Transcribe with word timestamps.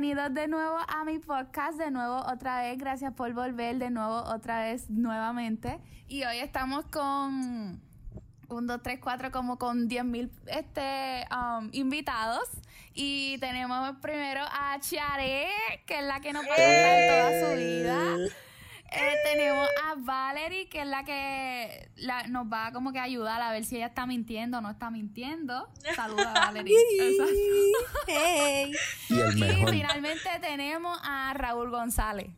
bienvenidos 0.00 0.32
de 0.32 0.48
nuevo 0.48 0.78
a 0.88 1.04
mi 1.04 1.18
podcast, 1.18 1.76
de 1.78 1.90
nuevo 1.90 2.24
otra 2.26 2.62
vez, 2.62 2.78
gracias 2.78 3.12
por 3.12 3.34
volver 3.34 3.76
de 3.76 3.90
nuevo 3.90 4.22
otra 4.22 4.62
vez 4.62 4.88
nuevamente. 4.88 5.78
Y 6.08 6.24
hoy 6.24 6.38
estamos 6.38 6.86
con 6.86 7.82
un, 8.48 8.66
dos, 8.66 8.80
tres, 8.82 8.98
cuatro, 8.98 9.30
como 9.30 9.58
con 9.58 9.88
10 9.88 10.04
mil 10.06 10.32
este, 10.46 11.26
um, 11.30 11.68
invitados. 11.72 12.48
Y 12.94 13.36
tenemos 13.40 13.94
primero 14.00 14.40
a 14.40 14.78
Chare, 14.80 15.48
que 15.84 15.98
es 15.98 16.04
la 16.06 16.20
que 16.20 16.32
nos 16.32 16.44
va 16.44 16.54
a 16.54 16.56
contar 16.56 17.08
toda 17.08 17.50
su 17.50 17.56
vida. 17.58 18.16
Eh, 18.92 19.14
tenemos 19.24 19.68
a 19.84 19.94
Valerie, 19.98 20.68
que 20.68 20.80
es 20.80 20.86
la 20.86 21.04
que 21.04 21.90
la- 21.96 22.26
nos 22.26 22.46
va 22.52 22.72
como 22.72 22.92
que 22.92 22.98
a 22.98 23.04
ayudar 23.04 23.40
a 23.40 23.52
ver 23.52 23.64
si 23.64 23.76
ella 23.76 23.86
está 23.86 24.04
mintiendo 24.06 24.58
o 24.58 24.60
no 24.60 24.70
está 24.70 24.90
mintiendo. 24.90 25.68
Saluda, 25.94 26.32
Valerie. 26.34 26.76
Exacto. 27.00 27.32
Hey. 28.08 28.72
Y 29.08 29.20
el 29.20 29.36
Y 29.36 29.40
mejor. 29.40 29.70
finalmente 29.70 30.28
tenemos 30.40 30.98
a 31.04 31.32
Raúl 31.34 31.70
González. 31.70 32.30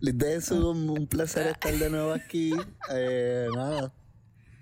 Lidia, 0.00 0.32
es 0.32 0.50
un, 0.50 0.90
un 0.90 1.06
placer 1.06 1.46
estar 1.46 1.72
de 1.72 1.90
nuevo 1.90 2.12
aquí. 2.12 2.52
Eh, 2.90 3.46
nada. 3.54 3.92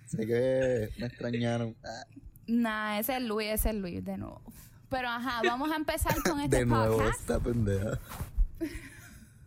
Sé 0.06 0.26
que 0.26 0.90
me 0.98 1.06
extrañaron. 1.06 1.76
Ah, 1.84 2.06
Nah, 2.46 2.98
ese 2.98 3.16
es 3.16 3.22
Luis, 3.22 3.48
ese 3.48 3.70
es 3.70 3.74
Luis 3.74 4.04
de 4.04 4.18
nuevo. 4.18 4.42
Pero 4.90 5.08
ajá, 5.08 5.40
vamos 5.44 5.72
a 5.72 5.76
empezar 5.76 6.14
con 6.22 6.40
este 6.40 6.58
de 6.58 6.66
nuevo 6.66 6.98
podcast. 6.98 7.20
esta 7.20 7.40
pendeja. 7.40 7.98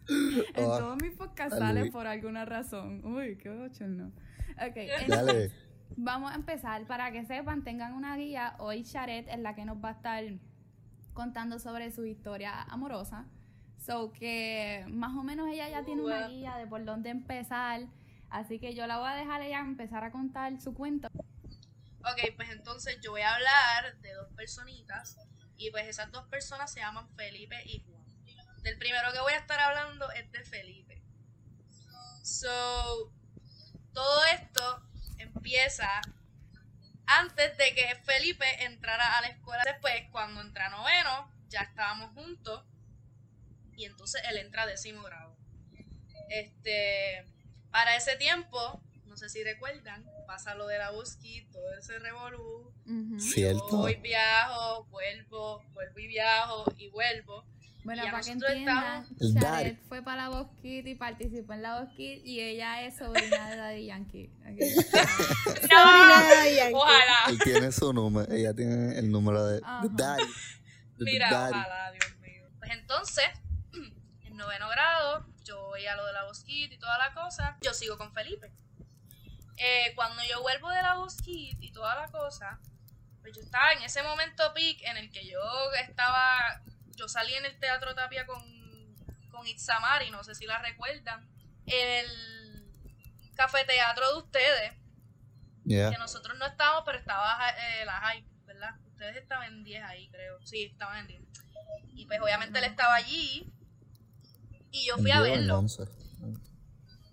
En 0.55 0.66
Ah, 0.66 0.77
todos 0.79 0.97
mis 1.02 1.13
podcasts 1.13 1.57
sale 1.57 1.91
por 1.91 2.07
alguna 2.07 2.45
razón. 2.45 3.05
Uy, 3.05 3.38
qué 3.38 3.49
bochorno. 3.49 4.11
Ok, 4.55 4.75
entonces, 4.75 5.52
vamos 5.95 6.31
a 6.31 6.35
empezar. 6.35 6.85
Para 6.88 7.11
que 7.11 7.25
sepan, 7.25 7.63
tengan 7.63 7.93
una 7.93 8.15
guía. 8.17 8.55
Hoy 8.59 8.84
Charet 8.84 9.27
es 9.27 9.39
la 9.39 9.55
que 9.55 9.65
nos 9.65 9.84
va 9.84 9.90
a 9.90 9.93
estar 9.93 10.23
contando 11.13 11.59
sobre 11.59 11.91
su 11.91 12.05
historia 12.05 12.62
amorosa. 12.63 13.26
So 13.77 14.12
que 14.12 14.85
más 14.90 15.15
o 15.15 15.23
menos 15.23 15.48
ella 15.48 15.70
ya 15.70 15.84
tiene 15.84 16.01
una 16.01 16.27
guía 16.27 16.57
de 16.57 16.67
por 16.67 16.84
dónde 16.84 17.10
empezar. 17.10 17.82
Así 18.29 18.60
que 18.60 18.73
yo 18.73 18.87
la 18.87 18.98
voy 18.99 19.10
a 19.10 19.15
dejar 19.15 19.41
ella 19.41 19.60
empezar 19.60 20.04
a 20.04 20.12
contar 20.12 20.60
su 20.60 20.73
cuento. 20.73 21.07
Ok, 21.99 22.35
pues 22.35 22.49
entonces 22.51 22.99
yo 23.01 23.12
voy 23.12 23.21
a 23.21 23.34
hablar 23.35 23.98
de 24.01 24.13
dos 24.13 24.29
personitas 24.35 25.17
y 25.57 25.71
pues 25.71 25.87
esas 25.87 26.12
dos 26.12 26.26
personas 26.27 26.71
se 26.71 26.79
llaman 26.79 27.07
Felipe 27.15 27.55
y 27.65 27.79
Juan. 27.79 27.96
Del 28.63 28.77
primero 28.77 29.12
que 29.13 29.20
voy 29.20 29.34
a 29.34 29.38
estar 29.38 29.60
hablando 29.60 30.12
es 30.12 30.32
de 30.32 30.44
Felipe. 30.44 31.02
So, 32.24 33.13
todo 33.94 34.26
esto 34.26 34.84
empieza 35.18 36.02
antes 37.05 37.58
de 37.58 37.74
que 37.74 37.96
Felipe 38.04 38.66
entrara 38.66 39.18
a 39.18 39.22
la 39.22 39.28
escuela. 39.28 39.63
Después, 39.66 39.94
cuando 40.12 40.41
entra 40.41 40.70
noveno, 40.70 41.32
ya 41.48 41.62
estábamos 41.62 42.13
juntos 42.13 42.66
y 43.78 43.85
entonces 43.85 44.22
él 44.30 44.38
entra 44.38 44.63
a 44.63 44.68
décimo 44.68 45.04
grado. 45.04 45.38
Este, 46.30 47.26
para 47.72 47.96
ese 47.96 48.18
tiempo, 48.18 48.82
no 49.05 49.16
sé 49.16 49.30
si 49.30 49.44
recuerdan, 49.44 50.05
pasa 50.26 50.55
lo 50.55 50.68
de 50.68 50.78
la 50.78 50.91
Busqui, 50.91 51.48
todo 51.52 51.74
ese 51.76 51.98
revolú. 52.00 52.74
Ujú. 52.85 53.20
Cierto. 53.20 53.78
Voy, 53.78 53.96
viajo, 53.96 54.85
vuelvo, 54.85 55.63
vuelvo 55.74 56.00
y 56.00 56.08
viajo 56.08 56.66
y 56.78 56.90
vuelvo. 56.90 57.46
Bueno, 57.88 58.04
para 58.12 58.20
que 58.21 58.32
entiendan, 58.32 59.07
daddy. 59.18 59.77
fue 59.88 60.02
para 60.02 60.24
la 60.24 60.30
Voz 60.30 60.48
Kid 60.62 60.85
y 60.85 60.96
participó 60.96 61.54
en 61.54 61.62
la 61.62 61.80
Voz 61.80 61.90
Kid 61.96 62.21
y 62.26 62.41
ella 62.41 62.84
es 62.84 62.98
sobrina 62.98 63.49
de 63.49 63.55
Daddy 63.55 63.85
Yankee. 63.85 64.29
Ok. 64.41 64.59
¡No! 65.72 66.78
Ojalá. 66.78 67.19
Él 67.29 67.40
tiene 67.41 67.72
su 67.72 67.94
número. 67.94 68.29
Ella 68.29 68.53
tiene 68.53 69.00
el 69.00 69.09
número 69.09 69.46
de, 69.46 69.56
de 69.62 69.90
Daddy. 69.91 70.24
de 70.97 71.06
Mira, 71.06 71.29
Daddy. 71.31 71.53
ojalá, 71.53 71.91
Dios 71.94 72.18
mío. 72.19 72.44
Pues 72.59 72.72
entonces, 72.72 73.25
en 74.25 74.35
noveno 74.35 74.67
grado, 74.67 75.25
yo 75.45 75.67
voy 75.67 75.85
a 75.85 75.95
lo 75.95 76.06
de 76.06 76.11
la 76.11 76.25
Bosquit 76.25 76.69
y 76.73 76.78
toda 76.78 76.97
la 76.97 77.13
cosa, 77.13 77.57
yo 77.61 77.73
sigo 77.73 77.97
con 77.97 78.13
Felipe. 78.13 78.51
Eh, 79.56 79.94
cuando 79.95 80.22
yo 80.29 80.41
vuelvo 80.41 80.69
de 80.72 80.81
la 80.81 80.95
Bosquit 80.95 81.57
y 81.63 81.72
toda 81.72 81.95
la 81.95 82.07
cosa, 82.11 82.59
pues 83.22 83.34
yo 83.34 83.41
estaba 83.41 83.72
en 83.72 83.84
ese 83.84 84.03
momento 84.03 84.44
peak 84.53 84.79
en 84.84 84.97
el 84.97 85.09
que 85.09 85.25
yo 85.25 85.40
estaba, 85.88 86.61
yo 86.97 87.08
salí 87.08 87.34
en 87.35 87.46
el 87.46 87.58
Teatro 87.59 87.96
Tapia 87.96 88.25
con, 88.25 88.44
con 89.30 89.47
Itzamari, 89.47 90.12
no 90.12 90.24
sé 90.24 90.35
si 90.35 90.46
la 90.46 90.59
recuerdan, 90.59 91.30
el 91.66 92.08
cafeteatro 93.35 94.12
de 94.12 94.18
ustedes, 94.18 94.74
Yeah. 95.63 95.91
que 95.91 95.97
nosotros 95.97 96.38
no 96.40 96.46
estábamos, 96.46 96.84
pero 96.85 96.97
estaba 96.97 97.50
eh, 97.50 97.84
la 97.84 98.00
hype, 98.00 98.30
¿verdad? 98.46 98.80
Ustedes 98.88 99.18
estaban 99.18 99.47
en 99.47 99.63
10 99.66 99.84
ahí, 99.84 100.09
creo. 100.09 100.40
Sí, 100.46 100.63
estaban 100.63 101.00
en 101.00 101.08
10. 101.08 101.22
Y 101.94 102.06
pues 102.06 102.22
obviamente 102.22 102.58
él 102.59 102.63
estaba 102.63 102.96
allí. 102.96 103.52
Y 104.72 104.88
yo 104.88 104.96
fui 104.97 105.12
a 105.12 105.18
En 105.18 105.24
verlo. 105.24 105.66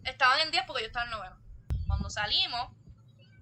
Estaban 0.04 0.38
en 0.38 0.52
10 0.52 0.64
porque 0.68 0.82
yo 0.82 0.86
estaba 0.86 1.04
en 1.06 1.10
noveno. 1.10 1.36
Cuando 1.88 2.08
salimos, 2.10 2.70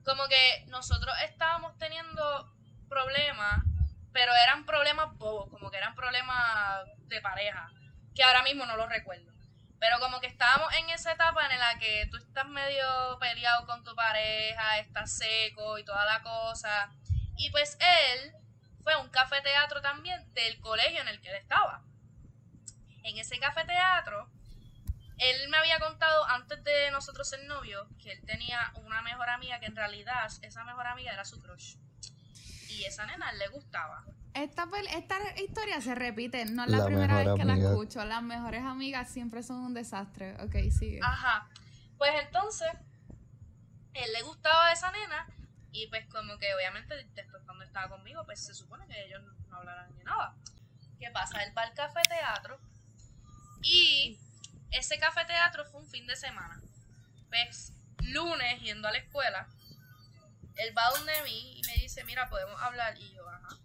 como 0.02 0.26
que 0.28 0.64
nosotros 0.68 1.14
estábamos 1.28 1.76
teniendo 1.76 2.50
problemas, 2.88 3.64
pero 4.12 4.32
eran 4.34 4.66
problemas 4.66 5.16
bobos, 5.16 5.48
como 5.50 5.70
que 5.70 5.78
eran 5.78 5.94
problemas 5.94 6.86
de 7.08 7.20
pareja, 7.20 7.70
que 8.14 8.22
ahora 8.22 8.42
mismo 8.42 8.66
no 8.66 8.76
los 8.76 8.88
recuerdo. 8.88 9.32
Pero 9.78 9.98
como 9.98 10.20
que 10.20 10.28
estábamos 10.28 10.72
en 10.74 10.90
esa 10.90 11.12
etapa 11.12 11.44
en 11.52 11.58
la 11.58 11.78
que 11.78 12.06
tú 12.10 12.16
estás 12.16 12.46
medio 12.46 13.18
peleado 13.18 13.66
con 13.66 13.82
tu 13.82 13.94
pareja, 13.96 14.78
estás 14.78 15.16
seco 15.16 15.78
y 15.78 15.84
toda 15.84 16.04
la 16.04 16.22
cosa. 16.22 16.90
Y 17.36 17.50
pues 17.50 17.76
él 17.80 18.32
fue 18.82 18.92
a 18.92 18.98
un 18.98 19.08
cafeteatro 19.08 19.80
también 19.80 20.32
del 20.34 20.60
colegio 20.60 21.00
en 21.00 21.08
el 21.08 21.20
que 21.20 21.30
él 21.30 21.36
estaba. 21.36 21.82
En 23.02 23.18
ese 23.18 23.40
cafeteatro, 23.40 24.30
él 25.18 25.48
me 25.48 25.56
había 25.56 25.78
contado 25.80 26.24
antes 26.28 26.62
de 26.62 26.90
nosotros 26.90 27.28
ser 27.28 27.44
novios 27.44 27.86
que 28.00 28.12
él 28.12 28.24
tenía 28.24 28.72
una 28.84 29.02
mejor 29.02 29.30
amiga 29.30 29.58
que 29.60 29.66
en 29.66 29.76
realidad 29.76 30.30
esa 30.42 30.64
mejor 30.64 30.86
amiga 30.86 31.12
era 31.12 31.24
su 31.24 31.40
crush. 31.40 31.76
Y 32.78 32.84
esa 32.84 33.06
nena 33.06 33.32
le 33.32 33.48
gustaba. 33.48 34.04
Esta, 34.34 34.66
esta 34.90 35.16
historia 35.40 35.80
se 35.80 35.94
repite, 35.94 36.44
no 36.46 36.64
es 36.64 36.70
la, 36.70 36.78
La 36.78 36.86
primera 36.86 37.18
vez 37.18 37.34
que 37.36 37.44
la 37.44 37.54
escucho. 37.54 38.04
Las 38.04 38.22
mejores 38.22 38.62
amigas 38.62 39.10
siempre 39.10 39.42
son 39.42 39.58
un 39.58 39.74
desastre. 39.74 40.34
Ok, 40.42 40.54
sigue. 40.70 41.00
Ajá. 41.02 41.48
Pues 41.98 42.12
entonces, 42.24 42.70
él 43.94 44.12
le 44.12 44.22
gustaba 44.22 44.68
a 44.68 44.72
esa 44.72 44.90
nena 44.90 45.26
y 45.70 45.86
pues 45.88 46.06
como 46.06 46.38
que 46.38 46.54
obviamente 46.54 46.94
después 47.14 47.42
cuando 47.44 47.64
estaba 47.64 47.88
conmigo, 47.88 48.24
pues 48.24 48.44
se 48.44 48.54
supone 48.54 48.86
que 48.86 49.04
ellos 49.04 49.22
no 49.48 49.56
hablaran 49.56 49.94
ni 49.96 50.04
nada. 50.04 50.34
¿Qué 50.98 51.10
pasa? 51.10 51.42
Él 51.42 51.56
va 51.56 51.62
al 51.62 51.74
cafeteatro 51.74 52.58
y 53.62 54.18
ese 54.70 54.98
cafeteatro 54.98 55.64
fue 55.66 55.80
un 55.80 55.86
fin 55.86 56.06
de 56.06 56.16
semana. 56.16 56.60
Pues 57.28 57.72
lunes 58.00 58.60
yendo 58.60 58.88
a 58.88 58.92
la 58.92 58.98
escuela, 58.98 59.48
él 60.56 60.76
va 60.76 60.90
donde 60.90 61.12
mí 61.24 61.58
y 61.58 61.62
me 61.66 61.74
dice, 61.74 62.04
mira, 62.04 62.28
podemos 62.28 62.60
hablar. 62.60 62.96
Y 62.98 63.14
yo, 63.14 63.28
ajá. 63.28 63.58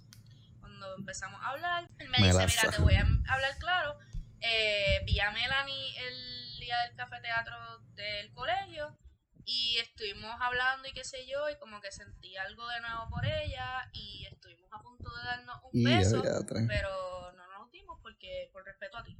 Cuando 0.59 0.95
empezamos 0.95 1.41
a 1.41 1.49
hablar, 1.49 1.89
él 1.99 2.09
me 2.09 2.17
dice, 2.17 2.45
mira, 2.45 2.71
te 2.71 2.81
voy 2.81 2.95
a 2.95 3.01
hablar 3.01 3.57
claro. 3.59 3.97
Eh, 4.41 5.01
vi 5.05 5.19
a 5.19 5.31
Melanie 5.31 5.97
el 6.07 6.59
día 6.59 6.79
del 6.83 6.95
cafeteatro 6.95 7.55
del 7.95 8.31
colegio 8.33 8.95
y 9.45 9.77
estuvimos 9.79 10.35
hablando 10.41 10.87
y 10.87 10.91
qué 10.91 11.03
sé 11.03 11.25
yo, 11.25 11.49
y 11.49 11.57
como 11.57 11.79
que 11.79 11.91
sentí 11.91 12.35
algo 12.35 12.67
de 12.67 12.81
nuevo 12.81 13.09
por 13.09 13.25
ella 13.25 13.89
y 13.93 14.27
estuvimos 14.29 14.69
a 14.73 14.79
punto 14.79 15.09
de 15.09 15.23
darnos 15.23 15.61
un 15.63 15.69
Y 15.73 15.85
beso, 15.85 16.21
pero 16.67 17.31
no 17.31 17.47
nos 17.47 17.71
dimos 17.71 17.97
porque 18.01 18.49
por 18.51 18.65
respeto 18.65 18.97
a 18.97 19.03
ti. 19.03 19.17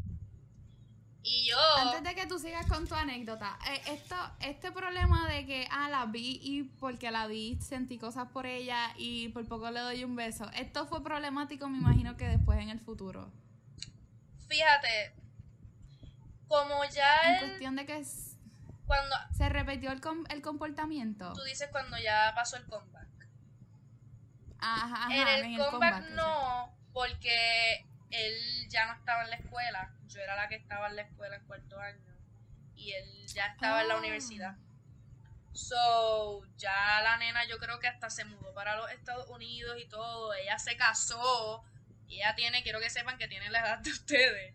Y 1.30 1.46
yo... 1.50 1.58
Antes 1.78 2.04
de 2.04 2.16
que 2.16 2.26
tú 2.26 2.40
sigas 2.40 2.66
con 2.68 2.88
tu 2.88 2.96
anécdota, 2.96 3.60
eh, 3.70 3.82
esto, 3.88 4.16
este 4.40 4.72
problema 4.72 5.28
de 5.28 5.46
que, 5.46 5.68
ah, 5.72 5.90
la 5.90 6.06
vi 6.06 6.40
y 6.42 6.64
porque 6.64 7.12
la 7.12 7.28
vi 7.28 7.58
sentí 7.60 7.98
cosas 7.98 8.30
por 8.30 8.46
ella 8.46 8.94
y 8.98 9.28
por 9.30 9.46
poco 9.46 9.70
le 9.70 9.82
doy 9.82 10.06
un 10.06 10.16
beso, 10.16 10.50
esto 10.56 10.88
fue 10.88 11.04
problemático, 11.04 11.68
me 11.68 11.80
imagino 11.80 12.16
que 12.16 12.28
después 12.30 12.60
en 12.60 12.70
el 12.70 12.80
futuro. 12.80 13.30
Fíjate, 14.48 15.14
como 16.48 16.86
ya 16.86 17.34
En 17.34 17.40
cuestión 17.40 17.76
de 17.76 17.86
que 17.86 18.06
cuando 18.86 19.16
se 19.36 19.50
repitió 19.50 19.92
el, 19.92 20.00
com- 20.00 20.24
el 20.30 20.42
comportamiento. 20.42 21.34
tú 21.34 21.44
dices 21.44 21.68
cuando 21.74 21.98
ya 21.98 22.32
pasó 22.36 22.56
el 22.56 22.66
comeback. 22.68 23.06
Ajá, 24.60 24.86
ajá, 25.08 25.14
en 25.14 25.28
el, 25.28 25.42
en 25.44 25.58
comeback, 25.58 25.72
comeback, 25.72 26.10
no, 26.12 26.74
porque 26.94 27.86
él 28.12 28.70
ya 28.70 28.86
no 28.88 28.94
estaba 28.94 29.24
en 29.24 29.30
la 29.32 29.36
escuela. 29.38 29.94
Yo 30.08 30.20
era 30.22 30.36
la 30.36 30.48
que 30.48 30.56
estaba 30.56 30.88
en 30.88 30.96
la 30.96 31.02
escuela 31.04 31.36
en 31.36 31.46
cuarto 31.46 31.80
año. 31.80 32.00
Y 32.76 32.92
él 32.94 33.26
ya 33.28 33.48
estaba 33.48 33.82
en 33.82 33.88
la 33.90 33.96
Ah. 33.96 34.00
universidad. 34.00 34.56
So, 35.54 36.44
ya 36.58 37.02
la 37.02 37.18
nena 37.18 37.46
yo 37.48 37.58
creo 37.58 37.80
que 37.80 37.88
hasta 37.88 38.10
se 38.10 38.26
mudó 38.26 38.54
para 38.54 38.76
los 38.76 38.92
Estados 38.92 39.28
Unidos 39.30 39.78
y 39.82 39.88
todo. 39.88 40.34
Ella 40.36 40.60
se 40.60 40.78
casó. 40.78 41.64
Y 42.08 42.18
ella 42.18 42.36
tiene, 42.36 42.64
quiero 42.64 42.80
que 42.80 42.90
sepan 42.90 43.18
que 43.18 43.28
tiene 43.28 43.50
la 43.50 43.60
edad 43.62 43.80
de 43.80 43.90
ustedes. 43.90 44.54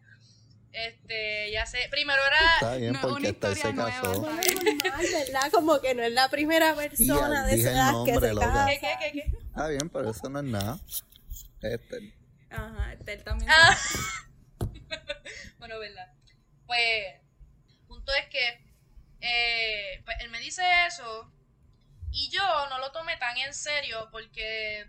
Este, 0.71 1.51
ya 1.53 1.67
sé, 1.67 1.87
primero 1.91 2.23
era 2.25 2.55
Está 2.55 2.77
bien 2.77 2.93
No, 2.95 3.09
una 3.09 3.21
se 3.21 3.29
historia 3.33 3.63
casó. 3.63 3.73
nueva. 3.75 3.91
No 4.33 4.41
es 4.41 4.55
normal, 4.55 5.05
¿verdad? 5.13 5.51
Como 5.53 5.81
que 5.83 5.95
no 5.95 6.03
es 6.03 6.13
la 6.13 6.29
primera 6.31 6.75
persona 6.75 7.45
de 7.47 7.55
esa 7.57 7.71
edad 7.73 7.93
que 8.07 8.15
se 8.19 8.33
loca. 8.33 8.47
casa. 8.47 8.67
¿Qué, 8.69 8.81
qué, 8.81 8.97
qué, 9.01 9.13
qué? 9.13 9.37
Está 9.49 9.69
bien, 9.69 9.91
pero 9.91 10.11
eso 10.11 10.29
no 10.31 10.39
es 10.39 10.45
nada. 10.47 10.79
Este, 11.61 12.15
Ajá, 12.53 12.93
Estel 12.93 13.25
también. 13.25 13.51
Ah. 13.51 13.77
bueno, 15.59 15.79
¿verdad? 15.79 16.13
Pues, 16.67 17.21
punto 17.87 18.13
es 18.15 18.27
que 18.29 18.73
eh, 19.21 20.03
pues 20.05 20.17
él 20.21 20.31
me 20.31 20.41
dice 20.41 20.63
eso 20.87 21.33
y 22.11 22.29
yo 22.31 22.43
no 22.69 22.79
lo 22.79 22.91
tomé 22.93 23.17
tan 23.17 23.37
en 23.39 23.55
serio 23.55 24.09
porque 24.11 24.87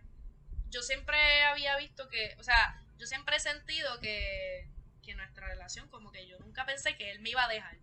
yo 0.69 0.81
siempre 0.81 1.43
había 1.43 1.77
visto 1.77 2.09
que, 2.09 2.35
o 2.39 2.43
sea, 2.43 2.83
yo 2.97 3.05
siempre 3.05 3.37
he 3.37 3.39
sentido 3.39 3.99
que, 3.99 4.69
que 5.03 5.13
nuestra 5.15 5.47
relación, 5.47 5.87
como 5.89 6.11
que 6.11 6.27
yo 6.27 6.39
nunca 6.39 6.65
pensé 6.65 6.97
que 6.97 7.11
él 7.11 7.19
me 7.19 7.29
iba 7.29 7.45
a 7.45 7.47
dejar. 7.47 7.77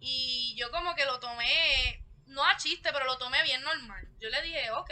Y 0.00 0.54
yo 0.58 0.70
como 0.70 0.94
que 0.94 1.04
lo 1.04 1.20
tomé, 1.20 2.02
no 2.26 2.44
a 2.44 2.56
chiste, 2.56 2.90
pero 2.92 3.04
lo 3.04 3.18
tomé 3.18 3.42
bien 3.42 3.62
normal. 3.62 4.08
Yo 4.18 4.30
le 4.30 4.42
dije, 4.42 4.70
ok. 4.72 4.90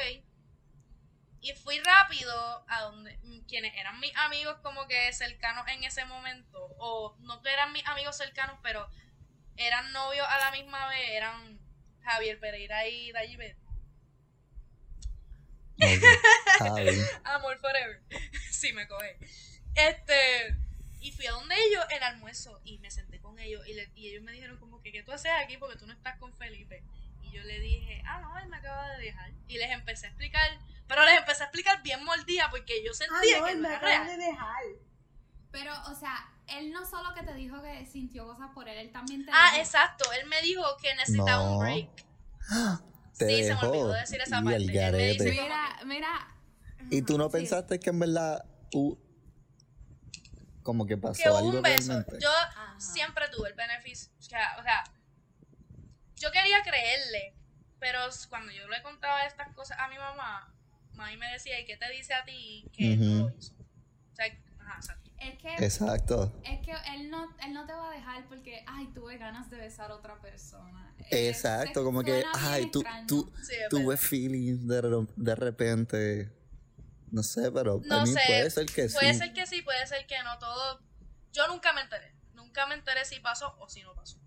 Y 1.42 1.52
fui 1.54 1.78
rápido 1.80 2.64
a 2.68 2.82
donde 2.82 3.18
quienes 3.48 3.74
eran 3.76 3.98
mis 4.00 4.16
amigos 4.16 4.56
como 4.62 4.86
que 4.86 5.12
cercanos 5.12 5.66
en 5.68 5.84
ese 5.84 6.04
momento, 6.06 6.58
o 6.78 7.16
no 7.20 7.42
que 7.42 7.52
eran 7.52 7.72
mis 7.72 7.86
amigos 7.86 8.16
cercanos, 8.16 8.58
pero 8.62 8.88
eran 9.56 9.92
novios 9.92 10.26
a 10.30 10.38
la 10.38 10.52
misma 10.52 10.88
vez, 10.88 11.10
eran 11.10 11.60
Javier 12.02 12.38
Pereira 12.40 12.86
y 12.88 13.12
Dayibet. 13.12 13.56
Amor 17.24 17.58
forever. 17.58 18.00
sí, 18.50 18.72
me 18.72 18.86
coge. 18.86 19.18
Este, 19.74 20.56
y 21.00 21.12
fui 21.12 21.26
a 21.26 21.32
donde 21.32 21.54
ellos 21.56 21.84
en 21.90 22.02
almuerzo 22.02 22.60
y 22.64 22.78
me 22.78 22.90
senté 22.90 23.20
con 23.20 23.38
ellos 23.38 23.66
y, 23.66 23.74
le- 23.74 23.90
y 23.94 24.08
ellos 24.10 24.22
me 24.22 24.32
dijeron 24.32 24.58
como 24.58 24.80
que, 24.80 24.92
¿qué 24.92 25.02
tú 25.02 25.12
haces 25.12 25.32
aquí? 25.42 25.56
Porque 25.56 25.76
tú 25.78 25.86
no 25.86 25.92
estás 25.92 26.18
con 26.18 26.32
Felipe. 26.36 26.84
Y 27.32 27.36
yo 27.36 27.42
le 27.44 27.60
dije, 27.60 28.02
ah, 28.06 28.20
no, 28.20 28.38
él 28.38 28.48
me 28.48 28.58
acaba 28.58 28.88
de 28.96 29.04
dejar. 29.04 29.30
Y 29.48 29.56
les 29.58 29.70
empecé 29.70 30.06
a 30.06 30.10
explicar, 30.10 30.50
pero 30.86 31.02
les 31.04 31.18
empecé 31.18 31.42
a 31.42 31.46
explicar 31.46 31.82
bien 31.82 32.04
mordida 32.04 32.48
porque 32.50 32.84
yo 32.84 32.90
Ah, 32.92 32.94
sentía 32.94 33.38
no, 33.40 33.46
que 33.46 33.52
él 33.52 33.62
no 33.62 33.68
me 33.68 33.74
era 33.74 33.78
acaba 33.78 34.04
de 34.10 34.16
real. 34.16 34.18
dejar. 34.30 34.62
Pero, 35.50 35.72
o 35.90 35.94
sea, 35.94 36.16
él 36.46 36.72
no 36.72 36.84
solo 36.86 37.14
que 37.14 37.22
te 37.22 37.34
dijo 37.34 37.60
que 37.62 37.84
sintió 37.86 38.26
cosas 38.26 38.50
por 38.54 38.68
él, 38.68 38.78
él 38.78 38.92
también 38.92 39.24
te 39.24 39.30
Ah, 39.34 39.50
dijo- 39.52 39.62
exacto, 39.64 40.10
él 40.12 40.26
me 40.28 40.40
dijo 40.42 40.62
que 40.80 40.94
necesitaba 40.94 41.42
No. 41.44 41.52
un 41.52 41.58
break. 41.60 41.88
Te 43.18 43.28
Sí, 43.28 43.36
se 43.36 43.42
me 43.42 43.60
dejó. 43.60 43.68
olvidó 43.68 43.92
decir 43.92 44.20
esa 44.20 44.38
Y 44.40 44.42
parte. 44.42 44.56
el 44.56 44.62
Él 44.62 44.66
me 44.68 44.72
garete. 44.80 45.30
Mira, 45.30 45.78
mira. 45.84 46.36
¿Y 46.90 47.02
tú 47.02 47.16
no 47.18 47.26
Sí. 47.26 47.32
pensaste 47.32 47.78
que 47.78 47.90
en 47.90 47.98
verdad 47.98 48.44
uh, 48.72 48.96
como 50.62 50.86
que 50.86 50.96
pasó 50.96 51.22
que 51.22 51.28
hubo 51.28 51.36
algo 51.38 51.50
un 51.50 51.62
beso. 51.62 51.88
realmente? 51.92 52.18
Yo 52.20 52.30
Ajá. 52.30 52.74
siempre 52.80 53.28
tuve 53.28 53.48
el 53.50 53.54
beneficio. 53.54 54.10
O 54.18 54.22
sea, 54.22 54.56
o 54.58 54.62
sea, 54.62 54.82
yo 56.22 56.30
quería 56.30 56.62
creerle, 56.62 57.34
pero 57.80 57.98
cuando 58.28 58.52
yo 58.52 58.68
le 58.68 58.80
contaba 58.82 59.26
estas 59.26 59.52
cosas 59.54 59.76
a 59.80 59.88
mi 59.88 59.96
mamá, 59.98 60.54
mami 60.94 61.16
me 61.16 61.26
decía, 61.32 61.58
¿y 61.58 61.64
qué 61.64 61.76
te 61.76 61.90
dice 61.90 62.14
a 62.14 62.24
ti 62.24 62.64
que 62.72 62.92
él 62.92 63.00
no 63.00 63.28
lo 63.28 63.36
hizo? 63.36 63.54
O 63.54 64.14
sea, 64.14 64.26
ajá, 64.60 64.76
exacto. 64.76 65.10
Es 65.18 65.38
que, 65.38 65.54
Exacto. 65.64 66.40
es 66.44 66.60
que 66.60 66.72
él 66.94 67.10
no, 67.10 67.28
él 67.44 67.52
no 67.52 67.66
te 67.66 67.72
va 67.72 67.90
a 67.90 67.94
dejar 67.94 68.24
porque, 68.28 68.64
ay, 68.66 68.86
tuve 68.94 69.18
ganas 69.18 69.50
de 69.50 69.56
besar 69.56 69.90
a 69.90 69.94
otra 69.96 70.20
persona. 70.20 70.94
Exacto, 71.10 71.82
como 71.84 72.02
que, 72.04 72.24
ay, 72.34 72.70
tú, 72.70 72.84
tú, 73.08 73.32
Sí, 73.42 73.54
tuve 73.70 73.86
verdad. 73.94 74.02
feelings 74.02 74.66
de, 74.66 75.06
de 75.16 75.34
repente. 75.34 76.32
No 77.10 77.22
sé, 77.22 77.50
pero 77.52 77.80
No 77.84 77.96
a 77.96 78.02
mí 78.02 78.12
sé, 78.12 78.20
puede 78.26 78.50
ser 78.50 78.66
que 78.66 78.88
Puede 78.88 79.12
sí. 79.12 79.18
ser 79.18 79.32
que 79.34 79.46
sí, 79.46 79.62
puede 79.62 79.86
ser 79.86 80.06
que 80.06 80.22
no, 80.22 80.38
todo. 80.38 80.80
Yo 81.32 81.46
nunca 81.48 81.72
me 81.72 81.82
enteré. 81.82 82.14
Nunca 82.34 82.66
me 82.66 82.74
enteré 82.74 83.04
si 83.04 83.20
pasó 83.20 83.54
o 83.58 83.68
si 83.68 83.82
no 83.82 83.94
pasó. 83.94 84.18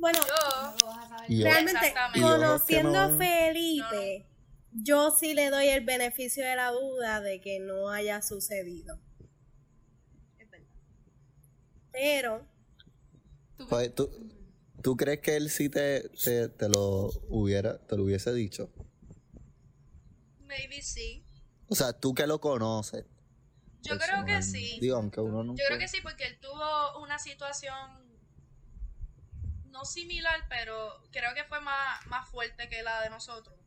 Bueno, 0.00 0.18
No 0.18 1.28
Yo, 1.28 1.44
realmente, 1.44 1.94
conociendo 2.20 2.98
a 2.98 3.08
no- 3.08 3.18
Felipe, 3.18 4.26
yo 4.72 5.10
sí 5.10 5.34
le 5.34 5.50
doy 5.50 5.68
el 5.68 5.84
beneficio 5.84 6.44
de 6.44 6.56
la 6.56 6.70
duda 6.72 7.20
de 7.20 7.40
que 7.40 7.60
no 7.60 7.90
haya 7.90 8.22
sucedido. 8.22 8.98
es 10.38 10.50
verdad. 10.50 10.66
Pero, 11.92 12.46
Tú- 13.58 13.68
Pues, 13.68 13.94
¿tú, 13.94 14.10
¿Tú 14.82 14.96
crees 14.96 15.20
que 15.20 15.36
él 15.36 15.50
sí 15.50 15.68
te, 15.68 16.08
te, 16.08 16.48
te 16.48 16.68
lo 16.70 17.10
hubiera, 17.28 17.78
te 17.86 17.98
lo 17.98 18.04
hubiese 18.04 18.32
dicho? 18.32 18.72
Maybe 20.46 20.80
sí. 20.80 21.22
O 21.68 21.74
sea, 21.74 21.92
tú 21.92 22.14
que 22.14 22.26
lo 22.26 22.40
conoces. 22.40 23.04
Yo 23.82 23.98
creo 23.98 24.24
que 24.24 24.42
sí. 24.42 24.78
Digo, 24.80 24.96
aunque 24.96 25.20
uno 25.20 25.44
nunca... 25.44 25.62
Yo 25.62 25.66
creo 25.68 25.78
que 25.78 25.88
sí, 25.88 25.98
porque 26.02 26.24
él 26.24 26.38
tuvo 26.40 27.02
una 27.02 27.18
situación 27.18 28.09
similar, 29.84 30.46
pero 30.48 31.02
creo 31.10 31.34
que 31.34 31.44
fue 31.44 31.60
más, 31.60 32.06
más 32.06 32.28
fuerte 32.28 32.68
que 32.68 32.82
la 32.82 33.02
de 33.02 33.10
nosotros. 33.10 33.58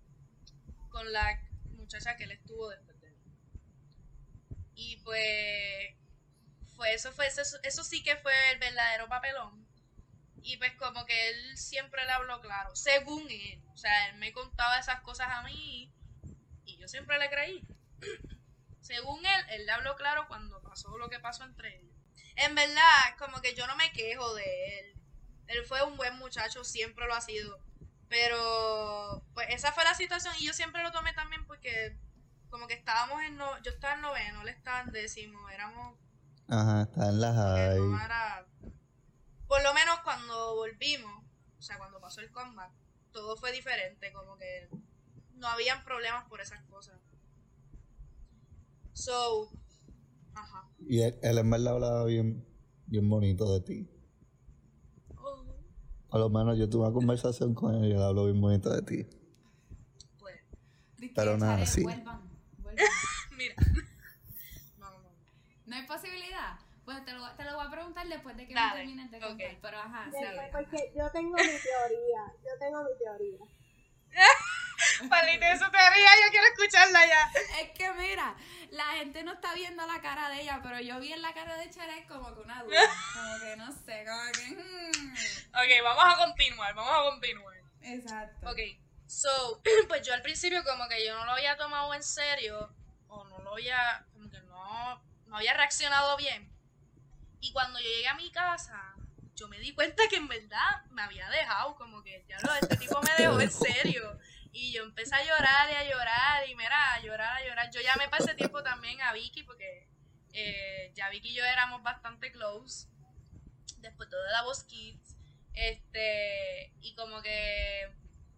Con 0.89 1.11
la 1.11 1.41
muchacha 1.71 2.15
que 2.15 2.25
él 2.25 2.31
estuvo 2.31 2.69
después 2.69 2.99
de 3.01 3.09
mí. 3.11 3.17
Y 4.75 4.97
pues 4.97 5.95
fue 6.75 6.93
eso 6.93 7.11
fue 7.11 7.27
eso, 7.27 7.41
eso 7.63 7.83
sí 7.83 8.03
que 8.03 8.15
fue 8.17 8.33
el 8.51 8.59
verdadero 8.59 9.07
papelón. 9.07 9.67
Y 10.41 10.57
pues 10.57 10.73
como 10.75 11.05
que 11.05 11.29
él 11.29 11.57
siempre 11.57 12.05
le 12.05 12.11
habló 12.11 12.41
claro, 12.41 12.75
según 12.75 13.29
él. 13.29 13.63
O 13.73 13.77
sea, 13.77 14.09
él 14.09 14.17
me 14.17 14.33
contaba 14.33 14.79
esas 14.79 15.01
cosas 15.01 15.29
a 15.29 15.41
mí 15.43 15.93
y 16.65 16.77
yo 16.77 16.87
siempre 16.87 17.17
le 17.17 17.29
creí. 17.29 17.61
Según 18.81 19.25
él, 19.25 19.45
él 19.51 19.65
le 19.65 19.71
habló 19.71 19.95
claro 19.95 20.27
cuando 20.27 20.61
pasó 20.61 20.97
lo 20.97 21.09
que 21.09 21.17
pasó 21.17 21.45
entre 21.45 21.79
ellos. 21.79 21.95
En 22.35 22.53
verdad, 22.53 23.15
como 23.17 23.39
que 23.41 23.55
yo 23.55 23.65
no 23.65 23.77
me 23.77 23.93
quejo 23.93 24.35
de 24.35 24.79
él. 24.79 24.93
Él 25.47 25.63
fue 25.65 25.83
un 25.83 25.97
buen 25.97 26.17
muchacho, 26.17 26.63
siempre 26.63 27.05
lo 27.07 27.13
ha 27.13 27.21
sido. 27.21 27.59
Pero, 28.09 29.23
pues 29.33 29.47
esa 29.49 29.71
fue 29.71 29.83
la 29.83 29.95
situación 29.95 30.33
y 30.39 30.45
yo 30.45 30.53
siempre 30.53 30.83
lo 30.83 30.91
tomé 30.91 31.13
también 31.13 31.45
porque 31.47 31.97
como 32.49 32.67
que 32.67 32.75
estábamos 32.75 33.21
en, 33.23 33.35
no, 33.37 33.61
yo 33.63 33.71
estaba 33.71 33.95
en 33.95 34.01
noveno, 34.01 34.41
él 34.43 34.49
estaba 34.49 34.81
en 34.81 34.91
décimo, 34.91 35.49
éramos, 35.49 35.97
Ajá, 36.47 36.83
está 36.83 37.09
en 37.09 37.19
no 37.19 37.33
high. 37.33 38.05
era- 38.05 38.45
por 39.47 39.63
lo 39.63 39.73
menos 39.73 39.99
cuando 40.03 40.55
volvimos, 40.55 41.23
o 41.57 41.61
sea, 41.61 41.77
cuando 41.77 41.99
pasó 41.99 42.21
el 42.21 42.31
comeback, 42.31 42.71
todo 43.11 43.35
fue 43.37 43.51
diferente, 43.51 44.11
como 44.13 44.37
que 44.37 44.69
no 45.35 45.47
habían 45.47 45.83
problemas 45.83 46.27
por 46.27 46.41
esas 46.41 46.61
cosas. 46.65 46.99
So, 48.93 49.51
ajá. 50.35 50.69
Y 50.87 51.01
él, 51.01 51.17
él 51.23 51.37
en 51.39 51.49
verdad 51.49 51.73
hablaba 51.73 52.05
bien, 52.05 52.45
bien 52.85 53.09
bonito 53.09 53.51
de 53.53 53.61
ti. 53.65 53.89
A 56.13 56.19
lo 56.19 56.29
menos 56.29 56.59
yo 56.59 56.69
tuve 56.69 56.83
una 56.85 56.93
conversación 56.93 57.55
con 57.55 57.73
él 57.73 57.85
y 57.85 57.91
él 57.91 58.01
habló 58.01 58.25
bien 58.25 58.39
bonito 58.39 58.69
de 58.69 58.83
ti. 58.83 59.03
Pues, 60.19 60.35
Pero 61.15 61.39
nada, 61.39 61.65
sí. 61.65 61.81
Vuelvan, 61.81 62.21
vuelvan. 62.59 62.85
mira. 63.35 63.55
No, 64.77 64.91
no, 64.91 64.99
no. 64.99 65.09
¿No 65.65 65.75
hay 65.75 65.87
posibilidad? 65.87 66.59
Pues 66.85 67.03
te 67.03 67.13
lo, 67.13 67.27
te 67.31 67.43
lo 67.45 67.55
voy 67.55 67.65
a 67.65 67.71
preguntar 67.71 68.07
después 68.07 68.37
de 68.37 68.47
que 68.47 68.53
Dale, 68.53 68.73
me 68.73 68.77
termines 68.81 69.09
de 69.09 69.19
contar. 69.19 69.47
ok. 69.53 69.57
Pero 69.59 69.77
ajá, 69.79 70.11
sí. 70.11 70.17
porque 70.51 70.93
yo 70.95 71.09
tengo 71.11 71.31
mi 71.31 71.37
teoría, 71.41 72.33
yo 72.43 72.59
tengo 72.59 72.83
mi 72.83 72.97
teoría. 72.99 73.39
Palito, 75.09 75.45
eso 75.45 75.69
te 75.71 75.77
ría, 75.77 76.11
yo 76.25 76.31
quiero 76.31 76.47
escucharla 76.47 77.05
ya. 77.05 77.31
Es 77.61 77.71
que 77.71 77.91
mira, 77.93 78.35
la 78.71 78.85
gente 78.93 79.23
no 79.23 79.33
está 79.33 79.53
viendo 79.53 79.85
la 79.85 80.01
cara 80.01 80.29
de 80.29 80.41
ella, 80.41 80.59
pero 80.63 80.79
yo 80.79 80.99
vi 80.99 81.13
en 81.13 81.21
la 81.21 81.33
cara 81.33 81.57
de 81.57 81.69
Charek 81.69 82.07
como 82.07 82.33
que 82.33 82.41
una 82.41 82.63
duda. 82.63 82.79
Como 83.13 83.39
que 83.39 83.55
no 83.55 83.71
sé, 83.71 84.05
como 84.05 84.31
que. 84.31 84.47
hmm. 84.47 85.13
Ok, 85.53 85.83
vamos 85.83 86.03
a 86.05 86.17
continuar, 86.17 86.73
vamos 86.73 86.93
a 86.93 87.11
continuar. 87.11 87.55
Exacto. 87.81 88.49
Ok, 88.49 88.59
so, 89.07 89.61
pues 89.87 90.05
yo 90.05 90.13
al 90.13 90.21
principio 90.21 90.63
como 90.63 90.87
que 90.87 91.05
yo 91.05 91.15
no 91.15 91.25
lo 91.25 91.33
había 91.33 91.55
tomado 91.57 91.93
en 91.93 92.03
serio, 92.03 92.73
o 93.07 93.23
no 93.25 93.39
lo 93.39 93.53
había, 93.53 94.05
como 94.13 94.29
que 94.29 94.39
no, 94.41 95.03
no 95.27 95.37
había 95.37 95.53
reaccionado 95.53 96.17
bien. 96.17 96.51
Y 97.41 97.51
cuando 97.51 97.79
yo 97.79 97.85
llegué 97.85 98.07
a 98.07 98.15
mi 98.15 98.31
casa, 98.31 98.95
yo 99.35 99.47
me 99.47 99.59
di 99.59 99.73
cuenta 99.73 100.03
que 100.09 100.15
en 100.15 100.27
verdad 100.27 100.85
me 100.91 101.01
había 101.01 101.29
dejado, 101.29 101.75
como 101.75 102.01
que 102.03 102.25
ya 102.27 102.39
lo, 102.39 102.53
este 102.55 102.77
tipo 102.77 103.01
me 103.01 103.11
dejó 103.17 103.39
en 103.39 103.51
serio. 103.51 104.19
Y 104.53 104.71
yo 104.71 104.83
empecé 104.83 105.15
a 105.15 105.25
llorar 105.25 105.69
y 105.71 105.73
a 105.73 105.89
llorar, 105.89 106.47
y 106.47 106.55
mira, 106.55 106.93
a 106.93 106.99
llorar, 107.01 107.37
a 107.37 107.43
llorar. 107.43 107.71
Yo 107.71 107.81
llamé 107.81 108.07
para 108.07 108.23
ese 108.23 108.35
tiempo 108.35 108.61
también 108.61 109.01
a 109.01 109.11
Vicky, 109.11 109.41
porque 109.41 109.89
eh, 110.31 110.91
ya 110.93 111.09
Vicky 111.09 111.29
y 111.29 111.33
yo 111.33 111.43
éramos 111.43 111.81
bastante 111.81 112.31
close, 112.31 112.87
después 113.79 114.09
todo 114.09 114.23
de 114.23 114.31
la 114.31 114.43
Voz 114.43 114.63
Kids. 114.63 115.17
Este, 115.55 116.71
y 116.81 116.93
como 116.95 117.21
que 117.23 117.91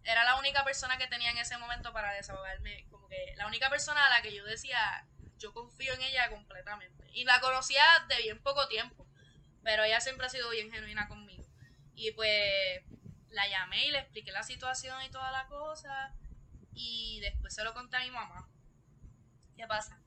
era 0.04 0.24
la 0.24 0.36
única 0.36 0.64
persona 0.64 0.96
que 0.96 1.06
tenía 1.06 1.30
en 1.30 1.38
ese 1.38 1.58
momento 1.58 1.92
para 1.92 2.12
desahogarme, 2.14 2.86
como 2.90 3.08
que 3.08 3.34
la 3.36 3.46
única 3.46 3.68
persona 3.68 4.06
a 4.06 4.10
la 4.10 4.22
que 4.22 4.34
yo 4.34 4.44
decía, 4.44 5.06
yo 5.38 5.52
confío 5.52 5.92
en 5.92 6.02
ella 6.02 6.30
completamente. 6.30 7.10
Y 7.12 7.24
la 7.24 7.40
conocía 7.40 7.84
de 8.08 8.22
bien 8.22 8.42
poco 8.42 8.68
tiempo, 8.68 9.06
pero 9.62 9.84
ella 9.84 10.00
siempre 10.00 10.26
ha 10.26 10.30
sido 10.30 10.48
bien 10.48 10.72
genuina 10.72 11.08
conmigo. 11.08 11.44
Y 11.94 12.12
pues 12.12 12.82
la 13.36 13.46
llamé 13.48 13.86
y 13.86 13.90
le 13.92 13.98
expliqué 13.98 14.32
la 14.32 14.42
situación 14.42 15.00
y 15.04 15.10
toda 15.10 15.30
la 15.30 15.46
cosa, 15.46 16.14
y 16.72 17.20
después 17.20 17.54
se 17.54 17.62
lo 17.62 17.74
conté 17.74 17.98
a 17.98 18.00
mi 18.00 18.10
mamá. 18.10 18.48
¿Qué 19.56 19.66
pasa? 19.66 20.00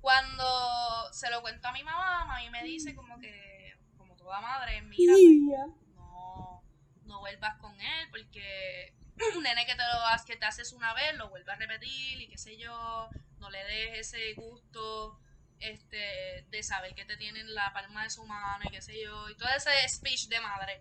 Cuando 0.00 1.12
se 1.12 1.30
lo 1.30 1.42
cuento 1.42 1.68
a 1.68 1.72
mi 1.72 1.84
mamá, 1.84 2.24
mami 2.24 2.50
me 2.50 2.64
dice 2.64 2.94
como 2.94 3.18
que, 3.20 3.76
como 3.96 4.16
toda 4.16 4.40
madre, 4.40 4.80
mira, 4.82 5.12
pues, 5.12 5.94
no, 5.94 6.62
no 7.04 7.20
vuelvas 7.20 7.58
con 7.58 7.78
él 7.80 8.08
porque 8.10 8.94
un 9.36 9.42
nene 9.42 9.66
que 9.66 9.74
te 9.74 9.82
lo 9.82 10.24
que 10.26 10.36
te 10.36 10.46
haces 10.46 10.72
una 10.72 10.94
vez, 10.94 11.16
lo 11.16 11.28
vuelve 11.28 11.52
a 11.52 11.56
repetir 11.56 12.20
y 12.20 12.28
qué 12.28 12.38
sé 12.38 12.56
yo, 12.56 13.08
no 13.38 13.50
le 13.50 13.62
des 13.64 13.98
ese 13.98 14.34
gusto 14.34 15.20
este, 15.60 16.46
de 16.48 16.62
saber 16.62 16.94
que 16.94 17.04
te 17.04 17.16
tienen 17.16 17.54
la 17.54 17.72
palma 17.74 18.04
de 18.04 18.10
su 18.10 18.24
mano 18.24 18.64
y 18.64 18.70
qué 18.70 18.80
sé 18.80 19.02
yo, 19.02 19.28
y 19.28 19.36
todo 19.36 19.50
ese 19.50 19.70
speech 19.88 20.28
de 20.28 20.40
madre. 20.40 20.80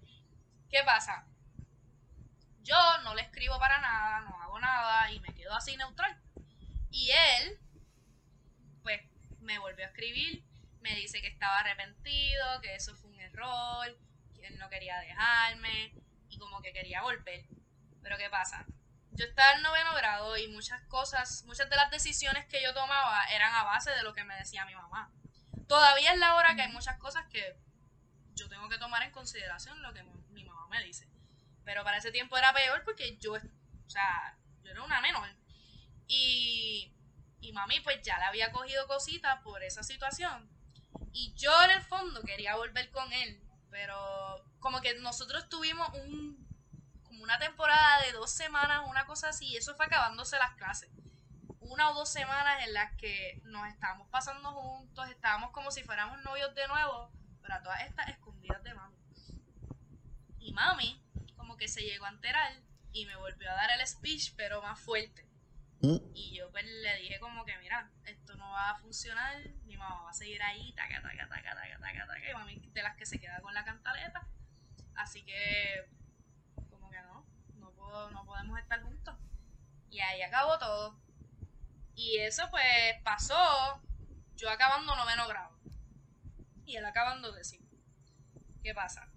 ¿Qué 0.70 0.80
pasa? 0.86 1.26
Yo 2.68 2.76
no 3.04 3.16
le 3.16 3.22
escribo 3.22 3.58
para 3.60 3.80
nada, 3.80 4.20
no 4.22 4.42
hago 4.42 4.60
nada 4.60 5.10
y 5.10 5.22
me 5.22 5.34
quedo 5.34 5.54
así 5.54 5.78
neutral. 5.78 6.22
Y 6.92 7.12
él, 7.12 7.58
pues, 8.84 9.02
me 9.40 9.58
volvió 9.58 9.86
a 9.86 9.88
escribir, 9.88 10.44
me 10.82 10.94
dice 10.96 11.22
que 11.22 11.28
estaba 11.28 11.60
arrepentido, 11.60 12.60
que 12.62 12.76
eso 12.76 12.94
fue 12.98 13.12
un 13.12 13.22
error, 13.22 13.98
que 14.36 14.48
él 14.48 14.58
no 14.58 14.70
quería 14.70 15.00
dejarme 15.00 15.94
y 16.28 16.38
como 16.38 16.62
que 16.62 16.74
quería 16.74 17.04
volver. 17.04 17.46
Pero 18.04 18.18
¿qué 18.18 18.30
pasa? 18.30 18.66
Yo 19.12 19.24
estaba 19.24 19.54
en 19.54 19.62
noveno 19.62 19.94
grado 19.94 20.36
y 20.38 20.50
muchas 20.50 20.82
cosas, 20.90 21.46
muchas 21.46 21.70
de 21.70 21.78
las 21.78 21.90
decisiones 21.90 22.48
que 22.48 22.62
yo 22.62 22.74
tomaba 22.74 23.24
eran 23.32 23.54
a 23.56 23.64
base 23.64 23.92
de 23.92 24.04
lo 24.04 24.14
que 24.14 24.26
me 24.26 24.36
decía 24.36 24.66
mi 24.66 24.76
mamá. 24.76 25.10
Todavía 25.70 26.12
es 26.12 26.20
la 26.20 26.36
hora 26.36 26.54
que 26.56 26.64
hay 26.64 26.72
muchas 26.74 26.98
cosas 26.98 27.26
que 27.28 27.58
yo 28.36 28.50
tengo 28.50 28.68
que 28.68 28.78
tomar 28.78 29.04
en 29.04 29.12
consideración 29.12 29.82
lo 29.82 29.94
que 29.94 30.04
mi 30.04 30.44
mamá 30.44 30.68
me 30.68 30.84
dice. 30.84 31.08
Pero 31.68 31.84
para 31.84 31.98
ese 31.98 32.14
tiempo 32.14 32.38
era 32.38 32.54
peor 32.54 32.82
porque 32.86 33.18
yo, 33.18 33.34
o 33.34 33.90
sea, 33.90 34.38
yo 34.64 34.72
era 34.72 34.84
una 34.84 35.02
menor. 35.02 35.28
Y, 36.08 36.96
y 37.42 37.52
mami 37.52 37.82
pues 37.82 38.02
ya 38.04 38.18
le 38.20 38.24
había 38.24 38.54
cogido 38.54 38.88
cositas 38.88 39.42
por 39.44 39.62
esa 39.62 39.84
situación. 39.84 40.50
Y 41.12 41.34
yo 41.34 41.52
en 41.66 41.72
el 41.72 41.82
fondo 41.82 42.22
quería 42.22 42.56
volver 42.56 42.90
con 42.92 43.12
él. 43.12 43.44
Pero 43.70 44.46
como 44.60 44.80
que 44.80 44.96
nosotros 45.00 45.50
tuvimos 45.50 45.90
un 45.94 46.48
una 47.22 47.38
temporada 47.40 48.04
de 48.04 48.14
dos 48.14 48.32
semanas, 48.32 48.84
una 48.88 49.06
cosa 49.06 49.28
así, 49.28 49.48
y 49.48 49.58
eso 49.58 49.76
fue 49.76 49.88
acabándose 49.88 50.38
las 50.38 50.54
clases. 50.54 50.90
Una 51.60 51.90
o 51.90 51.94
dos 51.94 52.08
semanas 52.08 52.64
en 52.64 52.74
las 52.74 52.96
que 52.96 53.42
nos 53.44 53.68
estábamos 53.68 54.08
pasando 54.08 54.54
juntos, 54.54 55.10
estábamos 55.10 55.52
como 55.52 55.70
si 55.72 55.84
fuéramos 55.84 56.22
novios 56.22 56.56
de 56.56 56.66
nuevo, 56.70 57.12
para 57.42 57.62
todas 57.62 57.82
estas 57.82 58.08
escondidas 58.08 58.64
de 58.64 58.74
mami. 58.74 58.96
Y 60.40 60.54
mami, 60.54 61.04
como 61.58 61.66
que 61.66 61.68
se 61.68 61.82
llegó 61.82 62.06
a 62.06 62.10
enterar 62.10 62.54
y 62.92 63.06
me 63.06 63.16
volvió 63.16 63.50
a 63.50 63.56
dar 63.56 63.72
el 63.72 63.88
speech, 63.88 64.34
pero 64.36 64.62
más 64.62 64.80
fuerte. 64.80 65.26
Mm. 65.82 65.98
Y 66.14 66.36
yo 66.36 66.52
pues 66.52 66.66
le 66.66 66.98
dije 66.98 67.20
como 67.20 67.46
que, 67.46 67.58
mira, 67.58 67.92
esto 68.06 68.36
no 68.36 68.50
va 68.52 68.72
a 68.72 68.80
funcionar, 68.80 69.38
mi 69.66 69.76
mamá 69.76 70.04
va 70.04 70.10
a 70.12 70.14
seguir 70.14 70.42
ahí, 70.44 70.72
taca, 70.74 71.02
taca, 71.02 71.28
taca, 71.28 71.56
taca, 71.56 71.80
taca, 71.80 72.08
taca, 72.08 72.30
y 72.30 72.34
mami 72.34 72.60
de 72.60 72.84
las 72.84 72.96
que 72.96 73.06
se 73.06 73.20
queda 73.20 73.42
con 73.42 73.54
la 73.54 73.66
cantaleta. 73.66 74.28
Así 74.96 75.24
que 75.24 75.86
no 78.12 78.26
podemos 78.26 78.60
estar 78.60 78.82
juntos. 78.84 79.16
Y 79.90 80.00
ahí 80.00 80.22
acabó 80.22 80.60
todo. 80.60 81.00
Y 81.96 82.18
eso 82.18 82.48
pues 82.52 83.02
pasó 83.04 83.82
yo 84.36 84.50
acabando 84.50 84.96
noveno 84.96 85.28
grado. 85.28 85.58
Y 86.66 86.76
él 86.76 86.86
acabando 86.86 87.32
décimo. 87.32 87.68
¿Qué 88.62 88.76
pasa? 88.76 89.10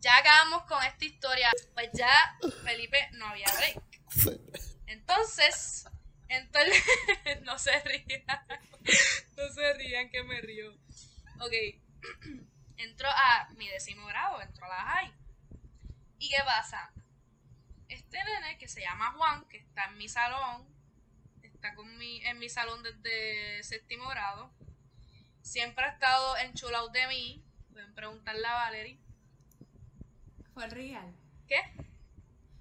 Ya 0.00 0.18
acabamos 0.18 0.64
con 0.64 0.82
esta 0.84 1.04
historia. 1.04 1.50
Pues 1.74 1.90
ya 1.92 2.38
Felipe 2.64 3.08
no 3.12 3.26
había 3.26 3.48
break. 3.56 3.82
Entonces, 4.86 5.86
entonces, 6.28 6.84
no 7.42 7.58
se 7.58 7.78
rían. 7.80 8.24
No 9.36 9.48
se 9.52 9.74
rían 9.74 10.10
que 10.10 10.22
me 10.22 10.40
río. 10.40 10.72
Ok. 11.40 11.52
Entro 12.76 13.08
a 13.08 13.48
mi 13.56 13.68
décimo 13.68 14.06
grado, 14.06 14.40
entro 14.42 14.66
a 14.66 14.68
la 14.68 14.82
high. 14.82 15.14
¿Y 16.18 16.28
qué 16.28 16.36
pasa? 16.44 16.92
este 17.88 18.22
nene 18.24 18.58
que 18.58 18.68
se 18.68 18.80
llama 18.80 19.12
Juan, 19.12 19.44
que 19.48 19.58
está 19.58 19.86
en 19.86 19.98
mi 19.98 20.08
salón, 20.08 20.66
está 21.42 21.74
con 21.74 21.96
mi, 21.98 22.24
en 22.26 22.38
mi 22.38 22.48
salón 22.48 22.82
desde 22.82 23.62
séptimo 23.62 24.08
grado, 24.08 24.52
siempre 25.42 25.84
ha 25.84 25.88
estado 25.88 26.36
enchulado 26.38 26.88
de 26.88 27.06
mí. 27.08 27.44
Pueden 27.70 27.94
preguntarle 27.94 28.46
a 28.46 28.54
Valerie. 28.54 28.98
Fue 30.56 30.68
real. 30.68 31.14
¿Qué? 31.46 31.60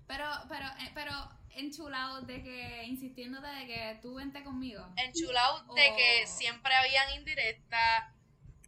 Pero, 0.05 0.25
pero, 0.49 0.67
eh, 0.81 0.91
pero 0.93 1.13
enchulado 1.51 2.23
de 2.23 2.43
que, 2.43 2.83
insistiendo 2.83 3.39
de 3.39 3.65
que 3.67 3.99
tú 4.01 4.15
vente 4.15 4.43
conmigo. 4.43 4.85
Enchulado 4.97 5.73
de 5.73 5.95
que 5.95 6.27
siempre 6.27 6.75
habían 6.75 7.13
indirectas. 7.13 8.13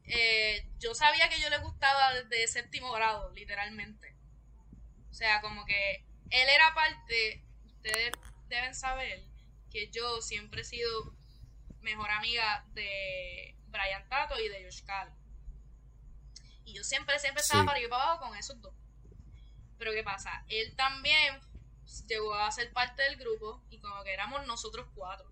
Eh, 0.05 0.65
yo 0.79 0.96
sabía 0.96 1.27
que 1.27 1.41
yo 1.41 1.50
le 1.50 1.57
gustaba 1.57 2.13
desde 2.13 2.48
séptimo 2.48 2.89
grado, 2.93 3.29
literalmente. 3.34 4.15
O 5.12 5.13
sea, 5.13 5.41
como 5.41 5.65
que 5.65 6.05
él 6.29 6.48
era 6.48 6.74
parte, 6.74 7.43
ustedes 7.65 8.13
deben 8.48 8.74
saber 8.75 9.25
que 9.69 9.89
yo 9.91 10.22
siempre 10.22 10.62
he 10.62 10.63
sido 10.63 11.13
mejor 11.81 12.12
amiga 12.12 12.65
de 12.69 13.57
Brian 13.65 14.07
Tato 14.07 14.39
y 14.39 14.48
de 14.48 14.63
Josh 14.63 14.84
Y 16.63 16.74
yo 16.74 16.86
siempre, 16.86 17.19
siempre 17.19 17.41
estaba 17.41 17.65
para 17.65 17.81
ir 17.81 17.89
para 17.89 18.03
abajo 18.03 18.29
con 18.29 18.38
esos 18.38 18.62
dos. 18.62 18.76
Pero 19.77 19.91
¿qué 19.91 20.03
pasa? 20.03 20.43
Él 20.48 20.75
también 20.75 21.39
llegó 22.07 22.34
a 22.34 22.51
ser 22.51 22.72
parte 22.74 23.03
del 23.03 23.17
grupo 23.17 23.62
y 23.69 23.79
como 23.79 24.03
que 24.03 24.13
éramos 24.13 24.46
nosotros 24.48 24.88
cuatro. 24.96 25.29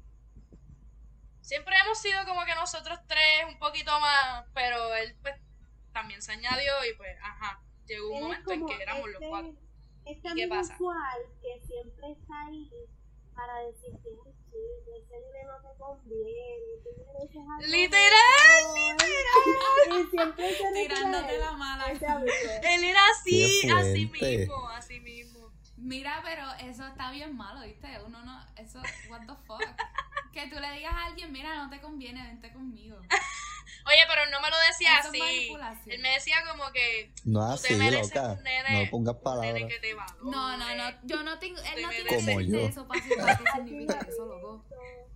Siempre 1.41 1.75
hemos 1.83 1.99
sido 1.99 2.25
como 2.25 2.43
que 2.45 2.55
nosotros 2.55 2.99
tres, 3.07 3.45
un 3.47 3.59
poquito 3.59 3.99
más, 3.99 4.45
pero 4.53 4.95
él 4.95 5.15
pues 5.21 5.35
también 5.93 6.21
se 6.21 6.31
añadió 6.31 6.73
y 6.89 6.95
pues, 6.95 7.17
ajá, 7.21 7.61
llegó 7.85 8.09
un 8.09 8.21
momento 8.23 8.51
en 8.51 8.65
que 8.65 8.81
éramos 8.81 9.09
los 9.09 9.21
cuatro 9.29 9.65
es 10.05 10.19
¿Qué 10.35 10.47
pasa? 10.47 10.77
Que 11.41 11.65
siempre 11.65 12.11
está 12.11 12.45
ahí 12.45 12.69
para 13.33 13.59
decirte, 13.65 14.09
sí, 14.51 14.57
ese 14.95 15.19
nivel 15.19 15.47
no 15.47 15.61
te 15.61 15.74
conviene, 15.85 16.81
tú 16.83 16.89
mereces 17.05 17.37
algo 17.37 17.67
Literal, 17.67 18.61
literal. 18.75 20.01
Y 20.01 20.09
siempre 20.09 20.53
se 20.55 20.71
Tirándote 20.73 21.37
la 21.37 21.51
mala. 21.53 21.85
Él 21.91 22.83
era 22.83 22.99
así, 23.09 23.69
así 23.69 24.05
mismo, 24.07 24.69
así 24.69 24.99
mismo. 24.99 25.51
Mira, 25.77 26.21
pero 26.23 26.43
eso 26.69 26.87
está 26.87 27.11
bien 27.11 27.35
malo, 27.35 27.61
¿viste? 27.65 27.87
Uno 28.05 28.23
no, 28.23 28.43
eso, 28.57 28.81
what 29.09 29.21
the 29.21 29.35
fuck. 29.45 29.61
que 30.33 30.47
tú 30.47 30.59
le 30.59 30.71
digas 30.71 30.93
a 30.93 31.05
alguien, 31.05 31.31
mira, 31.31 31.55
no 31.55 31.69
te 31.69 31.79
conviene, 31.79 32.23
vente 32.23 32.51
conmigo. 32.51 32.97
Oye, 33.87 33.99
pero 34.07 34.21
no 34.31 34.41
me 34.41 34.49
lo 34.49 34.55
decía 34.67 34.97
así. 34.97 35.53
Él 35.85 36.01
me 36.01 36.09
decía 36.09 36.37
como 36.49 36.71
que. 36.71 37.11
No 37.23 37.43
así, 37.43 37.75
loca. 37.75 38.31
Un 38.31 38.43
nene, 38.43 38.83
no 38.83 38.89
pongas 38.89 39.15
palabras. 39.17 39.53
nene 39.53 39.67
que 39.67 39.79
te 39.79 39.93
no, 39.93 40.57
no, 40.57 40.75
no. 40.75 40.83
Yo 41.03 41.21
no 41.21 41.37
tengo. 41.37 41.59
Él 41.59 41.83
no 41.83 41.89
tiene 41.89 42.65
eso 42.65 42.87
para 42.87 43.01
qué 43.01 43.43
significa 43.53 43.99
eso, 44.09 44.25
loco. 44.25 44.65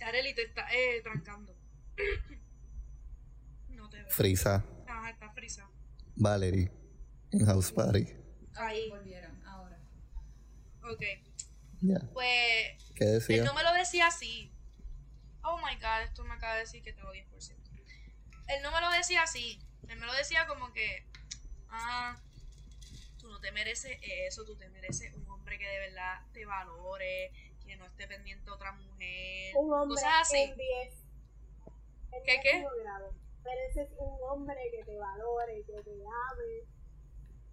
Chareli 0.00 0.34
te 0.34 0.42
está 0.42 0.66
eh, 0.72 1.00
trancando. 1.02 1.56
no 3.68 3.88
te 3.88 3.98
veo. 3.98 4.10
Frisa. 4.10 4.64
Ajá, 4.88 5.10
está 5.10 5.30
frisa. 5.30 5.70
Valerie. 6.16 6.72
En 7.30 7.46
House 7.46 7.70
Party. 7.70 8.08
Ahí 8.56 8.90
volvieron, 8.90 9.40
ahora. 9.46 9.78
Ok. 10.82 11.02
Yeah. 11.80 12.00
Pues. 12.12 12.92
¿Qué 12.96 13.04
decía? 13.04 13.36
Él 13.36 13.44
no 13.44 13.54
me 13.54 13.62
lo 13.62 13.72
decía 13.74 14.08
así 14.08 14.52
oh 15.42 15.58
my 15.58 15.74
god, 15.76 16.02
esto 16.04 16.24
me 16.24 16.34
acaba 16.34 16.54
de 16.54 16.60
decir 16.60 16.82
que 16.82 16.92
tengo 16.92 17.12
10%. 17.12 17.56
Él 18.48 18.62
no 18.62 18.72
me 18.72 18.80
lo 18.80 18.90
decía 18.90 19.22
así, 19.22 19.60
él 19.88 19.98
me 19.98 20.06
lo 20.06 20.12
decía 20.14 20.46
como 20.46 20.72
que, 20.72 21.06
ah, 21.68 22.20
tú 23.18 23.28
no 23.28 23.40
te 23.40 23.52
mereces 23.52 23.98
eso, 24.02 24.44
tú 24.44 24.56
te 24.56 24.68
mereces 24.70 25.14
un 25.14 25.28
hombre 25.30 25.58
que 25.58 25.68
de 25.68 25.78
verdad 25.78 26.20
te 26.32 26.44
valore, 26.44 27.32
que 27.70 27.76
no 27.76 27.86
esté 27.86 28.08
pendiente 28.08 28.50
a 28.50 28.54
otra 28.54 28.72
mujer, 28.72 29.54
un 29.54 29.72
hombre 29.72 29.94
cosas 29.94 30.22
así. 30.22 30.38
En 30.38 30.56
10. 30.56 30.94
¿Qué 32.24 32.40
qué? 32.42 32.64
Grado. 32.82 33.14
Mereces 33.44 33.90
un 33.96 34.18
hombre 34.28 34.56
que 34.72 34.84
te 34.84 34.98
valore, 34.98 35.64
que 35.64 35.80
te 35.84 35.92
ame. 36.32 36.64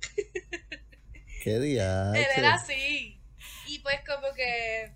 ¿Qué 1.44 1.60
día? 1.60 2.12
Él 2.16 2.26
era 2.36 2.56
así. 2.56 3.22
Y 3.68 3.80
pues 3.80 3.98
como 4.08 4.34
que... 4.34 4.92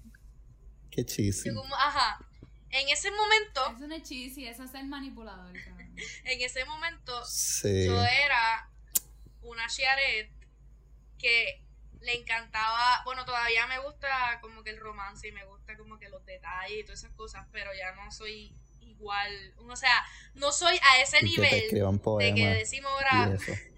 Qué 0.89 1.05
chiste. 1.05 1.51
Ajá, 1.77 2.27
en 2.71 2.89
ese 2.89 3.11
momento. 3.11 3.75
Eso 3.75 3.87
no 3.87 3.93
es 3.93 4.01
cheesy, 4.01 4.47
eso 4.47 4.63
es 4.63 4.73
el 4.73 4.87
manipulador, 4.87 5.55
en 6.25 6.41
ese 6.41 6.65
momento, 6.65 7.21
yo 7.63 8.01
era 8.01 8.67
una 9.43 9.67
Chiaret 9.67 10.31
que 11.19 11.63
le 12.01 12.15
encantaba. 12.15 13.01
Bueno, 13.05 13.25
todavía 13.25 13.67
me 13.67 13.79
gusta 13.79 14.39
como 14.41 14.63
que 14.63 14.71
el 14.71 14.79
romance 14.79 15.27
y 15.27 15.31
me 15.31 15.45
gusta 15.45 15.77
como 15.77 15.97
que 15.99 16.09
los 16.09 16.25
detalles 16.25 16.79
y 16.79 16.83
todas 16.83 16.99
esas 16.99 17.13
cosas, 17.13 17.47
pero 17.51 17.71
ya 17.73 17.93
no 17.93 18.11
soy 18.11 18.53
igual. 18.81 19.53
O 19.57 19.75
sea, 19.75 20.03
no 20.35 20.51
soy 20.51 20.79
a 20.83 21.01
ese 21.01 21.21
nivel 21.23 21.69
de 21.69 22.33
que 22.35 22.47
decimos 22.47 22.91
grado. 22.99 23.37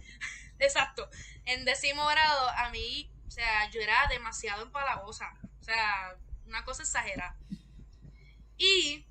Exacto. 0.60 1.10
En 1.46 1.65
décimo 1.65 2.06
grado, 2.08 2.50
a 2.50 2.70
mí, 2.70 3.12
o 3.27 3.32
sea, 3.32 3.70
yo 3.70 3.82
era 3.82 4.08
demasiado 4.08 4.63
empalagosa. 4.63 5.34
O 5.60 5.63
sea, 5.63 6.15
una 6.46 6.63
cosa 6.63 6.84
exagerada. 6.84 7.36
Y 8.58 9.06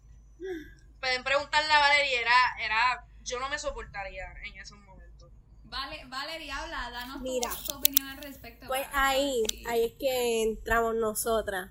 pueden 1.00 1.24
preguntarle 1.24 1.72
a 1.72 1.78
Valeria, 1.78 2.20
era, 2.58 3.06
yo 3.22 3.38
no 3.40 3.48
me 3.48 3.58
soportaría 3.58 4.32
en 4.44 4.56
esos 4.56 4.78
momentos. 4.78 4.91
Vale, 5.72 6.04
Valeria, 6.06 6.58
habla, 6.58 6.90
danos 6.90 7.22
Mira, 7.22 7.48
tu, 7.66 7.78
opinión 7.78 8.06
al 8.06 8.18
respecto. 8.18 8.66
Pues 8.66 8.86
ahí, 8.92 9.42
ahí 9.66 9.84
es 9.84 9.92
que 9.94 10.42
entramos 10.42 10.94
nosotras. 10.94 11.70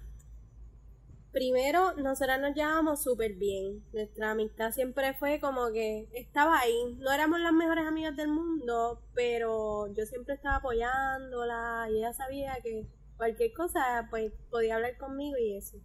primero, 1.32 1.94
nosotras 1.98 2.42
nos 2.42 2.56
llevábamos 2.56 3.04
súper 3.04 3.36
bien. 3.36 3.86
Nuestra 3.94 4.32
amistad 4.32 4.72
siempre 4.72 5.14
fue 5.14 5.40
como 5.40 5.72
que 5.72 6.10
estaba 6.14 6.60
ahí. 6.60 6.96
No 6.98 7.12
éramos 7.14 7.40
las 7.42 7.54
mejores 7.54 7.86
amigas 7.86 8.16
del 8.16 8.30
mundo, 8.30 9.04
pero 9.14 9.94
yo 9.94 10.04
siempre 10.08 10.34
estaba 10.34 10.56
apoyándola 10.56 11.86
y 11.92 11.98
ella 11.98 12.12
sabía 12.12 12.58
que 12.64 12.88
cualquier 13.18 13.54
cosa, 13.54 14.08
pues 14.10 14.34
podía 14.50 14.78
hablar 14.78 14.98
conmigo 14.98 15.38
y 15.38 15.58
eso. 15.58 15.78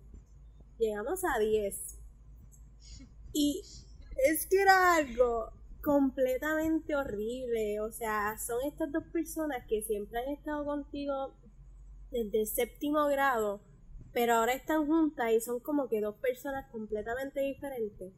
Llegamos 0.78 1.22
a 1.22 1.38
10. 1.38 1.98
Y 3.34 3.62
es 4.30 4.46
que 4.46 4.62
era 4.62 4.94
algo 4.94 5.55
completamente 5.86 6.96
horrible. 6.96 7.80
O 7.80 7.92
sea, 7.92 8.36
son 8.38 8.58
estas 8.66 8.90
dos 8.90 9.04
personas 9.12 9.64
que 9.68 9.82
siempre 9.82 10.18
han 10.18 10.32
estado 10.32 10.64
contigo 10.64 11.38
desde 12.10 12.40
el 12.40 12.46
séptimo 12.46 13.06
grado 13.06 13.62
pero 14.16 14.36
ahora 14.36 14.54
están 14.54 14.86
juntas 14.86 15.30
y 15.30 15.42
son 15.42 15.60
como 15.60 15.90
que 15.90 16.00
dos 16.00 16.16
personas 16.16 16.64
completamente 16.72 17.38
diferentes. 17.40 18.14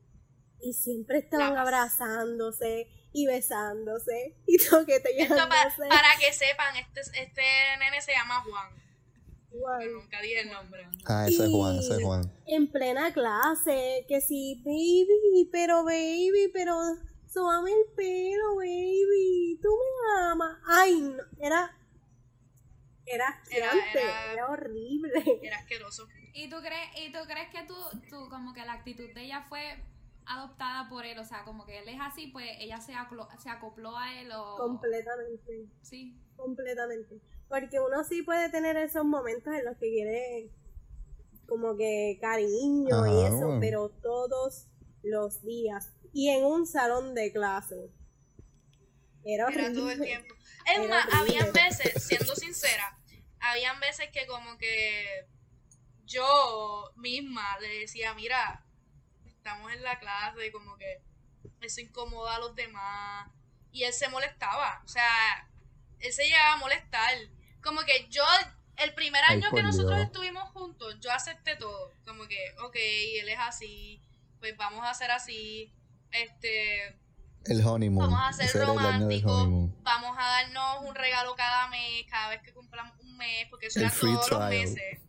Y 0.60 0.72
siempre 0.72 1.18
estaban 1.18 1.56
abrazándose 1.56 2.86
y 3.12 3.26
besándose 3.26 4.36
y 4.46 4.58
toqueteándose. 4.70 5.40
Esto 5.40 5.48
para, 5.48 5.88
para 5.88 6.08
que 6.20 6.32
sepan, 6.32 6.76
este, 6.76 7.00
este 7.00 7.42
nene 7.80 8.00
se 8.00 8.12
llama 8.12 8.44
Juan. 8.44 8.68
Juan. 9.50 9.92
nunca 9.92 10.22
dije 10.22 10.42
el 10.42 10.52
nombre. 10.52 10.86
Ah, 11.04 11.26
ese 11.26 11.46
es 11.46 11.50
Juan, 11.50 11.78
ese 11.80 11.96
es 11.96 12.04
Juan. 12.04 12.32
En 12.46 12.70
plena 12.70 13.12
clase, 13.12 14.06
que 14.06 14.20
sí, 14.20 14.62
baby, 14.64 15.48
pero 15.50 15.82
baby, 15.82 16.48
pero 16.54 16.76
suave 17.28 17.70
el 17.70 17.94
pelo, 17.94 18.56
baby, 18.56 19.58
tú 19.62 19.68
me 19.68 20.22
amas. 20.30 20.58
Ay, 20.66 21.00
no, 21.00 21.22
era 21.38 21.78
era 23.10 23.40
era, 23.50 24.48
horrible. 24.50 25.12
Era 25.42 25.58
asqueroso. 25.58 26.06
¿Y 26.34 26.48
tú 26.50 26.56
crees, 26.60 26.88
y 26.96 27.12
tú 27.12 27.18
crees 27.26 27.48
que 27.50 27.66
tú, 27.66 27.74
tú, 28.08 28.28
como 28.28 28.52
que 28.52 28.64
la 28.64 28.74
actitud 28.74 29.12
de 29.14 29.24
ella 29.24 29.46
fue 29.48 29.82
adoptada 30.26 30.88
por 30.88 31.04
él? 31.04 31.18
O 31.18 31.24
sea, 31.24 31.44
como 31.44 31.64
que 31.64 31.78
él 31.78 31.88
es 31.88 31.98
así, 32.00 32.28
pues 32.28 32.46
ella 32.60 32.80
se, 32.80 32.92
se 33.38 33.50
acopló 33.50 33.96
a 33.96 34.20
él 34.20 34.30
o... 34.32 34.56
Completamente. 34.56 35.66
Sí. 35.82 36.16
Completamente. 36.36 37.20
Porque 37.48 37.80
uno 37.80 38.04
sí 38.04 38.22
puede 38.22 38.50
tener 38.50 38.76
esos 38.76 39.04
momentos 39.04 39.54
en 39.54 39.64
los 39.64 39.76
que 39.78 39.90
quiere 39.90 40.50
como 41.46 41.76
que 41.76 42.18
cariño 42.20 43.06
y 43.06 43.24
eso, 43.24 43.56
pero 43.58 43.88
todos 43.88 44.68
los 45.02 45.42
días. 45.42 45.94
Y 46.12 46.30
en 46.30 46.44
un 46.44 46.66
salón 46.66 47.14
de 47.14 47.32
clase. 47.32 47.90
Era, 49.24 49.48
Era 49.48 49.72
todo 49.72 49.90
el 49.90 50.00
tiempo. 50.00 50.34
Es 50.66 50.88
más, 50.88 51.06
habían 51.12 51.52
veces, 51.52 52.04
siendo 52.04 52.34
sincera, 52.34 52.98
habían 53.40 53.80
veces 53.80 54.08
que 54.12 54.26
como 54.26 54.58
que 54.58 55.26
yo 56.04 56.92
misma 56.96 57.58
le 57.60 57.80
decía, 57.80 58.14
mira, 58.14 58.64
estamos 59.26 59.72
en 59.72 59.82
la 59.82 59.98
clase 59.98 60.46
y 60.46 60.50
como 60.50 60.76
que 60.76 61.02
eso 61.60 61.80
incomoda 61.80 62.36
a 62.36 62.38
los 62.38 62.54
demás. 62.54 63.30
Y 63.70 63.84
él 63.84 63.92
se 63.92 64.08
molestaba, 64.08 64.82
o 64.84 64.88
sea, 64.88 65.48
él 66.00 66.12
se 66.12 66.24
llegaba 66.24 66.54
a 66.54 66.58
molestar. 66.58 67.14
Como 67.62 67.82
que 67.82 68.08
yo, 68.08 68.24
el 68.76 68.94
primer 68.94 69.22
año 69.24 69.50
que 69.54 69.62
nosotros 69.62 69.98
estuvimos 70.00 70.48
juntos, 70.50 70.96
yo 71.00 71.10
acepté 71.12 71.56
todo. 71.56 71.92
Como 72.06 72.26
que, 72.26 72.54
ok, 72.62 72.76
él 73.20 73.28
es 73.28 73.38
así, 73.38 74.00
pues 74.40 74.56
vamos 74.56 74.84
a 74.84 74.90
hacer 74.90 75.10
así. 75.10 75.72
Este, 76.12 76.98
el 77.48 77.66
honeymoon. 77.66 78.10
Vamos 78.10 78.20
a 78.20 78.28
hacer 78.28 78.66
romántico. 78.66 79.70
Vamos 79.82 80.16
a 80.18 80.22
darnos 80.22 80.84
un 80.88 80.94
regalo 80.94 81.34
cada 81.34 81.68
mes, 81.68 82.04
cada 82.08 82.30
vez 82.30 82.42
que 82.42 82.52
cumplamos 82.52 82.98
un 83.00 83.16
mes, 83.16 83.46
porque 83.48 83.66
eso 83.66 83.80
era 83.80 83.90
todos 83.90 84.30
los 84.30 84.48
meses. 84.48 85.00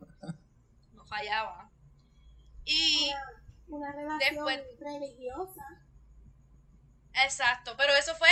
No 0.94 1.06
fallaba. 1.06 1.70
Y 2.66 3.12
una, 3.68 3.92
relación 3.92 4.48
religiosa. 4.80 5.64
Exacto, 7.14 7.76
pero 7.78 7.94
eso 7.94 8.16
fue 8.16 8.30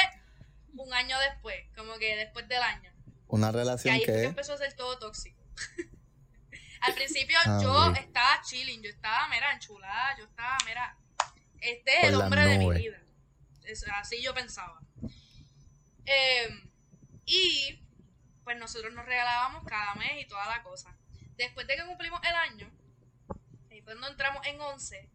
un 0.76 0.94
año 0.94 1.18
después, 1.20 1.58
como 1.76 1.98
que 1.98 2.16
después 2.16 2.48
del 2.48 2.62
año. 2.62 2.92
Una 3.28 3.52
relación 3.52 4.00
que, 4.00 4.24
empezó 4.24 4.54
a 4.54 4.58
ser 4.58 4.74
todo 4.74 4.98
tóxico. 5.00 5.42
Al 6.82 6.94
principio 6.94 7.38
ah, 7.46 7.60
yo 7.62 7.92
estaba 7.94 8.42
chilling, 8.44 8.82
yo 8.84 8.90
estaba, 8.90 9.28
mera, 9.28 9.52
enchulada, 9.52 10.16
yo 10.18 10.26
estaba, 10.26 10.58
mera, 10.66 10.96
este 11.62 11.98
es 11.98 12.04
el 12.06 12.16
hombre 12.16 12.46
de 12.46 12.58
mi 12.58 12.70
vida 12.72 13.02
así 14.00 14.22
yo 14.22 14.34
pensaba. 14.34 14.80
Em, 16.06 16.70
y 17.26 17.80
pues 18.44 18.58
nosotros 18.58 18.94
nos 18.94 19.06
regalábamos 19.06 19.64
cada 19.66 19.96
mes 19.96 20.22
y 20.22 20.28
toda 20.28 20.46
la 20.48 20.64
cosa. 20.64 20.96
Después 21.36 21.68
de 21.68 21.76
que 21.76 21.86
cumplimos 21.86 22.22
el 22.24 22.36
año, 22.36 22.72
y 23.70 23.82
cuando 23.82 24.08
entramos 24.08 24.46
en 24.48 24.60
11, 24.60 25.10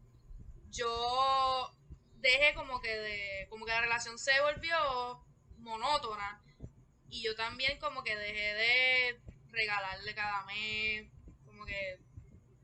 yo 0.69 1.75
dejé 2.17 2.53
como 2.53 2.79
que 2.79 2.95
de, 2.95 3.47
como 3.49 3.65
que 3.65 3.71
la 3.71 3.81
relación 3.81 4.17
se 4.17 4.39
volvió 4.41 5.25
monótona 5.57 6.41
y 7.09 7.21
yo 7.23 7.35
también 7.35 7.79
como 7.79 8.03
que 8.03 8.15
dejé 8.15 8.53
de 8.53 9.21
regalarle 9.51 10.15
cada 10.15 10.43
mes, 10.45 11.09
como 11.45 11.65
que 11.65 11.99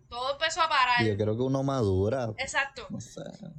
todo 0.10 0.34
empezó 0.34 0.62
a 0.62 0.70
parar. 0.70 1.06
Yo 1.06 1.16
creo 1.16 1.38
que 1.38 1.44
uno 1.44 1.64
madura. 1.64 2.34
Exacto. 2.38 2.88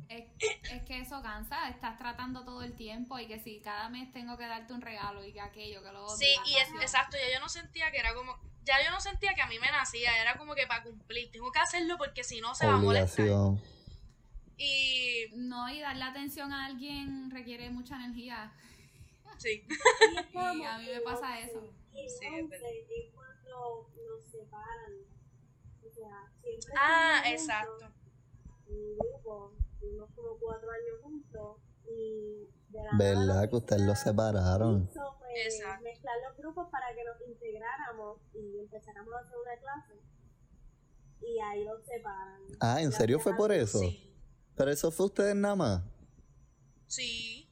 Es, 0.08 0.82
que 0.84 1.00
eso 1.00 1.22
cansa, 1.22 1.68
estás 1.68 1.96
tratando 1.98 2.44
todo 2.44 2.62
el 2.62 2.74
tiempo 2.74 3.18
y 3.18 3.26
que 3.26 3.38
si 3.38 3.60
cada 3.60 3.88
mes 3.88 4.12
tengo 4.12 4.36
que 4.36 4.46
darte 4.46 4.72
un 4.72 4.80
regalo 4.80 5.24
y 5.24 5.32
que 5.32 5.40
aquello, 5.40 5.82
que 5.82 5.92
lo 5.92 6.04
otro. 6.04 6.16
Sí, 6.16 6.34
y 6.46 6.56
es, 6.56 6.68
exacto, 6.82 7.16
ya 7.16 7.32
yo 7.32 7.40
no 7.40 7.48
sentía 7.48 7.92
que 7.92 7.98
era 7.98 8.14
como, 8.14 8.36
ya 8.64 8.82
yo 8.84 8.90
no 8.90 9.00
sentía 9.00 9.34
que 9.34 9.42
a 9.42 9.46
mí 9.46 9.58
me 9.60 9.70
nacía, 9.70 10.20
era 10.20 10.36
como 10.36 10.54
que 10.54 10.66
para 10.66 10.82
cumplir, 10.82 11.30
tengo 11.30 11.52
que 11.52 11.60
hacerlo 11.60 11.96
porque 11.98 12.24
si 12.24 12.40
no 12.40 12.54
se 12.54 12.66
va 12.66 12.74
a 12.74 12.78
molestar. 12.78 13.26
Y... 14.56 15.26
No, 15.34 15.70
y 15.70 15.80
darle 15.80 16.04
atención 16.04 16.52
a 16.52 16.66
alguien 16.66 17.30
requiere 17.30 17.70
mucha 17.70 17.96
energía. 17.96 18.52
Sí. 19.38 19.64
y 20.34 20.64
a 20.64 20.78
mí 20.78 20.86
me 20.86 21.00
pasa 21.00 21.40
eso. 21.40 21.72
Sí, 21.92 22.00
es 22.00 23.14
cuando 23.14 23.88
nos 23.96 24.30
separan 24.30 25.09
ah, 26.76 27.22
exacto. 27.26 27.92
Un 28.66 28.96
grupo, 28.96 29.54
tuvimos 29.80 30.10
como 30.14 30.38
cuatro 30.38 30.70
años 30.70 31.02
juntos 31.02 31.56
y 31.88 32.48
de 32.68 32.82
la 32.84 32.90
¿Verdad 32.96 33.50
que 33.50 33.56
ustedes 33.56 33.82
los 33.82 33.98
separaron? 33.98 34.88
Hizo, 34.90 35.16
pues, 35.18 35.62
mezclar 35.82 36.14
los 36.28 36.36
grupos 36.36 36.68
para 36.70 36.94
que 36.94 37.04
nos 37.04 37.20
integráramos 37.28 38.20
y 38.34 38.58
empezáramos 38.60 39.14
a 39.14 39.18
hacer 39.18 39.36
una 39.36 39.56
clase. 39.56 39.94
Y 41.20 41.38
ahí 41.40 41.64
los 41.64 41.84
separan. 41.84 42.40
Ah, 42.60 42.80
¿en 42.80 42.92
serio 42.92 43.18
fue 43.18 43.36
por 43.36 43.52
eso? 43.52 43.78
Sí. 43.78 44.14
¿Pero 44.56 44.70
eso 44.70 44.90
fue 44.90 45.06
ustedes 45.06 45.34
nada 45.34 45.56
más? 45.56 45.82
Sí. 46.86 47.48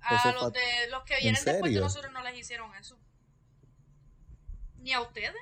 A 0.00 0.32
los, 0.32 0.52
de, 0.52 0.60
los 0.90 1.02
que 1.04 1.16
vienen 1.18 1.44
después 1.44 1.74
de 1.74 1.80
nosotros 1.80 2.12
no 2.12 2.22
les 2.22 2.38
hicieron 2.38 2.74
eso. 2.74 2.98
Ni 4.78 4.92
a 4.92 5.00
ustedes. 5.00 5.34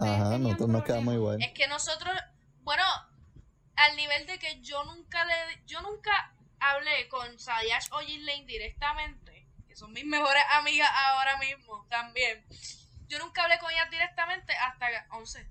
Ajá, 0.00 0.38
nosotros 0.38 0.68
nos 0.68 0.84
quedamos 0.84 1.14
igual. 1.14 1.42
Es 1.42 1.52
que 1.52 1.66
nosotros, 1.66 2.14
bueno, 2.60 2.84
al 3.76 3.96
nivel 3.96 4.26
de 4.26 4.38
que 4.38 4.60
yo 4.60 4.84
nunca 4.84 5.24
le, 5.24 5.62
yo 5.66 5.80
nunca 5.80 6.34
hablé 6.60 7.08
con 7.08 7.38
Sayash 7.38 7.88
o 7.92 8.00
Lane 8.00 8.44
directamente, 8.46 9.48
que 9.66 9.74
son 9.76 9.92
mis 9.92 10.04
mejores 10.04 10.42
amigas 10.50 10.90
ahora 10.92 11.38
mismo 11.38 11.86
también. 11.88 12.44
Yo 13.08 13.18
nunca 13.18 13.42
hablé 13.42 13.58
con 13.58 13.70
ellas 13.70 13.90
directamente 13.90 14.52
hasta 14.54 15.06
11. 15.10 15.46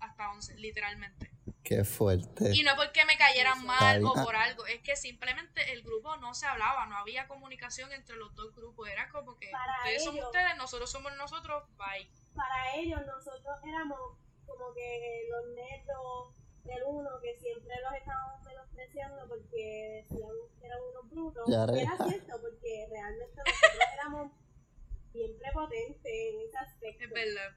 Hasta 0.00 0.30
11, 0.30 0.56
literalmente. 0.58 1.33
Qué 1.64 1.82
fuerte. 1.84 2.52
Y 2.54 2.62
no 2.62 2.76
porque 2.76 3.04
me 3.06 3.16
cayeran 3.16 3.64
mal 3.64 4.04
o 4.04 4.12
por 4.12 4.36
algo, 4.36 4.66
es 4.66 4.82
que 4.82 4.96
simplemente 4.96 5.72
el 5.72 5.82
grupo 5.82 6.16
no 6.18 6.34
se 6.34 6.46
hablaba, 6.46 6.86
no 6.86 6.96
había 6.96 7.26
comunicación 7.26 7.90
entre 7.92 8.16
los 8.16 8.34
dos 8.34 8.54
grupos. 8.54 8.88
Era 8.88 9.08
como 9.08 9.36
que 9.38 9.50
ustedes 9.80 10.04
son 10.04 10.18
ustedes, 10.18 10.56
nosotros 10.58 10.90
somos 10.90 11.16
nosotros, 11.16 11.64
bye 11.78 12.08
para 12.34 12.76
ellos 12.76 13.00
nosotros 13.06 13.58
éramos 13.64 14.18
como 14.46 14.74
que 14.74 15.28
los 15.30 15.54
netos 15.54 16.34
del 16.64 16.82
uno 16.86 17.10
que 17.22 17.34
siempre 17.36 17.74
los 17.82 17.94
estábamos 17.94 18.42
menospreciando 18.44 19.28
porque 19.28 20.02
decían 20.02 20.30
que 20.58 20.66
eran 20.66 20.78
unos 20.90 21.10
brutos. 21.10 21.48
Y 21.48 21.52
era 21.52 21.96
cierto 21.96 22.40
porque 22.42 22.86
realmente 22.90 23.36
nosotros 23.36 23.88
éramos 23.94 24.32
bien 25.12 25.38
prepotentes 25.38 26.12
en 26.12 26.40
ese 26.40 26.58
aspecto. 26.58 27.04
Es 27.04 27.10
verdad. 27.10 27.56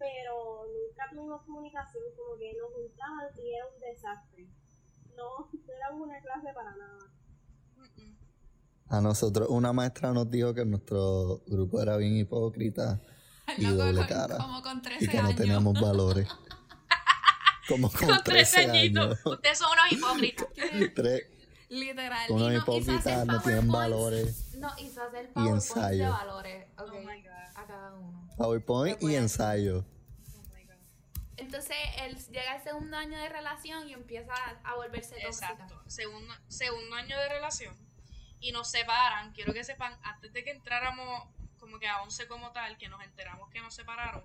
Pero 0.00 0.64
nunca 0.64 1.04
tuvimos 1.12 1.42
comunicación, 1.42 2.02
como 2.16 2.38
que 2.38 2.54
nos 2.54 2.72
juntaban 2.72 3.28
y 3.36 3.54
era 3.54 3.66
un 3.66 3.80
desastre. 3.80 4.48
No, 5.14 5.50
no 5.52 5.74
éramos 5.74 6.08
una 6.08 6.20
clase 6.20 6.48
para 6.54 6.74
nada. 6.74 6.98
A 8.88 9.00
nosotros, 9.02 9.48
una 9.50 9.74
maestra 9.74 10.12
nos 10.12 10.30
dijo 10.30 10.54
que 10.54 10.64
nuestro 10.64 11.42
grupo 11.46 11.80
era 11.82 11.98
bien 11.98 12.16
hipócrita 12.16 12.98
y 13.58 13.66
doble 13.66 14.06
cara. 14.06 14.38
Como 14.38 14.62
con 14.62 14.80
13 14.80 15.04
y 15.04 15.08
que 15.08 15.22
no 15.22 15.34
teníamos 15.34 15.80
valores. 15.80 16.28
Como 17.68 17.88
con, 17.88 18.08
13, 18.24 18.66
añitos. 18.66 19.18
Ustedes 19.24 19.58
son 19.58 19.68
unos 19.70 19.92
hipócritas. 19.92 20.48
Literal. 21.68 22.26
Unos 22.30 22.54
hipócritas 22.54 23.26
no 23.26 23.40
tienen 23.42 23.70
valores. 23.70 24.54
No, 24.56 24.70
hizo 24.78 25.02
hacer 25.02 25.32
PowerPoint 25.32 25.46
y 25.46 25.54
ensayo. 25.54 26.04
de 26.04 26.10
valores. 26.10 26.66
Okay, 26.76 26.98
oh 26.98 27.06
my 27.06 27.22
God. 27.22 27.30
A 27.54 27.66
cada 27.66 27.94
uno. 27.94 28.29
PowerPoint 28.40 29.02
y 29.02 29.16
ensayo. 29.16 29.84
Entonces, 31.36 31.76
se, 31.76 32.04
él 32.06 32.16
llega 32.32 32.52
al 32.52 32.62
segundo 32.62 32.96
año 32.96 33.18
de 33.18 33.28
relación 33.28 33.86
y 33.86 33.92
empieza 33.92 34.32
a 34.64 34.74
volverse 34.76 35.20
tóxica. 35.20 35.50
Exacto. 35.50 35.82
Segundo, 35.86 36.34
segundo 36.48 36.96
año 36.96 37.18
de 37.18 37.28
relación. 37.28 37.76
Y 38.40 38.52
nos 38.52 38.70
separan. 38.70 39.32
Quiero 39.32 39.52
que 39.52 39.62
sepan, 39.62 39.98
antes 40.02 40.32
de 40.32 40.42
que 40.42 40.52
entráramos 40.52 41.28
como 41.58 41.78
que 41.78 41.86
a 41.86 42.02
11 42.02 42.28
como 42.28 42.50
tal, 42.52 42.78
que 42.78 42.88
nos 42.88 43.02
enteramos 43.04 43.50
que 43.50 43.60
nos 43.60 43.74
separaron, 43.74 44.24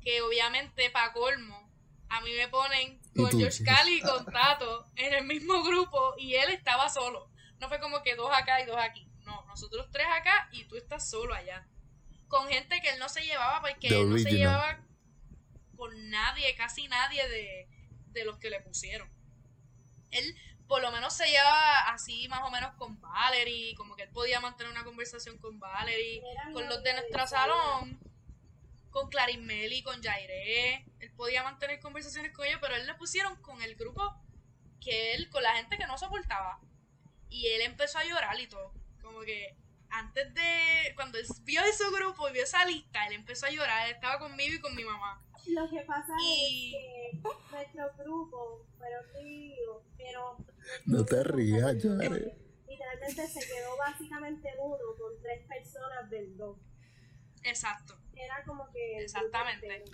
que 0.00 0.22
obviamente, 0.22 0.88
para 0.90 1.12
colmo, 1.12 1.68
a 2.10 2.20
mí 2.20 2.30
me 2.36 2.46
ponen 2.46 3.00
con 3.16 3.30
George. 3.32 3.64
Cali 3.64 3.98
y 3.98 4.00
con 4.00 4.24
Tato 4.26 4.86
en 4.94 5.12
el 5.12 5.24
mismo 5.24 5.64
grupo 5.64 6.14
y 6.18 6.34
él 6.34 6.50
estaba 6.50 6.88
solo. 6.88 7.28
No 7.58 7.68
fue 7.68 7.80
como 7.80 8.00
que 8.04 8.14
dos 8.14 8.30
acá 8.32 8.60
y 8.60 8.66
dos 8.66 8.76
aquí. 8.78 9.08
No, 9.24 9.44
nosotros 9.46 9.88
tres 9.90 10.06
acá 10.06 10.48
y 10.52 10.64
tú 10.66 10.76
estás 10.76 11.10
solo 11.10 11.34
allá. 11.34 11.66
Con 12.28 12.48
gente 12.48 12.80
que 12.80 12.90
él 12.90 12.98
no 12.98 13.08
se 13.08 13.22
llevaba 13.22 13.60
porque 13.60 13.88
él 13.88 14.10
no 14.10 14.18
se 14.18 14.32
llevaba 14.32 14.80
con 15.76 16.10
nadie, 16.10 16.54
casi 16.56 16.88
nadie 16.88 17.28
de, 17.28 17.68
de 18.12 18.24
los 18.24 18.38
que 18.38 18.50
le 18.50 18.60
pusieron. 18.60 19.08
Él 20.10 20.36
por 20.66 20.80
lo 20.80 20.90
menos 20.90 21.14
se 21.14 21.26
llevaba 21.26 21.90
así 21.90 22.26
más 22.28 22.40
o 22.42 22.50
menos 22.50 22.72
con 22.74 23.00
Valerie, 23.00 23.74
como 23.74 23.96
que 23.96 24.04
él 24.04 24.10
podía 24.10 24.40
mantener 24.40 24.72
una 24.72 24.84
conversación 24.84 25.38
con 25.38 25.58
Valerie, 25.60 26.22
Era 26.30 26.52
con 26.52 26.68
los 26.68 26.82
de 26.82 26.92
nuestro 26.94 27.26
salón, 27.26 28.00
con 28.90 29.08
Clarín 29.08 29.44
Meli, 29.44 29.82
con 29.82 30.02
Jairé. 30.02 30.86
Él 31.00 31.12
podía 31.16 31.42
mantener 31.42 31.80
conversaciones 31.80 32.32
con 32.32 32.46
ellos, 32.46 32.58
pero 32.60 32.76
él 32.76 32.86
le 32.86 32.94
pusieron 32.94 33.36
con 33.42 33.60
el 33.62 33.74
grupo 33.76 34.02
que 34.80 35.14
él, 35.14 35.28
con 35.30 35.42
la 35.42 35.54
gente 35.56 35.76
que 35.76 35.86
no 35.86 35.98
soportaba. 35.98 36.60
Y 37.28 37.48
él 37.48 37.62
empezó 37.62 37.98
a 37.98 38.04
llorar 38.04 38.38
y 38.40 38.46
todo. 38.46 38.72
Como 39.02 39.20
que 39.20 39.56
antes 39.94 40.34
de, 40.34 40.94
cuando 40.94 41.18
él 41.18 41.26
vio 41.42 41.62
ese 41.64 41.84
grupo 41.90 42.28
y 42.28 42.32
vio 42.32 42.42
esa 42.44 42.64
lista, 42.66 43.06
él 43.06 43.14
empezó 43.14 43.46
a 43.46 43.50
llorar. 43.50 43.86
Él 43.88 43.94
estaba 43.94 44.18
conmigo 44.18 44.54
y 44.56 44.60
con 44.60 44.74
mi 44.74 44.84
mamá. 44.84 45.20
Lo 45.46 45.68
que 45.68 45.80
pasa 45.82 46.12
Y- 46.22 46.74
es 46.74 47.20
que 47.22 47.76
nuestro 47.78 47.92
grupo 48.04 48.66
fueron 48.78 49.04
divididos, 49.14 49.82
pero. 49.96 50.36
No 50.86 51.04
te 51.04 51.22
rías, 51.22 51.82
Yare. 51.82 52.38
Literalmente 52.66 53.26
se 53.28 53.40
quedó 53.46 53.76
básicamente 53.76 54.48
uno 54.58 54.78
con 54.98 55.20
tres 55.22 55.46
personas 55.46 56.08
del 56.10 56.36
dos. 56.36 56.58
Exacto. 57.42 57.94
Era 58.16 58.42
como 58.44 58.70
que. 58.72 58.98
Exactamente. 59.02 59.84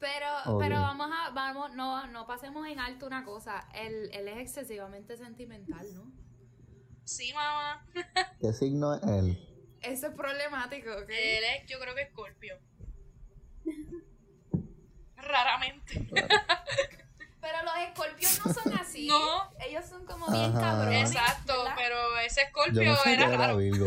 Pero, 0.00 0.58
pero 0.58 0.80
vamos 0.80 1.10
a, 1.12 1.30
vamos, 1.30 1.72
no, 1.74 2.08
no 2.08 2.26
pasemos 2.26 2.66
en 2.66 2.80
alto 2.80 3.06
una 3.06 3.24
cosa. 3.24 3.68
Él, 3.72 4.10
él 4.12 4.26
es 4.26 4.38
excesivamente 4.38 5.16
sentimental, 5.16 5.86
¿no? 5.94 6.10
Sí, 7.04 7.32
mamá. 7.32 7.84
¿Qué 8.40 8.52
signo 8.52 8.94
es 8.94 9.02
él? 9.02 9.48
Eso 9.82 10.06
es 10.08 10.14
problemático, 10.14 10.90
¿ok? 10.92 11.08
Él 11.10 11.44
es, 11.44 11.66
yo 11.66 11.78
creo 11.80 11.94
que 11.94 12.06
Scorpio. 12.06 12.58
Raramente. 15.16 16.06
Pero 17.40 17.62
los 17.64 17.76
escorpios 17.88 18.46
no 18.46 18.52
son 18.54 18.72
así. 18.74 19.06
No. 19.08 19.52
Ellos 19.60 19.84
son 19.86 20.06
como 20.06 20.26
bien 20.30 20.52
Ajá. 20.56 20.60
cabrones. 20.60 21.10
Exacto, 21.10 21.62
¿verdad? 21.64 21.74
pero 21.76 22.18
ese 22.20 22.42
Yo 22.42 22.48
Scorpio 22.50 22.84
no 22.90 22.96
sé 22.96 23.02
que 23.04 23.12
era 23.14 23.26
era 23.26 23.36
raro. 23.36 23.56
Virgo. 23.56 23.84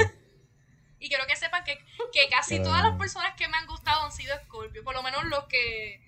Y 0.99 1.07
quiero 1.09 1.25
que 1.27 1.35
sepan 1.35 1.63
que, 1.63 1.77
que 2.11 2.29
casi 2.29 2.61
todas 2.61 2.83
las 2.83 2.97
personas 2.97 3.35
que 3.35 3.47
me 3.47 3.57
han 3.57 3.67
gustado 3.67 4.05
han 4.05 4.11
sido 4.11 4.35
Scorpio. 4.45 4.83
Por 4.83 4.95
lo 4.95 5.03
menos 5.03 5.23
los 5.25 5.45
que. 5.45 6.01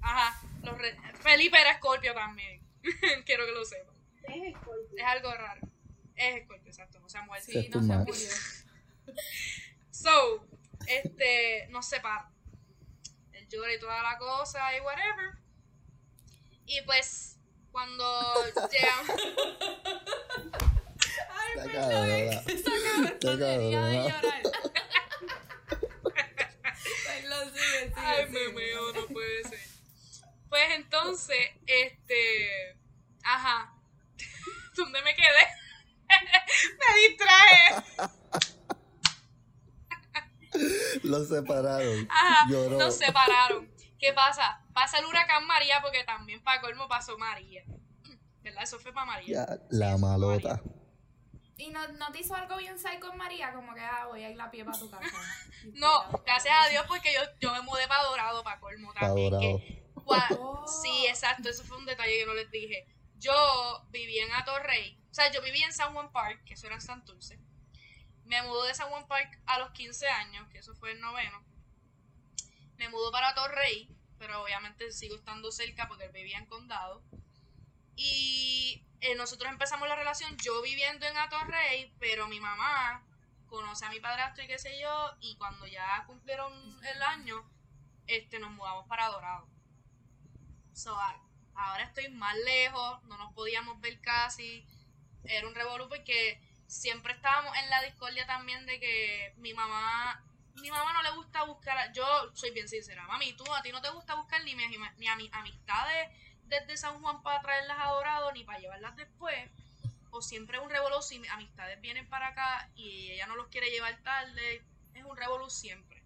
Ajá. 0.00 0.40
Los 0.62 0.76
re- 0.78 0.96
Felipe 1.20 1.58
era 1.60 1.76
Scorpio 1.76 2.12
también. 2.14 2.60
quiero 3.26 3.46
que 3.46 3.52
lo 3.52 3.64
sepan. 3.64 3.94
Es. 4.28 4.54
Es 4.96 5.04
algo 5.04 5.32
raro. 5.32 5.60
Es 6.22 6.44
Scorpio, 6.44 6.70
exacto. 6.70 7.00
No 7.00 7.08
se 7.08 7.18
ha 7.18 7.22
muerto. 7.22 7.46
Sí, 7.50 7.68
no 7.68 7.80
se 7.82 7.96
murió. 7.96 8.14
So, 9.90 10.46
este, 10.86 11.66
nos 11.70 11.86
separan. 11.86 12.32
Él 13.32 13.48
llora 13.48 13.74
y 13.74 13.80
toda 13.80 14.02
la 14.02 14.18
cosa 14.18 14.76
y 14.76 14.80
whatever. 14.80 15.38
Y 16.66 16.80
pues, 16.82 17.38
cuando 17.72 18.04
llegamos. 18.70 19.08
Está 21.54 21.70
cabrona. 21.70 22.06
Esa 22.06 22.70
cabrona 22.70 23.08
Está 23.10 23.36
debería 23.36 23.84
de 23.84 23.96
llorar. 23.96 24.22
Ay, 27.04 27.24
Ay, 27.96 28.30
me 28.30 28.48
meo, 28.48 28.92
no 28.92 29.06
puede 29.08 29.44
ser. 29.44 29.60
Pues 30.48 30.70
entonces, 30.76 31.50
este. 31.66 32.76
Ajá. 33.24 33.74
¿Dónde 34.76 35.02
me 35.02 35.14
quedé? 35.14 35.61
Me 36.78 37.08
distraje. 37.08 37.82
Los 41.02 41.28
separaron. 41.28 42.08
Ajá. 42.10 42.46
Lloró. 42.50 42.78
Nos 42.78 42.96
separaron. 42.96 43.70
¿Qué 43.98 44.12
pasa? 44.12 44.60
Pasa 44.74 44.98
el 44.98 45.06
huracán 45.06 45.46
María 45.46 45.80
porque 45.82 46.04
también 46.04 46.42
para 46.42 46.60
colmo 46.60 46.88
pasó 46.88 47.16
María. 47.18 47.62
¿Verdad? 48.42 48.62
Eso 48.64 48.78
fue 48.78 48.92
para 48.92 49.06
María. 49.06 49.46
Ya, 49.46 49.58
la 49.70 49.96
malota. 49.96 50.60
Y 51.56 51.70
no, 51.70 51.86
no 51.92 52.10
te 52.10 52.20
hizo 52.20 52.34
algo 52.34 52.56
bien 52.56 52.76
psycho 52.78 52.98
con 53.08 53.16
María, 53.16 53.52
como 53.52 53.72
que 53.72 53.80
ah, 53.80 54.06
voy 54.08 54.24
a 54.24 54.30
ir 54.30 54.36
la 54.36 54.50
pie 54.50 54.64
para 54.64 54.78
tu 54.78 54.90
casa. 54.90 55.06
No, 55.74 55.88
gracias 56.26 56.52
a 56.58 56.68
Dios 56.70 56.84
porque 56.88 57.14
yo, 57.14 57.20
yo 57.38 57.52
me 57.52 57.60
mudé 57.62 57.86
para 57.86 58.02
Dorado, 58.02 58.42
para 58.42 58.58
colmo 58.58 58.92
Pa' 58.94 59.00
también. 59.00 59.30
Dorado. 59.30 59.58
que- 59.58 59.84
cua- 59.94 60.26
Oh. 60.40 60.66
Sí, 60.66 61.06
exacto, 61.06 61.48
eso 61.50 61.62
fue 61.62 61.76
un 61.78 61.86
detalle 61.86 62.18
que 62.18 62.26
no 62.26 62.34
les 62.34 62.50
dije. 62.50 62.88
Yo 63.16 63.32
vivía 63.90 64.24
en 64.26 64.32
Atorrey, 64.32 65.00
o 65.12 65.14
sea, 65.14 65.30
yo 65.30 65.42
vivía 65.42 65.66
en 65.66 65.74
San 65.74 65.92
Juan 65.92 66.10
Park, 66.10 66.42
que 66.46 66.54
eso 66.54 66.64
era 66.64 66.76
en 66.76 66.80
Santurce. 66.80 67.38
Me 68.24 68.42
mudé 68.44 68.68
de 68.68 68.74
San 68.74 68.88
Juan 68.88 69.06
Park 69.06 69.38
a 69.44 69.58
los 69.58 69.70
15 69.72 70.08
años, 70.08 70.48
que 70.48 70.56
eso 70.56 70.74
fue 70.74 70.92
el 70.92 71.02
noveno. 71.02 71.44
Me 72.78 72.88
mudó 72.88 73.12
para 73.12 73.28
Atorrey, 73.28 73.94
pero 74.18 74.42
obviamente 74.42 74.90
sigo 74.90 75.16
estando 75.16 75.52
cerca 75.52 75.86
porque 75.86 76.06
él 76.06 76.12
vivía 76.12 76.38
en 76.38 76.46
Condado. 76.46 77.04
Y 77.94 78.86
eh, 79.02 79.14
nosotros 79.14 79.52
empezamos 79.52 79.86
la 79.86 79.96
relación, 79.96 80.34
yo 80.38 80.62
viviendo 80.62 81.04
en 81.04 81.18
Atorrey, 81.18 81.94
pero 81.98 82.26
mi 82.26 82.40
mamá 82.40 83.06
conoce 83.48 83.84
a 83.84 83.90
mi 83.90 84.00
padrastro 84.00 84.44
y 84.44 84.46
qué 84.46 84.58
sé 84.58 84.80
yo, 84.80 85.14
y 85.20 85.36
cuando 85.36 85.66
ya 85.66 86.04
cumplieron 86.06 86.54
el 86.86 87.02
año, 87.02 87.46
este, 88.06 88.38
nos 88.38 88.52
mudamos 88.52 88.86
para 88.88 89.08
Dorado. 89.08 89.46
So, 90.72 90.98
ahora 91.54 91.84
estoy 91.84 92.08
más 92.08 92.34
lejos, 92.46 93.04
no 93.04 93.18
nos 93.18 93.34
podíamos 93.34 93.78
ver 93.82 94.00
casi. 94.00 94.66
Era 95.24 95.46
un 95.46 95.54
revolú 95.54 95.88
porque 95.88 96.40
siempre 96.66 97.12
estábamos 97.12 97.56
en 97.56 97.70
la 97.70 97.82
discordia 97.82 98.26
también 98.26 98.64
de 98.66 98.80
que 98.80 99.34
mi 99.36 99.52
mamá, 99.54 100.24
mi 100.54 100.70
mamá 100.70 100.92
no 100.92 101.02
le 101.02 101.10
gusta 101.12 101.44
buscar, 101.44 101.92
yo 101.92 102.04
soy 102.34 102.50
bien 102.50 102.68
sincera, 102.68 103.06
mami, 103.06 103.34
tú 103.34 103.44
a 103.52 103.62
ti 103.62 103.70
no 103.72 103.82
te 103.82 103.90
gusta 103.90 104.14
buscar 104.14 104.42
ni, 104.44 104.54
mi, 104.54 104.64
ni 104.96 105.08
a 105.08 105.16
mis 105.16 105.32
amistades 105.32 106.08
desde 106.52 106.76
San 106.76 107.00
Juan 107.00 107.22
para 107.22 107.40
traerlas 107.40 107.78
a 107.80 107.90
Dorado 107.90 108.32
ni 108.32 108.44
para 108.44 108.58
llevarlas 108.58 108.96
después. 108.96 109.50
O 110.10 110.20
siempre 110.20 110.58
es 110.58 110.62
un 110.62 110.68
revolú 110.68 111.00
si 111.00 111.18
mis 111.18 111.30
amistades 111.30 111.80
vienen 111.80 112.08
para 112.08 112.28
acá 112.28 112.70
y 112.74 113.10
ella 113.12 113.26
no 113.26 113.36
los 113.36 113.48
quiere 113.48 113.70
llevar 113.70 113.96
tarde. 114.02 114.62
Es 114.94 115.04
un 115.04 115.16
revolú 115.16 115.48
siempre. 115.48 116.02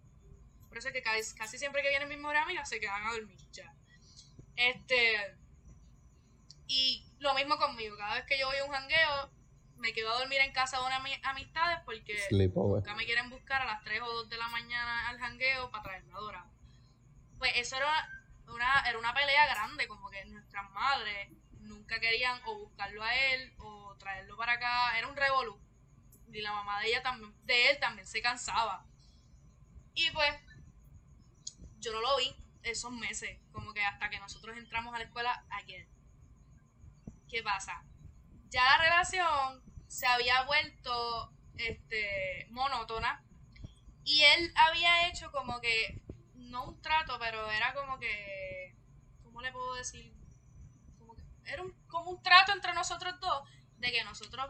Por 0.69 0.77
eso 0.77 0.87
es 0.87 0.93
que 0.93 1.01
casi, 1.01 1.35
casi 1.35 1.57
siempre 1.57 1.81
que 1.81 1.89
vienen 1.89 2.07
mis 2.07 2.17
mejores 2.17 2.41
amigas 2.41 2.69
se 2.69 2.79
quedan 2.79 3.05
a 3.05 3.11
dormir 3.11 3.37
ya. 3.51 3.73
Este. 4.55 5.35
Y 6.67 7.05
lo 7.19 7.33
mismo 7.33 7.57
conmigo. 7.57 7.97
Cada 7.97 8.15
vez 8.15 8.25
que 8.25 8.37
yo 8.39 8.47
voy 8.47 8.57
a 8.57 8.65
un 8.65 8.71
jangueo, 8.71 9.31
me 9.77 9.93
quedo 9.93 10.11
a 10.11 10.19
dormir 10.19 10.39
en 10.41 10.51
casa 10.53 10.79
de 10.79 10.85
una 10.85 10.99
ami- 11.01 11.19
amistades 11.23 11.79
porque 11.85 12.17
Sleepover. 12.29 12.81
nunca 12.81 12.95
me 12.95 13.05
quieren 13.05 13.29
buscar 13.29 13.61
a 13.61 13.65
las 13.65 13.83
3 13.83 14.01
o 14.01 14.05
2 14.11 14.29
de 14.29 14.37
la 14.37 14.47
mañana 14.49 15.07
al 15.09 15.19
jangueo 15.19 15.69
para 15.71 15.83
traerme 15.83 16.13
a 16.13 16.17
Dorado. 16.17 16.51
Pues 17.37 17.51
eso 17.55 17.75
era 17.77 18.09
una, 18.47 18.81
era 18.89 18.97
una 18.97 19.13
pelea 19.13 19.45
grande, 19.47 19.87
como 19.87 20.09
que 20.09 20.25
nuestras 20.25 20.69
madres 20.71 21.29
nunca 21.59 21.99
querían 21.99 22.41
o 22.45 22.55
buscarlo 22.57 23.03
a 23.03 23.15
él 23.15 23.53
o 23.59 23.95
traerlo 23.97 24.35
para 24.37 24.53
acá. 24.53 24.97
Era 24.97 25.07
un 25.07 25.15
revolú. 25.15 25.59
Y 26.31 26.41
la 26.41 26.51
mamá 26.51 26.81
de 26.81 26.87
ella 26.89 27.01
también, 27.03 27.33
de 27.45 27.69
él 27.69 27.79
también 27.79 28.07
se 28.07 28.21
cansaba. 28.21 28.85
Y 29.93 30.09
pues, 30.11 30.33
yo 31.79 31.91
no 31.93 32.01
lo 32.01 32.17
vi 32.17 32.35
esos 32.63 32.91
meses, 32.91 33.39
como 33.51 33.73
que 33.73 33.83
hasta 33.85 34.09
que 34.09 34.19
nosotros 34.19 34.57
entramos 34.57 34.93
a 34.93 34.97
la 34.97 35.05
escuela 35.05 35.45
ayer. 35.51 35.87
¿Qué 37.29 37.43
pasa? 37.43 37.83
Ya 38.49 38.63
la 38.63 38.77
relación 38.77 39.63
se 39.87 40.07
había 40.07 40.43
vuelto 40.43 41.33
este 41.57 42.47
monótona 42.49 43.23
y 44.03 44.23
él 44.23 44.53
había 44.55 45.07
hecho 45.09 45.31
como 45.31 45.59
que 45.59 45.99
no 46.35 46.65
un 46.65 46.81
trato, 46.81 47.17
pero 47.19 47.49
era 47.51 47.73
como 47.73 47.99
que 47.99 48.75
¿cómo 49.23 49.41
le 49.41 49.51
puedo 49.51 49.75
decir? 49.75 50.13
Como 50.97 51.15
que 51.15 51.23
era 51.45 51.61
un, 51.61 51.73
como 51.87 52.11
un 52.11 52.23
trato 52.23 52.53
entre 52.53 52.73
nosotros 52.73 53.19
dos 53.19 53.47
de 53.77 53.91
que 53.91 54.03
nosotros 54.03 54.49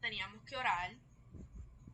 teníamos 0.00 0.42
que 0.44 0.56
orar 0.56 0.94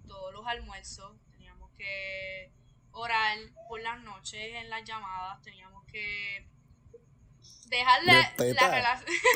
todos 0.06 0.32
los 0.32 0.46
almuerzos, 0.46 1.20
teníamos 1.30 1.70
que 1.72 2.52
orar 2.90 3.38
por 3.68 3.80
las 3.80 4.00
noches 4.02 4.54
en 4.54 4.70
las 4.70 4.84
llamadas, 4.84 5.40
teníamos 5.42 5.84
que 5.86 6.48
dejarle 7.76 8.12
Respeta. 8.12 8.68
la 8.68 8.74
relación. 8.74 9.10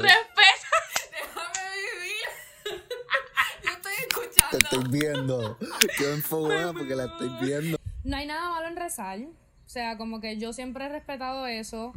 Respeta. 0.00 0.68
Déjame 1.12 1.70
vivir. 1.76 2.26
Yo 3.64 3.70
estoy 3.70 3.92
Te 3.94 4.02
escuchando. 4.02 4.58
estoy 4.58 4.84
viendo. 5.00 5.58
Qué 5.98 6.12
enfogada 6.12 6.72
porque 6.72 6.94
la 6.96 7.04
estoy 7.04 7.28
viendo. 7.40 7.78
No 8.04 8.16
hay 8.16 8.26
nada 8.26 8.48
malo 8.50 8.68
en 8.68 8.76
rezar. 8.76 9.18
sea, 9.66 9.96
como 9.96 10.20
que 10.20 10.38
yo 10.38 10.52
siempre 10.52 10.86
he 10.86 10.88
respetado 10.88 11.46
eso. 11.46 11.92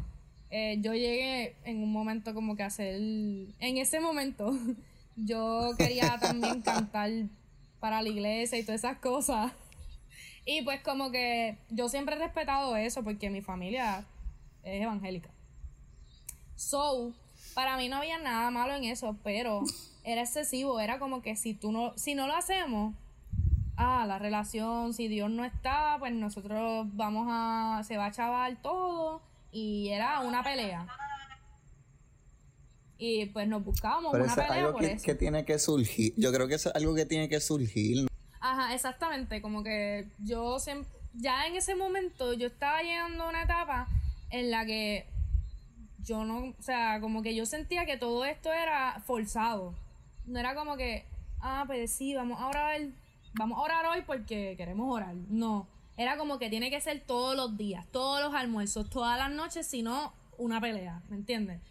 Eh, 0.52 0.78
yo 0.82 0.94
llegué 0.94 1.56
en 1.64 1.82
un 1.82 1.92
momento 1.92 2.34
como 2.36 2.56
que 2.56 2.62
a 2.64 2.68
hacer... 2.68 2.96
En 2.96 3.78
ese 3.78 4.00
momento 4.00 4.52
yo 5.16 5.72
quería 5.78 6.20
también 6.20 6.62
cantar 6.62 7.10
para 7.80 8.02
la 8.02 8.10
iglesia 8.10 8.58
y 8.60 8.64
todas 8.64 8.82
esas 8.84 8.98
cosas. 9.00 9.52
Y 10.46 10.62
pues 10.64 10.82
como 10.82 11.10
que 11.10 11.58
yo 11.70 11.88
siempre 11.90 12.16
he 12.16 12.20
respetado 12.20 12.76
eso 12.76 13.04
porque 13.04 13.30
mi 13.30 13.42
familia 13.42 14.06
es 14.64 14.84
evangélica. 14.84 15.30
So, 16.64 17.12
para 17.54 17.78
mí 17.78 17.90
no 17.90 17.98
había 17.98 18.18
nada 18.18 18.50
malo 18.50 18.74
en 18.74 18.86
eso, 18.86 19.16
pero 19.24 19.64
era 20.04 20.22
excesivo, 20.22 20.80
era 20.80 20.98
como 20.98 21.22
que 21.22 21.36
si 21.36 21.54
tú 21.54 21.72
no 21.72 21.94
si 21.98 22.16
no 22.16 22.26
lo 22.28 22.36
hacemos, 22.36 22.96
ah, 23.76 24.06
la 24.08 24.18
relación, 24.18 24.94
si 24.94 25.08
Dios 25.08 25.30
no 25.30 25.46
está, 25.46 25.98
pues 26.00 26.14
nosotros 26.14 26.88
vamos 26.94 27.28
a 27.30 27.84
se 27.86 27.98
va 27.98 28.08
a 28.08 28.12
chaval 28.12 28.62
todo 28.62 29.22
y 29.52 29.90
era 29.90 30.22
una 30.22 30.44
pelea. 30.44 30.88
Y 32.98 33.26
pues 33.28 33.48
nos 33.48 33.64
buscábamos 33.64 34.14
Pero 34.14 34.24
una 34.24 34.34
eso 34.34 34.42
pelea 34.42 34.66
algo 34.66 34.72
por 34.74 34.82
que, 34.82 34.94
eso. 34.94 35.06
que 35.06 35.16
tiene 35.16 35.44
que 35.44 35.60
surgir. 35.60 36.14
Yo 36.16 36.32
creo 36.32 36.48
que 36.48 36.56
eso 36.56 36.70
es 36.70 36.76
algo 36.76 36.96
que 36.96 37.06
tiene 37.06 37.28
que 37.28 37.42
surgir. 37.42 38.08
Ajá, 38.40 38.74
exactamente, 38.74 39.42
como 39.42 39.64
que 39.64 40.08
yo 40.20 40.60
siempre, 40.60 40.90
ya 41.14 41.46
en 41.46 41.56
ese 41.56 41.76
momento 41.76 42.34
yo 42.34 42.48
estaba 42.48 42.82
llegando 42.82 43.26
a 43.26 43.30
una 43.30 43.44
etapa 43.44 43.88
en 44.30 44.50
la 44.52 44.66
que 44.66 45.13
yo 46.04 46.26
no, 46.26 46.50
o 46.58 46.62
sea, 46.62 47.00
como 47.02 47.22
que 47.22 47.36
yo 47.36 47.46
sentía 47.46 47.86
que 47.86 47.98
todo 47.98 48.26
esto 48.26 48.52
era 48.52 49.02
forzado. 49.06 49.76
No 50.26 50.40
era 50.40 50.56
como 50.56 50.78
que, 50.78 51.06
ah, 51.42 51.64
pues 51.66 51.92
sí, 51.92 52.16
vamos 52.16 52.40
a 52.40 52.48
orar, 52.48 52.82
vamos 53.34 53.58
a 53.58 53.62
orar 53.62 53.86
hoy 53.86 54.04
porque 54.06 54.56
queremos 54.58 54.94
orar. 54.94 55.16
No, 55.30 55.68
era 55.98 56.18
como 56.18 56.40
que 56.40 56.50
tiene 56.50 56.70
que 56.70 56.82
ser 56.82 57.02
todos 57.02 57.36
los 57.36 57.58
días, 57.58 57.86
todos 57.92 58.22
los 58.22 58.34
almuerzos, 58.34 58.90
todas 58.90 59.18
las 59.18 59.32
noches, 59.32 59.68
si 59.68 59.84
no, 59.84 60.14
una 60.38 60.60
pelea, 60.60 61.02
¿me 61.10 61.16
entiendes? 61.16 61.62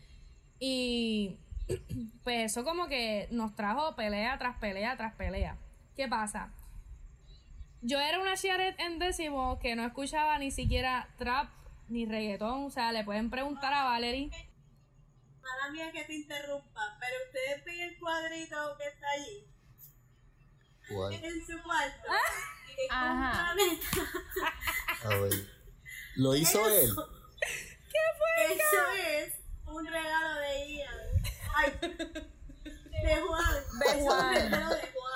Y 0.59 1.37
pues 2.25 2.53
eso 2.53 2.64
como 2.64 2.87
que 2.88 3.29
nos 3.31 3.55
trajo 3.55 3.95
pelea 3.97 4.38
tras 4.38 4.57
pelea 4.59 4.97
tras 4.97 5.14
pelea. 5.14 5.57
¿Qué 5.97 6.09
pasa? 6.09 6.53
Yo 7.83 7.99
era 7.99 8.21
una 8.21 8.37
Sharet 8.37 8.79
en 8.79 8.99
décimo 8.99 9.59
que 9.59 9.75
no 9.75 9.85
escuchaba 9.85 10.38
ni 10.38 10.51
siquiera 10.51 11.09
trap 11.18 11.49
ni 11.92 12.07
reggaetón. 12.07 12.64
O 12.64 12.70
sea, 12.70 12.92
le 12.92 13.05
pueden 13.05 13.31
preguntar 13.31 13.72
a 13.72 13.85
Valerie. 13.85 14.31
Mala 15.40 15.70
mía 15.72 15.92
que 15.92 16.05
te 16.05 16.14
interrumpa, 16.14 16.96
pero 17.00 17.14
ustedes 17.26 17.64
ven 17.64 17.81
el 17.81 17.98
cuadrito 17.98 18.76
que 18.78 18.87
está 18.87 19.11
allí 19.11 19.46
¿Cuál? 20.88 21.14
en 21.14 21.46
su 21.46 21.62
cuarto. 21.62 22.09
Ah. 22.09 22.16
Y 22.68 22.76
que 22.76 22.88
con 22.88 22.96
Ajá. 22.96 23.55
A 25.05 25.16
ver. 25.16 25.33
Lo 26.16 26.37
hizo 26.37 26.68
él. 26.68 26.90
Eso 28.50 28.92
es 28.96 29.35
un 29.66 29.87
regalo 29.87 30.40
de 30.40 30.74
Ian. 30.74 30.98
Ay, 31.55 31.72
de 32.62 33.20
Juan. 33.20 33.64
De 33.78 34.02
Juan. 34.02 34.35
regalo 34.35 34.74
de 34.74 34.92
Juan. 34.92 35.12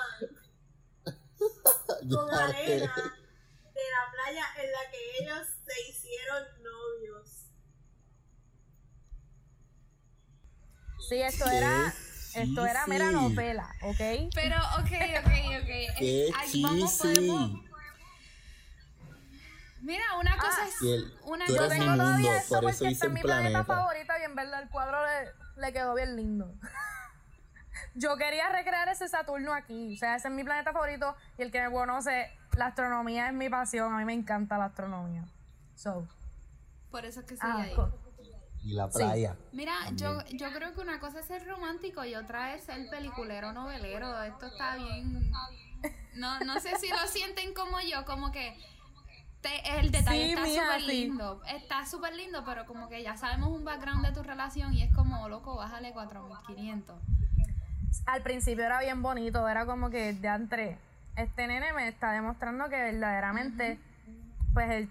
Con 2.09 2.33
arena 2.33 3.17
de 3.77 3.83
la 3.91 4.11
playa 4.11 4.45
en 4.57 4.71
la 4.71 4.91
que 4.91 5.23
ellos 5.23 5.47
se 5.65 5.89
hicieron 5.89 6.43
novios. 6.63 7.51
Sí, 11.07 11.21
esto 11.21 11.45
Qué 11.49 11.57
era, 11.57 11.93
esto 12.33 12.65
era 12.65 12.85
mera 12.87 13.11
novela, 13.11 13.73
¿ok? 13.81 13.97
Pero, 14.33 14.55
ok, 14.79 14.91
ok, 15.19 15.31
ok. 15.61 15.97
Qué 15.97 16.29
Ay, 16.35 16.61
vamos, 16.61 16.97
podemos-. 16.97 17.61
Mira, 19.81 20.03
una 20.19 20.35
cosa 20.37 20.63
Ah, 20.63 20.67
es. 20.67 20.81
Y 20.81 20.91
él- 20.93 21.13
una 21.23 21.45
tú 21.45 21.53
Yo 21.53 21.61
eres 21.61 21.69
cosa 21.69 21.79
mi 21.79 21.85
tengo 21.85 21.91
mundo, 21.91 22.03
todavía 22.03 22.37
esto 22.37 22.55
por 22.55 22.63
porque 22.63 22.75
eso 22.75 22.87
hice 22.89 23.05
es 23.07 23.11
mi 23.13 23.21
planeta 23.21 23.49
planeta. 23.51 23.73
favorita 23.75 24.19
y 24.19 24.23
en 24.23 24.35
verdad 24.35 24.61
el 24.63 24.69
cuadro 24.69 24.97
le, 25.05 25.61
le 25.61 25.73
quedó 25.73 25.95
bien 25.95 26.15
lindo. 26.17 26.53
Yo 27.93 28.17
quería 28.17 28.49
recrear 28.49 28.89
ese 28.89 29.07
Saturno 29.07 29.53
aquí, 29.53 29.93
o 29.95 29.97
sea, 29.97 30.15
ese 30.15 30.27
es 30.27 30.33
mi 30.33 30.43
planeta 30.43 30.73
favorito 30.73 31.15
y 31.37 31.43
el 31.43 31.51
que 31.51 31.61
me 31.61 31.71
conoce, 31.71 32.31
la 32.57 32.67
astronomía 32.67 33.27
es 33.27 33.33
mi 33.33 33.49
pasión, 33.49 33.93
a 33.93 33.97
mí 33.97 34.05
me 34.05 34.13
encanta 34.13 34.57
la 34.57 34.65
astronomía. 34.65 35.23
So, 35.75 36.07
Por 36.91 37.05
eso 37.05 37.21
es 37.21 37.25
que 37.27 37.35
sigue 37.37 37.47
ah, 37.47 37.61
ahí. 37.61 37.75
Y 38.63 38.73
la 38.73 38.89
playa. 38.89 39.35
Mira, 39.53 39.73
yo, 39.95 40.19
yo 40.33 40.51
creo 40.51 40.73
que 40.73 40.81
una 40.81 40.99
cosa 40.99 41.19
es 41.21 41.25
ser 41.27 41.45
romántico 41.47 42.03
y 42.03 42.15
otra 42.15 42.53
es 42.53 42.63
ser 42.63 42.89
peliculero 42.89 43.53
novelero. 43.53 44.21
Esto 44.23 44.47
está 44.47 44.75
bien. 44.75 45.31
No, 46.15 46.39
no 46.41 46.59
sé 46.59 46.75
si 46.77 46.89
lo 46.89 46.97
sienten 47.07 47.53
como 47.53 47.79
yo, 47.81 48.03
como 48.05 48.31
que 48.31 48.57
te- 49.41 49.79
el 49.79 49.91
detalle 49.91 50.25
Sí, 50.25 50.31
está 50.33 50.45
súper 50.45 50.81
sí. 50.81 50.87
lindo. 50.87 51.41
Está 51.45 51.85
súper 51.85 52.15
lindo, 52.15 52.43
pero 52.43 52.65
como 52.65 52.89
que 52.89 53.03
ya 53.03 53.15
sabemos 53.15 53.49
un 53.49 53.63
background 53.63 54.05
de 54.05 54.11
tu 54.11 54.23
relación 54.23 54.73
y 54.73 54.81
es 54.83 54.93
como, 54.93 55.29
loco, 55.29 55.55
bájale 55.55 55.93
4500. 55.93 56.95
al 58.05 58.21
principio 58.21 58.65
era 58.65 58.79
bien 58.81 59.01
bonito, 59.01 59.47
era 59.47 59.65
como 59.65 59.89
que 59.89 60.13
de 60.13 60.27
entre 60.27 60.77
este 61.15 61.47
nene 61.47 61.73
me 61.73 61.87
está 61.87 62.11
demostrando 62.11 62.69
que 62.69 62.75
verdaderamente, 62.75 63.79
pues 64.53 64.69
él, 64.71 64.89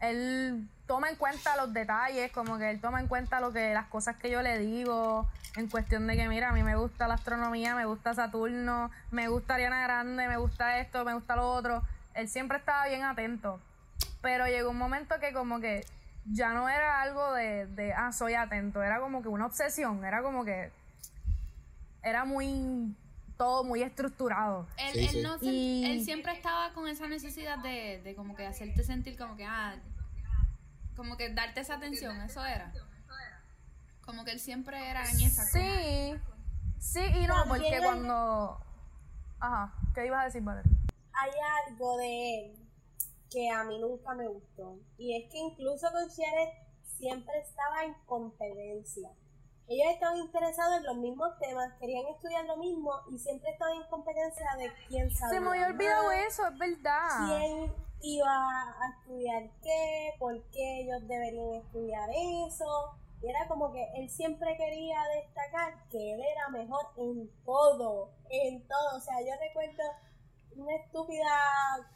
él 0.00 0.68
toma 0.86 1.08
en 1.10 1.16
cuenta 1.16 1.56
los 1.56 1.72
detalles, 1.72 2.32
como 2.32 2.58
que 2.58 2.70
él 2.70 2.80
toma 2.80 3.00
en 3.00 3.06
cuenta 3.06 3.40
lo 3.40 3.52
que 3.52 3.72
las 3.74 3.86
cosas 3.86 4.16
que 4.16 4.30
yo 4.30 4.42
le 4.42 4.58
digo, 4.58 5.28
en 5.56 5.68
cuestión 5.68 6.06
de 6.06 6.16
que 6.16 6.28
mira, 6.28 6.48
a 6.48 6.52
mí 6.52 6.62
me 6.62 6.76
gusta 6.76 7.06
la 7.06 7.14
astronomía, 7.14 7.74
me 7.74 7.84
gusta 7.84 8.14
Saturno, 8.14 8.90
me 9.10 9.28
gusta 9.28 9.54
Ariana 9.54 9.82
Grande, 9.82 10.26
me 10.28 10.36
gusta 10.36 10.78
esto, 10.80 11.04
me 11.04 11.14
gusta 11.14 11.36
lo 11.36 11.50
otro. 11.52 11.82
Él 12.14 12.28
siempre 12.28 12.58
estaba 12.58 12.86
bien 12.88 13.02
atento. 13.04 13.60
Pero 14.22 14.46
llegó 14.46 14.70
un 14.70 14.78
momento 14.78 15.18
que 15.20 15.32
como 15.32 15.60
que 15.60 15.84
ya 16.26 16.52
no 16.52 16.68
era 16.68 17.00
algo 17.02 17.32
de, 17.34 17.66
de 17.66 17.92
ah, 17.92 18.12
soy 18.12 18.34
atento, 18.34 18.82
era 18.82 19.00
como 19.00 19.22
que 19.22 19.28
una 19.28 19.46
obsesión, 19.46 20.04
era 20.04 20.22
como 20.22 20.44
que 20.44 20.70
era 22.02 22.24
muy 22.24 22.94
todo 23.36 23.64
muy 23.64 23.82
estructurado. 23.82 24.66
Él, 24.76 24.92
Sí, 24.92 24.98
él 25.00 25.08
sí. 25.08 25.22
no 25.22 25.38
se- 25.38 25.46
Y- 25.46 25.84
él 25.90 26.04
siempre 26.04 26.32
estaba 26.32 26.72
con 26.74 26.86
esa 26.88 27.06
necesidad 27.08 27.58
de, 27.58 28.00
de 28.04 28.14
como 28.14 28.34
que 28.36 28.46
hacerte 28.46 28.82
sentir 28.84 29.16
como 29.16 29.34
que, 29.36 29.46
ah, 29.46 29.76
como 31.00 31.16
que 31.16 31.32
darte 31.32 31.60
esa 31.60 31.76
atención, 31.76 32.20
eso 32.20 32.44
era. 32.44 32.70
Como 34.04 34.22
que 34.22 34.32
él 34.32 34.38
siempre 34.38 34.90
era 34.90 35.00
en 35.08 35.18
esa 35.22 35.44
cosa. 35.44 35.58
Sí, 35.58 36.14
sí 36.78 37.00
y 37.00 37.26
no, 37.26 37.36
porque 37.48 37.78
cuando... 37.82 38.60
Ajá, 39.38 39.72
¿qué 39.94 40.04
ibas 40.04 40.20
a 40.20 40.24
decir, 40.26 40.42
Valeria? 40.42 40.70
Hay 41.14 41.30
algo 41.66 41.96
de 41.96 42.34
él 42.34 42.68
que 43.30 43.48
a 43.48 43.64
mí 43.64 43.78
nunca 43.78 44.12
me 44.12 44.28
gustó. 44.28 44.78
Y 44.98 45.16
es 45.16 45.32
que 45.32 45.38
incluso 45.38 45.90
con 45.90 46.06
Sharet 46.06 46.52
siempre 46.98 47.32
estaba 47.38 47.82
en 47.84 47.94
competencia. 48.04 49.08
Ellos 49.68 49.94
estaban 49.94 50.18
interesados 50.18 50.80
en 50.80 50.84
los 50.84 50.96
mismos 50.98 51.30
temas, 51.38 51.72
querían 51.80 52.04
estudiar 52.08 52.44
lo 52.44 52.58
mismo 52.58 52.92
y 53.10 53.18
siempre 53.18 53.52
estaban 53.52 53.78
en 53.78 53.88
competencia 53.88 54.44
de 54.58 54.70
quién 54.86 55.10
sabía 55.10 55.38
Se 55.38 55.40
me 55.40 55.48
había 55.48 55.66
olvidado 55.68 56.08
más, 56.08 56.26
eso, 56.26 56.46
es 56.46 56.58
verdad. 56.58 57.08
quién 57.26 57.89
iba 58.02 58.26
a 58.28 58.90
estudiar 58.98 59.50
qué, 59.62 60.14
por 60.18 60.42
qué 60.50 60.82
ellos 60.82 61.06
deberían 61.06 61.54
estudiar 61.54 62.08
eso. 62.46 62.96
Y 63.22 63.28
era 63.28 63.46
como 63.48 63.72
que 63.72 63.86
él 63.96 64.08
siempre 64.08 64.56
quería 64.56 64.98
destacar 65.14 65.88
que 65.90 66.14
él 66.14 66.20
era 66.20 66.48
mejor 66.48 66.86
en 66.96 67.30
todo, 67.44 68.10
en 68.30 68.66
todo. 68.66 68.96
O 68.96 69.00
sea, 69.00 69.20
yo 69.20 69.32
recuerdo 69.40 69.82
una 70.56 70.74
estúpida 70.76 71.28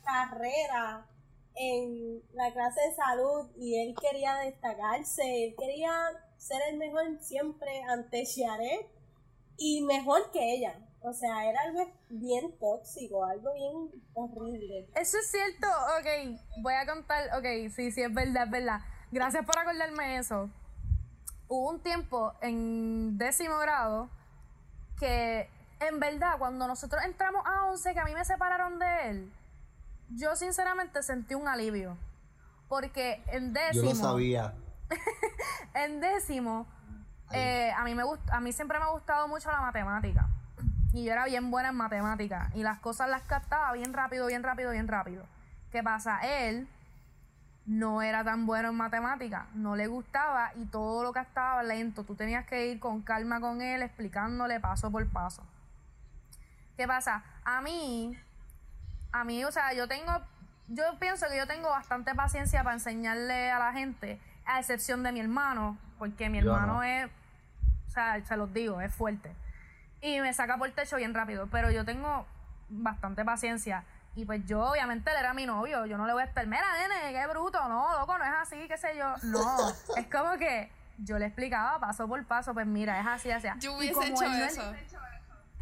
carrera 0.04 1.06
en 1.54 2.22
la 2.32 2.52
clase 2.52 2.80
de 2.88 2.94
salud 2.94 3.50
y 3.56 3.80
él 3.80 3.94
quería 4.00 4.34
destacarse, 4.36 5.44
él 5.44 5.54
quería 5.58 5.92
ser 6.36 6.60
el 6.68 6.76
mejor 6.78 7.18
siempre 7.20 7.82
ante 7.88 8.24
Sharet 8.24 8.88
y 9.56 9.82
mejor 9.82 10.30
que 10.30 10.54
ella. 10.54 10.78
O 11.06 11.12
sea, 11.12 11.44
era 11.48 11.60
algo 11.62 11.86
bien 12.08 12.58
tóxico, 12.58 13.24
algo 13.24 13.52
bien 13.52 14.02
horrible. 14.14 14.88
Eso 14.94 15.18
es 15.18 15.30
cierto, 15.30 15.66
ok, 16.00 16.40
voy 16.62 16.72
a 16.74 16.86
contar, 16.86 17.28
ok, 17.38 17.44
sí, 17.74 17.92
sí, 17.92 18.02
es 18.02 18.12
verdad, 18.12 18.44
es 18.44 18.50
verdad. 18.50 18.80
Gracias 19.12 19.44
por 19.44 19.58
acordarme 19.58 20.16
eso. 20.16 20.48
Hubo 21.48 21.70
un 21.70 21.80
tiempo 21.80 22.32
en 22.40 23.18
décimo 23.18 23.58
grado 23.58 24.08
que, 24.98 25.48
en 25.80 26.00
verdad, 26.00 26.38
cuando 26.38 26.66
nosotros 26.66 27.02
entramos 27.04 27.42
a 27.44 27.66
11, 27.66 27.92
que 27.92 28.00
a 28.00 28.04
mí 28.06 28.14
me 28.14 28.24
separaron 28.24 28.78
de 28.78 29.10
él, 29.10 29.32
yo 30.16 30.34
sinceramente 30.36 31.02
sentí 31.02 31.34
un 31.34 31.48
alivio. 31.48 31.96
Porque 32.68 33.22
en 33.26 33.52
Yo 33.54 33.60
décimo... 33.60 33.90
lo 33.90 33.94
sabía. 33.94 34.54
En 35.74 36.00
décimo, 36.00 36.66
eh, 37.32 37.70
a, 37.76 37.84
mí 37.84 37.94
me 37.94 38.04
gust- 38.04 38.30
a 38.32 38.40
mí 38.40 38.52
siempre 38.52 38.78
me 38.78 38.84
ha 38.84 38.88
gustado 38.88 39.28
mucho 39.28 39.50
la 39.50 39.60
matemática. 39.60 40.28
Y 40.94 41.04
yo 41.04 41.12
era 41.12 41.24
bien 41.24 41.50
buena 41.50 41.70
en 41.70 41.74
matemática. 41.74 42.50
Y 42.54 42.62
las 42.62 42.78
cosas 42.78 43.08
las 43.10 43.22
captaba 43.22 43.72
bien 43.72 43.92
rápido, 43.92 44.28
bien 44.28 44.44
rápido, 44.44 44.70
bien 44.70 44.86
rápido. 44.86 45.26
¿Qué 45.72 45.82
pasa? 45.82 46.20
Él 46.20 46.68
no 47.66 48.00
era 48.00 48.22
tan 48.22 48.46
bueno 48.46 48.68
en 48.68 48.76
matemática. 48.76 49.48
No 49.54 49.74
le 49.74 49.88
gustaba 49.88 50.52
y 50.54 50.66
todo 50.66 51.02
lo 51.02 51.12
estaba 51.18 51.64
lento. 51.64 52.04
Tú 52.04 52.14
tenías 52.14 52.46
que 52.46 52.68
ir 52.68 52.78
con 52.78 53.02
calma 53.02 53.40
con 53.40 53.60
él, 53.60 53.82
explicándole 53.82 54.60
paso 54.60 54.88
por 54.92 55.04
paso. 55.08 55.42
¿Qué 56.76 56.86
pasa? 56.86 57.24
A 57.44 57.60
mí, 57.60 58.16
a 59.10 59.24
mí, 59.24 59.44
o 59.44 59.50
sea, 59.50 59.72
yo 59.72 59.88
tengo 59.88 60.12
yo 60.68 60.84
pienso 61.00 61.26
que 61.28 61.36
yo 61.36 61.46
tengo 61.48 61.70
bastante 61.70 62.14
paciencia 62.14 62.62
para 62.62 62.74
enseñarle 62.74 63.50
a 63.50 63.58
la 63.58 63.72
gente, 63.72 64.20
a 64.46 64.60
excepción 64.60 65.02
de 65.02 65.10
mi 65.10 65.20
hermano, 65.20 65.76
porque 65.98 66.30
mi 66.30 66.40
Yo 66.40 66.54
hermano 66.54 66.74
no. 66.74 66.82
es, 66.84 67.10
o 67.88 67.90
sea, 67.90 68.24
se 68.24 68.36
los 68.36 68.52
digo, 68.54 68.80
es 68.80 68.94
fuerte. 68.94 69.34
Y 70.04 70.20
me 70.20 70.34
saca 70.34 70.58
por 70.58 70.66
el 70.68 70.74
techo 70.74 70.96
bien 70.96 71.14
rápido, 71.14 71.48
pero 71.50 71.70
yo 71.70 71.84
tengo 71.86 72.26
bastante 72.68 73.24
paciencia. 73.24 73.84
Y 74.14 74.26
pues 74.26 74.44
yo, 74.44 74.60
obviamente, 74.60 75.10
él 75.10 75.16
era 75.18 75.32
mi 75.32 75.46
novio. 75.46 75.86
Yo 75.86 75.96
no 75.96 76.06
le 76.06 76.12
voy 76.12 76.20
a 76.22 76.26
estar, 76.26 76.46
mira, 76.46 76.62
nene, 76.76 77.18
qué 77.18 77.26
bruto. 77.26 77.58
No, 77.68 77.98
loco, 77.98 78.18
no 78.18 78.24
es 78.24 78.30
así, 78.42 78.68
qué 78.68 78.76
sé 78.76 78.96
yo. 78.98 79.14
No, 79.22 79.56
es 79.96 80.06
como 80.14 80.36
que 80.36 80.70
yo 80.98 81.18
le 81.18 81.24
explicaba 81.24 81.80
paso 81.80 82.06
por 82.06 82.22
paso, 82.26 82.52
pues 82.52 82.66
mira, 82.66 83.00
es 83.00 83.06
así, 83.06 83.30
así. 83.30 83.48
Yo 83.60 83.72
Y 83.72 83.76
hubiese 83.78 83.94
como 83.94 84.04
hecho 84.06 84.24
él 84.24 84.38
no- 84.38 84.44
eso. 84.44 84.74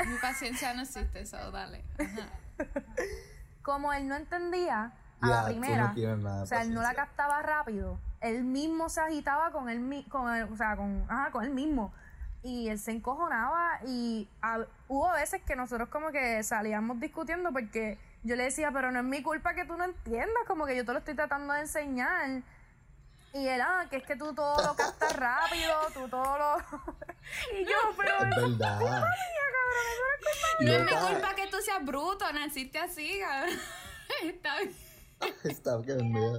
Mi 0.07 0.17
paciencia 0.19 0.75
no 0.75 0.83
existe, 0.83 1.21
eso, 1.21 1.51
dale. 1.53 1.85
Ajá. 2.01 2.27
como 3.63 3.93
él 3.93 4.09
no 4.09 4.17
entendía 4.17 4.91
a 5.21 5.27
la 5.29 5.45
primera, 5.45 5.93
no 5.95 6.43
o 6.43 6.47
sea, 6.47 6.63
él 6.63 6.75
no 6.75 6.83
la 6.83 6.95
captaba 6.95 7.41
rápido, 7.43 7.97
él 8.21 8.43
mismo 8.43 8.89
se 8.89 9.01
agitaba 9.01 9.53
con 9.53 9.69
él, 9.71 9.79
mi- 9.79 10.05
con 10.05 10.35
él, 10.35 10.49
o 10.53 10.57
sea, 10.57 10.75
con, 10.77 11.07
ajá, 11.09 11.31
con 11.31 11.45
él 11.45 11.51
mismo. 11.51 11.95
Y 12.45 12.69
él 12.69 12.79
se 12.79 12.91
encojonaba 12.91 13.79
y 13.87 14.29
a- 14.43 14.67
hubo 14.89 15.11
veces 15.13 15.43
que 15.43 15.55
nosotros 15.55 15.89
como 15.89 16.11
que 16.11 16.43
salíamos 16.43 16.99
discutiendo 16.99 17.53
porque 17.53 17.99
yo 18.25 18.35
le 18.37 18.45
decía, 18.45 18.71
pero 18.73 18.91
no 18.91 18.99
es 19.01 19.05
mi 19.05 19.23
culpa 19.23 19.55
que 19.55 19.65
tú 19.65 19.77
no 19.77 19.85
entiendas, 19.85 20.45
como 20.47 20.67
que 20.67 20.77
yo 20.77 20.85
te 20.85 20.93
lo 20.93 20.99
estoy 20.99 21.15
tratando 21.15 21.55
de 21.55 21.61
enseñar. 21.61 22.43
Y 23.35 23.47
él, 23.49 23.61
ah, 23.63 23.87
que 23.89 23.97
es 23.97 24.03
que 24.05 24.15
tú 24.17 24.35
todo 24.35 24.63
lo 24.63 24.75
captas 24.77 25.17
rápido, 25.17 25.75
tú 25.95 26.07
todo 26.09 26.37
lo... 26.37 26.59
y 27.59 27.65
yo, 27.65 27.77
pero... 27.97 28.19
Es 28.19 28.59
verdad. 28.59 28.81
No 30.61 30.73
es 30.73 30.81
mi 30.81 30.91
Loca, 30.91 31.01
culpa 31.01 31.35
que 31.35 31.47
tú 31.47 31.57
seas 31.65 31.85
bruto, 31.85 32.31
naciste 32.33 32.79
así, 32.79 33.21
cabrón. 33.21 33.59
Está 34.25 34.59
bien. 34.59 34.77
Está 35.45 35.77
bien, 35.79 36.13
mira. 36.13 36.39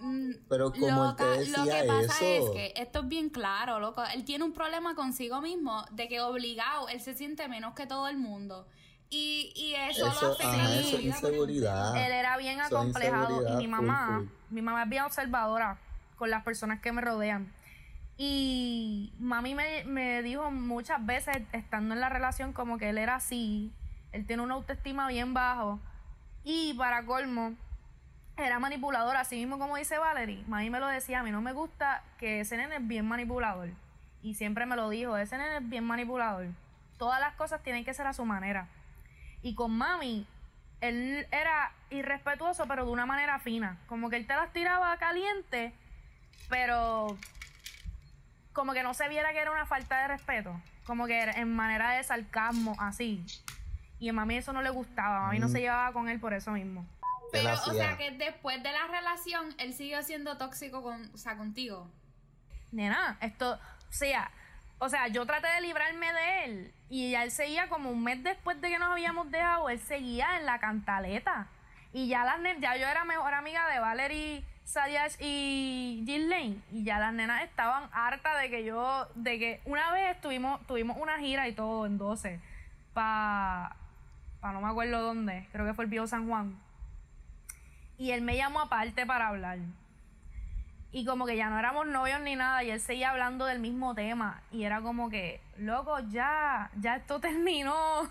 Mm, 0.00 0.30
Pero 0.48 0.72
como 0.72 1.04
Loca, 1.04 1.34
él 1.36 1.52
te 1.52 1.58
lo 1.58 1.64
que 1.64 1.84
pasa 1.86 2.26
eso. 2.26 2.46
es 2.46 2.50
que 2.50 2.72
esto 2.76 3.00
es 3.00 3.08
bien 3.08 3.30
claro, 3.30 3.80
loco. 3.80 4.02
Él 4.14 4.24
tiene 4.24 4.44
un 4.44 4.52
problema 4.52 4.94
consigo 4.94 5.40
mismo 5.40 5.84
de 5.92 6.08
que 6.08 6.20
obligado 6.20 6.88
él 6.88 7.00
se 7.00 7.14
siente 7.14 7.48
menos 7.48 7.74
que 7.74 7.86
todo 7.86 8.08
el 8.08 8.16
mundo. 8.18 8.66
Y, 9.08 9.52
y 9.54 9.74
eso, 9.74 10.06
Eso, 10.08 10.26
lo 10.26 10.32
afecta 10.32 10.52
ajá, 10.52 10.74
eso 10.80 11.00
inseguridad. 11.00 11.96
Él 11.96 12.12
era 12.12 12.36
bien 12.38 12.60
acomplejado 12.60 13.42
y 13.42 13.56
mi 13.56 13.62
full, 13.64 13.70
mamá, 13.70 14.18
full. 14.18 14.28
mi 14.50 14.62
mamá 14.62 14.82
es 14.82 14.88
bien 14.88 15.04
observadora 15.04 15.78
con 16.16 16.30
las 16.30 16.42
personas 16.42 16.80
que 16.80 16.90
me 16.92 17.00
rodean. 17.02 17.52
Y 18.18 19.12
mami 19.18 19.54
me, 19.54 19.84
me 19.84 20.22
dijo 20.22 20.50
muchas 20.50 21.04
veces, 21.04 21.36
estando 21.52 21.94
en 21.94 22.00
la 22.00 22.08
relación, 22.08 22.52
como 22.52 22.78
que 22.78 22.88
él 22.88 22.98
era 22.98 23.16
así, 23.16 23.72
él 24.12 24.26
tiene 24.26 24.42
una 24.42 24.54
autoestima 24.54 25.06
bien 25.08 25.34
bajo. 25.34 25.78
Y 26.42 26.74
para 26.74 27.04
colmo, 27.04 27.54
era 28.36 28.58
manipulador, 28.58 29.16
así 29.16 29.36
mismo 29.36 29.58
como 29.58 29.76
dice 29.76 29.98
Valerie. 29.98 30.44
Mami 30.46 30.70
me 30.70 30.80
lo 30.80 30.86
decía, 30.86 31.20
a 31.20 31.22
mí 31.22 31.30
no 31.30 31.40
me 31.40 31.52
gusta 31.52 32.02
que 32.18 32.40
ese 32.40 32.56
nene 32.56 32.76
es 32.76 32.86
bien 32.86 33.06
manipulador. 33.06 33.70
Y 34.22 34.34
siempre 34.34 34.66
me 34.66 34.76
lo 34.76 34.90
dijo, 34.90 35.16
ese 35.16 35.38
nene 35.38 35.58
es 35.58 35.68
bien 35.68 35.84
manipulador. 35.84 36.46
Todas 36.98 37.20
las 37.20 37.34
cosas 37.34 37.62
tienen 37.62 37.84
que 37.84 37.94
ser 37.94 38.06
a 38.06 38.12
su 38.12 38.24
manera. 38.24 38.68
Y 39.42 39.54
con 39.54 39.76
mami, 39.76 40.26
él 40.80 41.26
era 41.30 41.72
irrespetuoso, 41.90 42.66
pero 42.66 42.84
de 42.84 42.90
una 42.90 43.06
manera 43.06 43.38
fina. 43.38 43.78
Como 43.86 44.10
que 44.10 44.16
él 44.16 44.26
te 44.26 44.34
las 44.34 44.52
tiraba 44.52 44.96
caliente, 44.98 45.72
pero 46.48 47.16
como 48.52 48.72
que 48.72 48.82
no 48.82 48.94
se 48.94 49.08
viera 49.08 49.32
que 49.32 49.40
era 49.40 49.50
una 49.50 49.66
falta 49.66 50.00
de 50.02 50.08
respeto. 50.08 50.60
Como 50.84 51.06
que 51.06 51.20
era 51.20 51.32
en 51.32 51.54
manera 51.54 51.92
de 51.92 52.04
sarcasmo, 52.04 52.74
así. 52.78 53.24
Y 53.98 54.08
a 54.08 54.12
mami 54.12 54.36
eso 54.36 54.52
no 54.52 54.62
le 54.62 54.70
gustaba. 54.70 55.20
Mami 55.22 55.38
no 55.38 55.48
se 55.48 55.60
llevaba 55.60 55.92
con 55.92 56.08
él 56.08 56.20
por 56.20 56.34
eso 56.34 56.50
mismo. 56.52 56.86
Pero, 57.42 57.54
o 57.54 57.74
sea, 57.74 57.96
que 57.96 58.10
después 58.12 58.62
de 58.62 58.72
la 58.72 58.86
relación, 58.86 59.54
él 59.58 59.74
siguió 59.74 60.02
siendo 60.02 60.36
tóxico 60.38 60.82
con, 60.82 61.10
o 61.14 61.18
sea, 61.18 61.36
contigo. 61.36 61.90
Nena, 62.72 63.16
esto, 63.20 63.52
o 63.52 63.92
sea, 63.92 64.30
o 64.78 64.88
sea, 64.88 65.08
yo 65.08 65.24
traté 65.24 65.48
de 65.48 65.60
librarme 65.62 66.12
de 66.12 66.44
él 66.44 66.74
y 66.90 67.10
ya 67.10 67.22
él 67.22 67.30
seguía 67.30 67.68
como 67.68 67.90
un 67.90 68.02
mes 68.02 68.22
después 68.22 68.60
de 68.60 68.68
que 68.68 68.78
nos 68.78 68.90
habíamos 68.90 69.30
dejado, 69.30 69.68
él 69.68 69.80
seguía 69.80 70.38
en 70.38 70.46
la 70.46 70.58
cantaleta. 70.58 71.48
Y 71.92 72.08
ya 72.08 72.24
las 72.24 72.38
ya 72.60 72.76
yo 72.76 72.86
era 72.86 73.04
mejor 73.04 73.32
amiga 73.32 73.66
de 73.68 73.78
Valerie 73.78 74.44
Sayash 74.64 75.14
y 75.20 76.02
Jill 76.04 76.28
Lane 76.28 76.56
y 76.72 76.84
ya 76.84 76.98
las 76.98 77.14
nenas 77.14 77.42
estaban 77.44 77.88
hartas 77.92 78.40
de 78.42 78.50
que 78.50 78.64
yo, 78.64 79.08
de 79.14 79.38
que 79.38 79.60
una 79.64 79.92
vez 79.92 80.20
tuvimos, 80.20 80.64
tuvimos 80.66 80.98
una 80.98 81.18
gira 81.18 81.48
y 81.48 81.52
todo 81.52 81.86
en 81.86 81.96
12 81.96 82.40
para, 82.92 83.76
pa 84.40 84.52
no 84.52 84.60
me 84.60 84.68
acuerdo 84.68 85.00
dónde, 85.02 85.46
creo 85.52 85.64
que 85.64 85.72
fue 85.72 85.84
el 85.84 85.90
Pío 85.90 86.06
San 86.06 86.28
Juan. 86.28 86.60
Y 87.98 88.10
él 88.10 88.22
me 88.22 88.36
llamó 88.36 88.60
aparte 88.60 89.06
para 89.06 89.28
hablar. 89.28 89.58
Y 90.92 91.04
como 91.04 91.26
que 91.26 91.36
ya 91.36 91.50
no 91.50 91.58
éramos 91.58 91.86
novios 91.86 92.20
ni 92.20 92.36
nada, 92.36 92.62
y 92.64 92.70
él 92.70 92.80
seguía 92.80 93.10
hablando 93.10 93.44
del 93.44 93.58
mismo 93.58 93.94
tema. 93.94 94.40
Y 94.50 94.64
era 94.64 94.80
como 94.80 95.10
que, 95.10 95.40
loco, 95.58 95.98
ya, 96.10 96.70
ya 96.80 96.96
esto 96.96 97.20
terminó. 97.20 98.10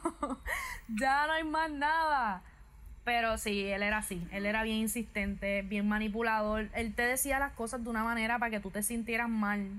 ya 0.89 1.27
no 1.27 1.33
hay 1.33 1.43
más 1.43 1.71
nada. 1.71 2.41
Pero 3.03 3.37
sí, 3.37 3.65
él 3.67 3.83
era 3.83 3.99
así. 3.99 4.27
Él 4.31 4.45
era 4.45 4.63
bien 4.63 4.77
insistente, 4.77 5.61
bien 5.61 5.87
manipulador. 5.87 6.69
Él 6.73 6.93
te 6.95 7.03
decía 7.03 7.39
las 7.39 7.53
cosas 7.53 7.83
de 7.83 7.89
una 7.89 8.03
manera 8.03 8.39
para 8.39 8.49
que 8.49 8.59
tú 8.59 8.71
te 8.71 8.81
sintieras 8.83 9.29
mal. 9.29 9.69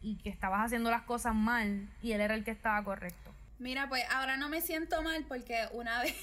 Y 0.00 0.16
que 0.16 0.30
estabas 0.30 0.64
haciendo 0.64 0.90
las 0.90 1.02
cosas 1.02 1.34
mal. 1.34 1.88
Y 2.02 2.12
él 2.12 2.20
era 2.20 2.34
el 2.34 2.44
que 2.44 2.52
estaba 2.52 2.82
correcto. 2.84 3.32
Mira, 3.58 3.88
pues 3.88 4.04
ahora 4.10 4.36
no 4.36 4.48
me 4.48 4.60
siento 4.60 5.02
mal 5.02 5.24
porque 5.28 5.68
una 5.72 6.00
vez, 6.02 6.16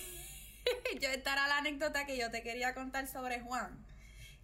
yo 1.01 1.09
esta 1.09 1.33
era 1.33 1.47
la 1.47 1.57
anécdota 1.57 2.05
que 2.05 2.17
yo 2.17 2.29
te 2.31 2.41
quería 2.41 2.73
contar 2.73 3.07
sobre 3.07 3.39
Juan. 3.41 3.85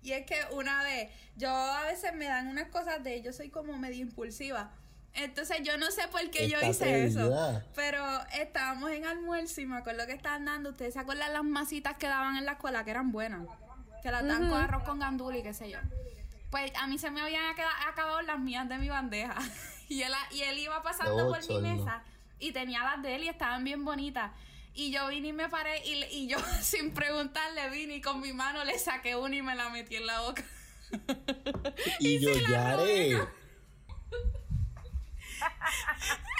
Y 0.02 0.12
es 0.12 0.26
que 0.26 0.40
una 0.52 0.84
vez, 0.84 1.10
yo 1.36 1.50
a 1.50 1.84
veces 1.84 2.14
me 2.14 2.26
dan 2.26 2.48
unas 2.48 2.70
cosas 2.70 3.04
de, 3.04 3.22
yo 3.22 3.34
soy 3.34 3.50
como 3.50 3.78
medio 3.78 4.02
impulsiva. 4.02 4.72
Entonces 5.14 5.62
yo 5.64 5.78
no 5.78 5.90
sé 5.92 6.08
por 6.10 6.30
qué 6.30 6.50
yo 6.50 6.60
hice 6.62 7.06
eso. 7.06 7.62
Pero 7.74 8.04
estábamos 8.34 8.92
en 8.92 9.06
almuerzo 9.06 9.62
y 9.62 9.66
me 9.66 9.78
acuerdo 9.78 10.06
que 10.06 10.14
estaban 10.14 10.46
dando, 10.46 10.72
ustedes 10.72 10.94
se 10.94 11.00
acuerdan 11.00 11.34
las 11.34 11.44
masitas 11.44 11.98
que 11.98 12.08
daban 12.08 12.36
en 12.36 12.46
la 12.46 12.54
escuela 12.54 12.84
que 12.84 12.92
eran 12.92 13.12
buenas. 13.12 13.48
Que 14.04 14.12
las 14.12 14.28
dan 14.28 14.50
con 14.50 14.62
arroz 14.62 14.84
con 14.84 15.00
gandul 15.00 15.36
y 15.36 15.42
qué 15.42 15.54
sé 15.54 15.72
yo. 15.72 15.80
Pues 16.52 16.72
a 16.76 16.86
mí 16.86 17.00
se 17.00 17.10
me 17.10 17.22
habían 17.22 17.44
acabado 17.88 18.22
las 18.22 18.40
mías 18.40 18.70
de 18.70 18.78
mi 18.78 18.90
bandeja. 18.90 19.36
Y 19.88 20.02
él, 20.02 20.12
y 20.32 20.42
él 20.42 20.58
iba 20.58 20.82
pasando 20.82 21.28
Oh, 21.28 21.32
por 21.32 21.48
mi 21.48 21.62
mesa 21.62 22.02
y 22.40 22.52
tenía 22.52 22.84
las 22.84 23.04
de 23.04 23.16
él 23.18 23.24
y 23.26 23.30
estaban 23.30 23.64
bien 23.64 23.86
bonitas. 23.86 24.32
Y 24.76 24.92
yo 24.92 25.08
vine 25.08 25.30
y 25.30 25.34
me 25.34 25.48
paré 25.50 25.86
y, 25.86 25.96
le- 25.96 26.12
y 26.12 26.28
yo 26.28 26.38
sin 26.62 26.94
preguntarle 26.94 27.70
vine 27.70 27.96
y 27.98 28.02
con 28.02 28.20
mi 28.22 28.34
mano 28.34 28.64
le 28.66 28.78
saqué 28.78 29.16
una 29.16 29.36
y 29.36 29.42
me 29.42 29.56
la 29.56 29.70
metí 29.70 29.96
en 29.96 30.06
la 30.06 30.20
boca. 30.22 30.44
Y 32.00 32.20
yo, 32.24 32.34
se 32.34 32.42
la 32.42 32.50
Yare. 32.50 33.18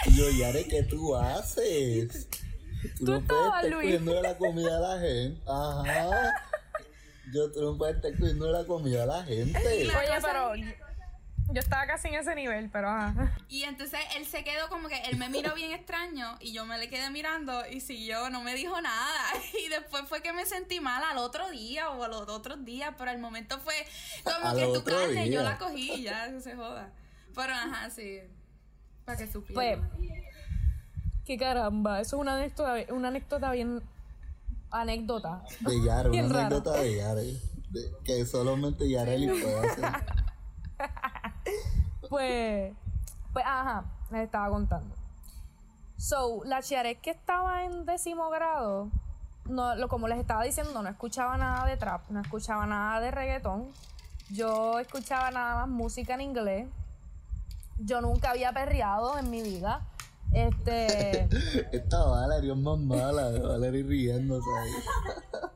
Y 0.08 0.16
yo, 0.18 0.30
Yare, 0.32 0.66
¿qué 0.68 0.84
tú 0.84 1.16
haces? 1.16 2.28
Tú, 3.00 3.06
Tú 3.06 3.12
no 3.14 3.22
puedes 3.22 3.46
estar 3.46 3.66
Luis. 3.66 3.74
cogiendo 3.84 4.22
la 4.22 4.38
comida 4.38 4.78
a 4.78 4.80
la 4.80 5.00
gente. 5.00 5.42
Ajá. 5.48 6.34
Yo, 7.34 7.52
tú 7.52 7.62
no 7.62 7.78
puedes 7.78 7.96
estar 7.96 8.12
cogiendo 8.18 8.52
la 8.52 8.64
comida 8.66 9.04
a 9.04 9.06
la 9.08 9.24
gente. 9.24 9.58
Oye, 9.60 9.90
pero 10.22 10.52
yo 11.52 11.60
estaba 11.60 11.86
casi 11.86 12.08
en 12.10 12.16
ese 12.16 12.34
nivel, 12.36 12.70
pero 12.72 12.90
ajá. 12.90 13.38
Y 13.50 13.64
entonces 13.64 14.00
él 14.18 14.26
se 14.26 14.44
quedó 14.44 14.68
como 14.70 14.88
que 14.88 15.00
él 15.04 15.18
me 15.18 15.30
miró 15.30 15.54
bien 15.54 15.72
extraño 15.72 16.38
y 16.42 16.52
yo 16.54 16.66
me 16.66 16.78
le 16.78 16.90
quedé 16.90 17.10
mirando 17.12 17.66
y 17.68 17.80
siguió, 17.82 18.30
no 18.30 18.42
me 18.42 18.56
dijo 18.56 18.80
nada. 18.82 19.22
Y 19.66 19.70
después 19.70 20.04
fue 20.08 20.22
que 20.22 20.34
me 20.34 20.46
sentí 20.46 20.80
mal 20.80 21.04
al 21.04 21.18
otro 21.18 21.50
día 21.52 21.90
o 21.92 22.04
a 22.04 22.08
los 22.08 22.28
otros 22.30 22.66
días, 22.66 22.94
pero 22.98 23.12
al 23.12 23.20
momento 23.20 23.60
fue 23.60 23.74
como 24.24 24.50
Al 24.50 24.56
que 24.58 24.66
tu 24.74 24.84
carne, 24.84 25.30
yo 25.30 25.44
la 25.44 25.58
cogí, 25.58 26.02
ya, 26.04 26.26
eso 26.28 26.40
se 26.42 26.56
joda. 26.56 26.92
Pero 27.36 27.54
ajá, 27.54 27.90
sí. 27.90 28.20
Para 29.06 29.18
que 29.18 29.32
supiera. 29.32 29.54
Pues, 29.98 30.12
qué 31.26 31.38
caramba, 31.38 32.02
eso 32.02 32.16
es 32.18 32.22
una 32.22 32.36
anécdota, 32.38 32.94
una 32.94 33.08
anécdota 33.10 33.52
bien. 33.52 33.82
Anécdota. 34.72 35.44
De 35.62 35.82
Yare, 35.84 36.10
Bien 36.12 36.26
una 36.26 36.34
rara. 36.34 36.48
anécdota 36.48 36.82
de 36.82 36.96
Yare. 36.98 37.24
de- 37.70 37.92
que 38.04 38.26
solamente 38.26 38.90
Yareli 38.90 39.28
puede 39.28 39.70
hacer. 39.70 39.86
Pues, 42.16 42.74
pues, 43.34 43.46
ajá, 43.46 43.84
les 44.10 44.22
estaba 44.22 44.48
contando. 44.48 44.96
So, 45.98 46.46
la 46.46 46.62
Chiaret 46.62 47.02
que 47.02 47.10
estaba 47.10 47.66
en 47.66 47.86
décimo 47.86 48.30
grado, 48.30 48.90
no, 49.50 49.76
lo, 49.76 49.90
como 49.90 50.08
les 50.08 50.18
estaba 50.20 50.46
diciendo, 50.46 50.82
no 50.82 50.88
escuchaba 50.88 51.36
nada 51.36 51.66
de 51.66 51.76
trap, 51.76 52.10
no 52.12 52.22
escuchaba 52.22 52.66
nada 52.68 53.02
de 53.02 53.12
reggaetón. 53.12 53.68
Yo 54.30 54.80
escuchaba 54.80 55.30
nada 55.30 55.56
más 55.56 55.68
música 55.68 56.14
en 56.14 56.22
inglés. 56.22 56.70
Yo 57.80 58.00
nunca 58.00 58.30
había 58.30 58.54
perreado 58.54 59.18
en 59.18 59.30
mi 59.30 59.42
vida. 59.42 59.82
Este. 60.32 61.28
Esta 61.74 62.02
Valerie 62.02 62.54
es 62.54 62.58
más 62.58 62.80
mala, 62.80 63.30
Valerie 63.42 63.84
riéndose 63.84 64.50
ahí. 64.58 64.72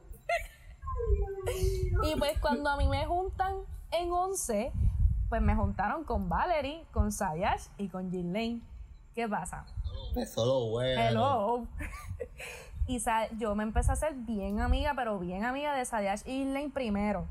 Y 2.04 2.18
pues 2.18 2.38
cuando 2.40 2.70
a 2.70 2.78
mí 2.78 2.88
me 2.88 3.06
juntan 3.06 3.56
en 3.92 4.12
11, 4.12 4.72
pues 5.30 5.42
me 5.42 5.56
juntaron 5.56 6.04
con 6.04 6.28
Valerie, 6.28 6.84
con 6.92 7.12
Sayash 7.12 7.68
y 7.78 7.88
con 7.90 8.12
Lane. 8.12 8.62
¿Qué 9.16 9.28
pasa? 9.28 9.66
Eso 10.16 10.46
lo 10.46 10.70
bueno. 10.72 11.02
Hello. 11.02 11.68
Y 12.88 13.00
Sa- 13.00 13.28
yo 13.38 13.54
me 13.54 13.62
empecé 13.62 13.92
a 13.92 13.96
ser 13.96 14.16
bien 14.16 14.62
amiga, 14.62 14.94
pero 14.96 15.20
bien 15.20 15.46
amiga 15.46 15.76
de 15.76 15.86
Sadiash 15.86 16.24
y 16.28 16.44
Lane 16.44 16.72
primero. 16.72 17.28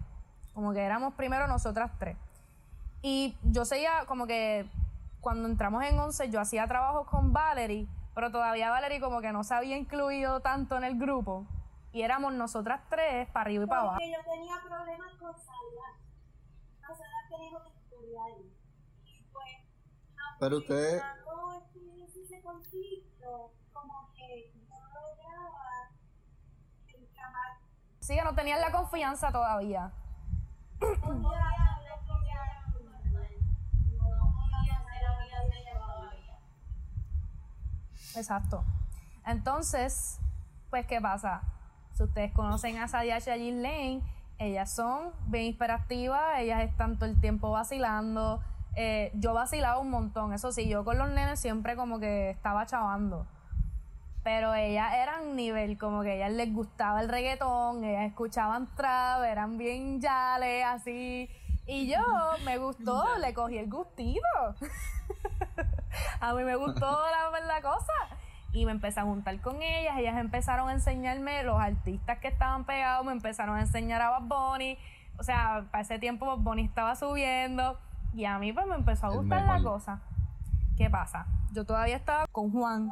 Como 0.54 0.72
que 0.72 0.78
éramos 0.80 1.14
primero 1.14 1.48
nosotras 1.48 1.90
tres. 1.98 2.16
Y 3.02 3.36
yo 3.42 3.64
seguía 3.64 4.04
como 4.06 4.28
que 4.28 4.70
cuando 5.20 5.48
entramos 5.48 5.82
en 5.82 5.98
11 5.98 6.30
yo 6.30 6.40
hacía 6.40 6.68
trabajos 6.68 7.08
con 7.08 7.32
Valerie, 7.32 7.88
pero 8.14 8.30
todavía 8.30 8.70
Valerie 8.70 9.00
como 9.00 9.20
que 9.20 9.32
no 9.32 9.42
se 9.42 9.52
había 9.52 9.76
incluido 9.76 10.38
tanto 10.38 10.76
en 10.76 10.84
el 10.84 10.96
grupo. 10.96 11.44
Y 11.92 12.02
éramos 12.02 12.32
nosotras 12.34 12.80
tres 12.88 13.28
para 13.30 13.42
arriba 13.46 13.64
y 13.64 13.66
para 13.66 13.80
abajo. 13.80 13.96
Porque 13.96 14.12
yo 14.12 14.32
tenía 14.32 14.54
problemas 14.62 15.12
con 15.18 15.32
Salia. 15.34 15.88
Nosotras 16.82 17.28
teníamos 17.30 17.62
pues, 19.32 19.56
Pero 20.38 20.58
estuviese 21.58 22.22
ese 22.22 22.42
conflicto, 22.42 23.52
como 23.72 24.12
que 24.14 24.52
no 24.68 24.76
lograba 24.78 25.90
encajar 26.86 27.58
Sí, 28.00 28.14
que 28.16 28.24
no 28.24 28.34
tenían 28.34 28.60
la 28.60 28.72
confianza 28.72 29.30
todavía. 29.32 29.92
un 30.80 31.20
día 31.20 31.50
hablar 31.76 32.06
con 32.06 32.22
ella 32.24 32.62
normal. 32.72 33.32
No 33.98 34.34
podía 34.34 34.78
ser 34.84 35.06
amiga 35.06 35.40
de 35.40 35.60
ella 35.60 35.78
todavía. 35.78 36.38
Exacto. 38.16 38.64
Entonces, 39.26 40.18
pues, 40.70 40.86
¿qué 40.86 41.00
pasa? 41.00 41.42
Si 41.92 42.02
ustedes 42.04 42.32
conocen 42.32 42.78
a 42.78 42.88
Sadia 42.88 43.20
Jill 43.20 43.62
Lane, 43.62 44.02
ellas 44.38 44.70
son 44.70 45.12
bien 45.26 45.46
hiperactivas, 45.46 46.38
ellas 46.38 46.62
están 46.62 46.96
todo 46.96 47.08
el 47.08 47.20
tiempo 47.20 47.50
vacilando. 47.50 48.40
Eh, 48.76 49.10
yo 49.14 49.34
vacilaba 49.34 49.78
un 49.78 49.90
montón, 49.90 50.32
eso 50.32 50.52
sí, 50.52 50.68
yo 50.68 50.84
con 50.84 50.98
los 50.98 51.10
nenes 51.10 51.40
siempre 51.40 51.74
como 51.74 51.98
que 51.98 52.30
estaba 52.30 52.66
chavando. 52.66 53.26
Pero 54.22 54.54
ellas 54.54 54.92
eran 54.94 55.34
nivel, 55.34 55.78
como 55.78 56.02
que 56.02 56.10
a 56.10 56.14
ellas 56.14 56.32
les 56.32 56.52
gustaba 56.52 57.00
el 57.00 57.08
reggaetón, 57.08 57.82
ellas 57.82 58.06
escuchaban 58.06 58.68
trap, 58.76 59.24
eran 59.24 59.58
bien 59.58 60.00
yales, 60.00 60.64
así. 60.64 61.28
Y 61.66 61.90
yo 61.90 61.98
me 62.44 62.58
gustó, 62.58 63.04
le 63.18 63.34
cogí 63.34 63.58
el 63.58 63.68
gustito. 63.68 64.20
a 66.20 66.34
mí 66.34 66.44
me 66.44 66.56
gustó 66.56 66.86
la, 66.86 67.40
la 67.40 67.60
cosa. 67.60 67.92
Y 68.58 68.66
me 68.66 68.72
empecé 68.72 68.98
a 68.98 69.04
juntar 69.04 69.40
con 69.40 69.62
ellas, 69.62 69.96
ellas 69.98 70.18
empezaron 70.18 70.68
a 70.68 70.72
enseñarme 70.72 71.44
los 71.44 71.60
artistas 71.60 72.18
que 72.18 72.26
estaban 72.26 72.64
pegados, 72.64 73.06
me 73.06 73.12
empezaron 73.12 73.56
a 73.56 73.60
enseñar 73.60 74.02
a 74.02 74.10
Bad 74.10 74.22
Bunny. 74.22 74.76
O 75.16 75.22
sea, 75.22 75.66
para 75.70 75.82
ese 75.82 76.00
tiempo 76.00 76.26
Bad 76.26 76.38
Bunny 76.38 76.64
estaba 76.64 76.96
subiendo 76.96 77.78
y 78.14 78.24
a 78.24 78.36
mí 78.40 78.52
pues 78.52 78.66
me 78.66 78.74
empezó 78.74 79.06
a 79.06 79.10
gustar 79.10 79.44
la 79.44 79.62
cosa. 79.62 80.00
¿Qué 80.76 80.90
pasa? 80.90 81.28
Yo 81.52 81.64
todavía 81.64 81.94
estaba 81.94 82.26
con 82.32 82.50
Juan. 82.50 82.90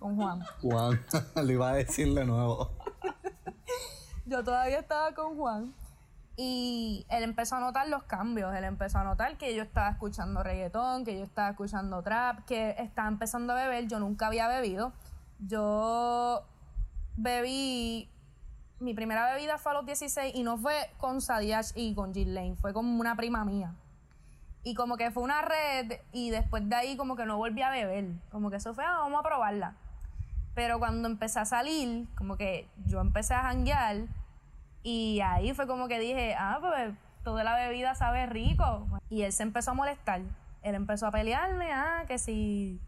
Con 0.00 0.16
Juan. 0.16 0.40
Juan, 0.60 1.00
le 1.46 1.52
iba 1.52 1.70
a 1.70 1.74
decir 1.74 2.12
de 2.12 2.24
nuevo. 2.24 2.72
Yo 4.26 4.42
todavía 4.42 4.80
estaba 4.80 5.14
con 5.14 5.36
Juan. 5.36 5.72
Y 6.44 7.06
él 7.08 7.22
empezó 7.22 7.54
a 7.54 7.60
notar 7.60 7.86
los 7.86 8.02
cambios. 8.02 8.52
Él 8.52 8.64
empezó 8.64 8.98
a 8.98 9.04
notar 9.04 9.38
que 9.38 9.54
yo 9.54 9.62
estaba 9.62 9.90
escuchando 9.90 10.42
reggaetón, 10.42 11.04
que 11.04 11.16
yo 11.16 11.22
estaba 11.22 11.50
escuchando 11.50 12.02
trap, 12.02 12.44
que 12.46 12.74
estaba 12.78 13.06
empezando 13.06 13.52
a 13.52 13.56
beber. 13.56 13.86
Yo 13.86 14.00
nunca 14.00 14.26
había 14.26 14.48
bebido. 14.48 14.92
Yo 15.38 16.42
bebí. 17.16 18.10
Mi 18.80 18.92
primera 18.92 19.32
bebida 19.32 19.56
fue 19.56 19.70
a 19.70 19.76
los 19.76 19.86
16 19.86 20.34
y 20.34 20.42
no 20.42 20.58
fue 20.58 20.74
con 20.98 21.20
Sadiash 21.20 21.70
y 21.76 21.94
con 21.94 22.12
Jill 22.12 22.34
Lane, 22.34 22.56
fue 22.56 22.72
con 22.72 22.86
una 22.86 23.14
prima 23.14 23.44
mía. 23.44 23.76
Y 24.64 24.74
como 24.74 24.96
que 24.96 25.12
fue 25.12 25.22
una 25.22 25.42
red 25.42 25.92
y 26.10 26.30
después 26.30 26.68
de 26.68 26.74
ahí 26.74 26.96
como 26.96 27.14
que 27.14 27.24
no 27.24 27.36
volví 27.36 27.62
a 27.62 27.70
beber. 27.70 28.06
Como 28.32 28.50
que 28.50 28.56
eso 28.56 28.74
fue, 28.74 28.84
ah, 28.84 28.98
vamos 28.98 29.20
a 29.20 29.22
probarla. 29.22 29.76
Pero 30.56 30.80
cuando 30.80 31.06
empecé 31.06 31.38
a 31.38 31.44
salir, 31.44 32.08
como 32.16 32.36
que 32.36 32.68
yo 32.84 33.00
empecé 33.00 33.34
a 33.34 33.42
janguear 33.42 34.08
y 34.82 35.20
ahí 35.20 35.54
fue 35.54 35.66
como 35.66 35.88
que 35.88 35.98
dije, 35.98 36.34
ah, 36.38 36.58
pues 36.60 36.94
toda 37.22 37.44
la 37.44 37.54
bebida 37.56 37.94
sabe 37.94 38.26
rico. 38.26 38.86
Y 39.08 39.22
él 39.22 39.32
se 39.32 39.42
empezó 39.42 39.72
a 39.72 39.74
molestar. 39.74 40.20
Él 40.62 40.74
empezó 40.74 41.06
a 41.06 41.10
pelearme, 41.10 41.72
ah, 41.72 42.04
que 42.06 42.18
si... 42.18 42.80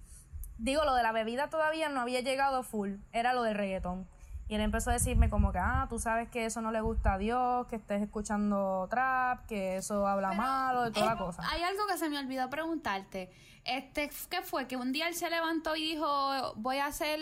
Digo, 0.59 0.85
lo 0.85 0.95
de 0.95 1.03
la 1.03 1.13
bebida 1.13 1.49
todavía 1.51 1.89
no 1.89 2.01
había 2.01 2.21
llegado 2.21 2.63
full, 2.63 2.95
era 3.13 3.33
lo 3.33 3.43
del 3.43 3.57
reggaetón. 3.57 4.07
Y 4.47 4.55
él 4.55 4.61
empezó 4.61 4.91
a 4.91 4.93
decirme 4.93 5.31
como 5.31 5.53
que, 5.53 5.59
ah, 5.59 5.87
tú 5.89 5.99
sabes 5.99 6.29
que 6.29 6.45
eso 6.45 6.61
no 6.61 6.71
le 6.71 6.81
gusta 6.81 7.15
a 7.15 7.19
Dios, 7.19 7.67
que 7.67 7.77
estés 7.77 8.03
escuchando 8.03 8.87
trap, 8.91 9.47
que 9.47 9.77
eso 9.77 10.07
habla 10.07 10.33
malo, 10.33 10.83
de 10.83 10.91
toda 10.91 11.07
la 11.07 11.13
Eh, 11.15 11.19
cosa. 11.19 11.43
Hay 11.51 11.63
algo 11.63 11.87
que 11.87 11.97
se 11.97 12.09
me 12.11 12.19
olvidó 12.19 12.49
preguntarte. 12.51 13.31
Este, 13.65 14.11
¿qué 14.31 14.43
fue? 14.43 14.69
Que 14.69 14.77
un 14.77 14.93
día 14.93 15.09
él 15.09 15.15
se 15.15 15.31
levantó 15.31 15.75
y 15.77 15.95
dijo, 15.95 16.53
voy 16.57 16.77
a 16.77 16.87
hacer, 16.87 17.19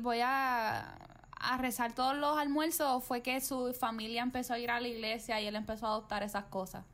voy 0.00 0.20
a, 0.22 0.96
a 1.38 1.58
rezar 1.58 1.92
todos 1.92 2.16
los 2.16 2.38
almuerzos, 2.38 2.86
o 2.88 3.00
fue 3.00 3.22
que 3.22 3.40
su 3.40 3.74
familia 3.74 4.22
empezó 4.22 4.54
a 4.54 4.58
ir 4.58 4.70
a 4.70 4.80
la 4.80 4.88
iglesia 4.88 5.40
y 5.40 5.46
él 5.46 5.56
empezó 5.56 5.86
a 5.86 5.90
adoptar 5.90 6.22
esas 6.22 6.44
cosas. 6.44 6.84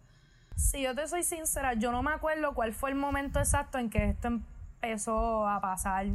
Si 0.57 0.82
yo 0.82 0.95
te 0.95 1.07
soy 1.09 1.22
sincera, 1.22 1.74
yo 1.74 1.93
no 1.93 2.03
me 2.03 2.12
acuerdo 2.12 2.55
cuál 2.55 2.72
fue 2.72 2.90
el 2.90 2.97
momento 2.97 3.38
exacto 3.38 3.78
en 3.78 3.90
que 3.90 4.11
esto 4.11 4.28
empezó 4.28 5.49
a 5.49 5.61
pasar. 5.61 6.07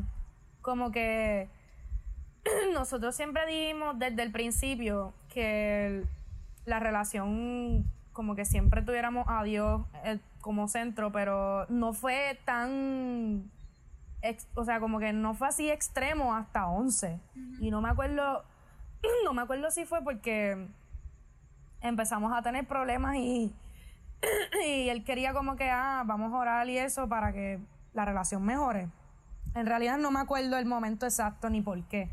Como 0.62 0.92
que 0.92 1.50
nosotros 2.74 3.16
siempre 3.16 3.46
dijimos 3.46 3.98
desde 3.98 4.24
el 4.24 4.32
principio 4.32 5.14
que 5.30 6.06
la 6.66 6.80
relación, 6.80 7.86
como 8.14 8.36
que 8.36 8.46
siempre 8.46 8.82
tuviéramos 8.82 9.26
a 9.28 9.44
Dios 9.44 9.82
eh, 10.04 10.20
como 10.42 10.68
centro, 10.68 11.12
pero 11.12 11.66
no 11.70 11.94
fue 11.94 12.40
tan, 12.46 13.50
ex- 14.30 14.48
o 14.56 14.64
sea, 14.64 14.80
como 14.80 15.00
que 15.00 15.14
no 15.14 15.34
fue 15.34 15.48
así 15.48 15.70
extremo 15.70 16.36
hasta 16.36 16.68
11. 16.68 17.20
Y 17.60 17.72
no 17.72 17.82
me 17.82 17.90
acuerdo, 17.90 18.44
no 19.26 19.34
me 19.34 19.42
acuerdo 19.42 19.72
si 19.72 19.86
fue 19.86 20.04
porque 20.04 20.68
empezamos 21.82 22.34
a 22.34 22.42
tener 22.42 22.68
problemas 22.68 23.16
y 23.18 23.54
y 24.68 24.90
él 24.90 25.04
quería 25.04 25.34
como 25.34 25.56
que, 25.56 25.70
ah, 25.70 26.04
vamos 26.06 26.34
a 26.34 26.38
orar 26.38 26.70
y 26.70 26.78
eso 26.78 27.08
para 27.08 27.32
que 27.34 27.60
la 27.94 28.06
relación 28.06 28.44
mejore. 28.44 28.90
En 29.56 29.66
realidad 29.66 29.98
no 29.98 30.12
me 30.12 30.20
acuerdo 30.20 30.58
el 30.58 30.66
momento 30.66 31.06
exacto 31.06 31.50
ni 31.50 31.62
por 31.62 31.84
qué. 31.86 32.10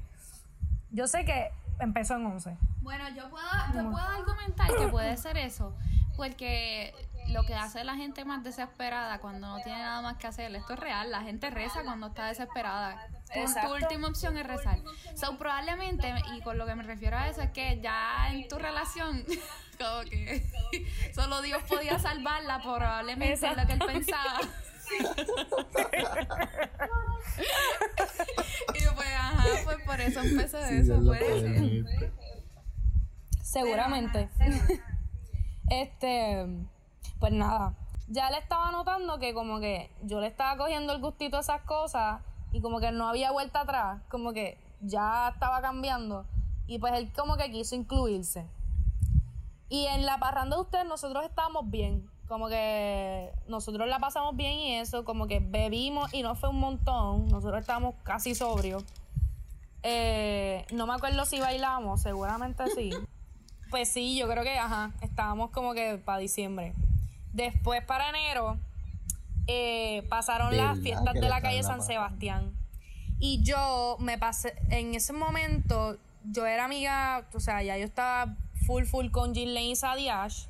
Yo 0.90 1.06
sé 1.06 1.24
que 1.24 1.50
empezó 1.80 2.16
en 2.16 2.26
11. 2.26 2.56
Bueno, 2.82 3.04
yo 3.16 3.28
puedo, 3.30 3.46
yo 3.74 3.90
puedo 3.90 4.06
argumentar 4.06 4.68
que 4.76 4.88
puede 4.88 5.16
ser 5.16 5.36
eso, 5.38 5.74
porque 6.16 6.92
lo 7.28 7.44
que 7.44 7.54
hace 7.54 7.84
la 7.84 7.94
gente 7.94 8.24
más 8.24 8.42
desesperada 8.42 9.18
cuando 9.18 9.48
no 9.48 9.62
tiene 9.62 9.78
nada 9.78 10.02
más 10.02 10.16
que 10.16 10.26
hacer, 10.26 10.54
esto 10.54 10.74
es 10.74 10.78
real, 10.78 11.10
la 11.10 11.22
gente 11.22 11.50
reza 11.50 11.82
cuando 11.82 12.08
está 12.08 12.26
desesperada. 12.26 13.08
Tu, 13.32 13.40
tu 13.40 13.74
última 13.74 14.08
opción 14.08 14.36
es 14.36 14.46
rezar. 14.46 14.78
So, 15.14 15.36
probablemente, 15.38 16.12
y 16.34 16.40
con 16.42 16.58
lo 16.58 16.66
que 16.66 16.74
me 16.74 16.82
refiero 16.82 17.16
a 17.16 17.28
eso, 17.28 17.42
es 17.42 17.50
que 17.50 17.80
ya 17.80 18.28
en 18.32 18.48
tu 18.48 18.58
relación, 18.58 19.24
como 19.78 20.02
que 20.08 20.44
solo 21.14 21.42
Dios 21.42 21.62
podía 21.64 21.98
salvarla, 21.98 22.60
probablemente 22.62 23.32
es 23.32 23.56
lo 23.56 23.66
que 23.66 23.72
él 23.72 23.82
pensaba. 23.86 24.40
y 28.74 28.84
pues, 28.94 29.08
ajá, 29.16 29.44
pues 29.64 29.78
por 29.84 30.00
eso 30.00 30.20
empezó 30.20 30.58
Sí, 30.68 30.74
eso, 30.74 30.96
lo 31.00 31.06
puede 31.06 31.40
ser. 31.40 32.12
Seguramente. 33.42 34.28
este, 35.70 36.46
pues 37.24 37.32
nada. 37.32 37.72
Ya 38.08 38.30
le 38.30 38.36
estaba 38.36 38.70
notando 38.70 39.18
que 39.18 39.32
como 39.32 39.58
que 39.58 39.90
yo 40.02 40.20
le 40.20 40.26
estaba 40.26 40.58
cogiendo 40.58 40.92
el 40.92 41.00
gustito 41.00 41.38
a 41.38 41.40
esas 41.40 41.62
cosas 41.62 42.20
y 42.52 42.60
como 42.60 42.80
que 42.80 42.92
no 42.92 43.08
había 43.08 43.32
vuelta 43.32 43.62
atrás, 43.62 44.02
como 44.10 44.34
que 44.34 44.58
ya 44.82 45.30
estaba 45.32 45.62
cambiando 45.62 46.26
y 46.66 46.78
pues 46.78 46.92
él 46.92 47.10
como 47.16 47.38
que 47.38 47.50
quiso 47.50 47.76
incluirse. 47.76 48.44
Y 49.70 49.86
en 49.86 50.04
la 50.04 50.18
parranda 50.18 50.56
de 50.56 50.60
ustedes 50.60 50.84
nosotros 50.84 51.24
estábamos 51.24 51.70
bien, 51.70 52.06
como 52.28 52.48
que 52.48 53.32
nosotros 53.48 53.88
la 53.88 54.00
pasamos 54.00 54.36
bien 54.36 54.58
y 54.58 54.74
eso, 54.74 55.06
como 55.06 55.26
que 55.26 55.40
bebimos 55.40 56.12
y 56.12 56.22
no 56.22 56.34
fue 56.34 56.50
un 56.50 56.60
montón, 56.60 57.28
nosotros 57.28 57.58
estábamos 57.58 57.94
casi 58.02 58.34
sobrios. 58.34 58.84
Eh, 59.82 60.66
no 60.74 60.86
me 60.86 60.92
acuerdo 60.92 61.24
si 61.24 61.40
bailamos, 61.40 62.02
seguramente 62.02 62.64
sí. 62.76 62.90
Pues 63.70 63.88
sí, 63.88 64.16
yo 64.16 64.28
creo 64.28 64.44
que, 64.44 64.56
ajá, 64.56 64.92
estábamos 65.00 65.50
como 65.50 65.72
que 65.72 65.96
para 65.96 66.18
diciembre. 66.18 66.74
Después 67.34 67.82
para 67.84 68.08
enero 68.08 68.56
eh, 69.46 70.06
pasaron 70.08 70.56
las 70.56 70.70
¿Verdad 70.76 70.82
fiestas 70.82 71.14
de 71.14 71.28
la 71.28 71.40
calle 71.42 71.62
la 71.62 71.68
San? 71.68 71.82
Sebastián. 71.82 72.52
Y 73.18 73.42
yo 73.42 73.96
me 74.00 74.18
pasé, 74.18 74.54
en 74.70 74.94
ese 74.94 75.12
momento, 75.12 75.96
yo 76.24 76.46
era 76.46 76.64
amiga, 76.64 77.26
o 77.34 77.40
sea, 77.40 77.62
ya 77.62 77.76
yo 77.76 77.84
estaba 77.84 78.34
full, 78.66 78.84
full 78.84 79.10
con 79.10 79.34
Lane 79.34 79.66
y 79.70 79.76
Sadiash. 79.76 80.44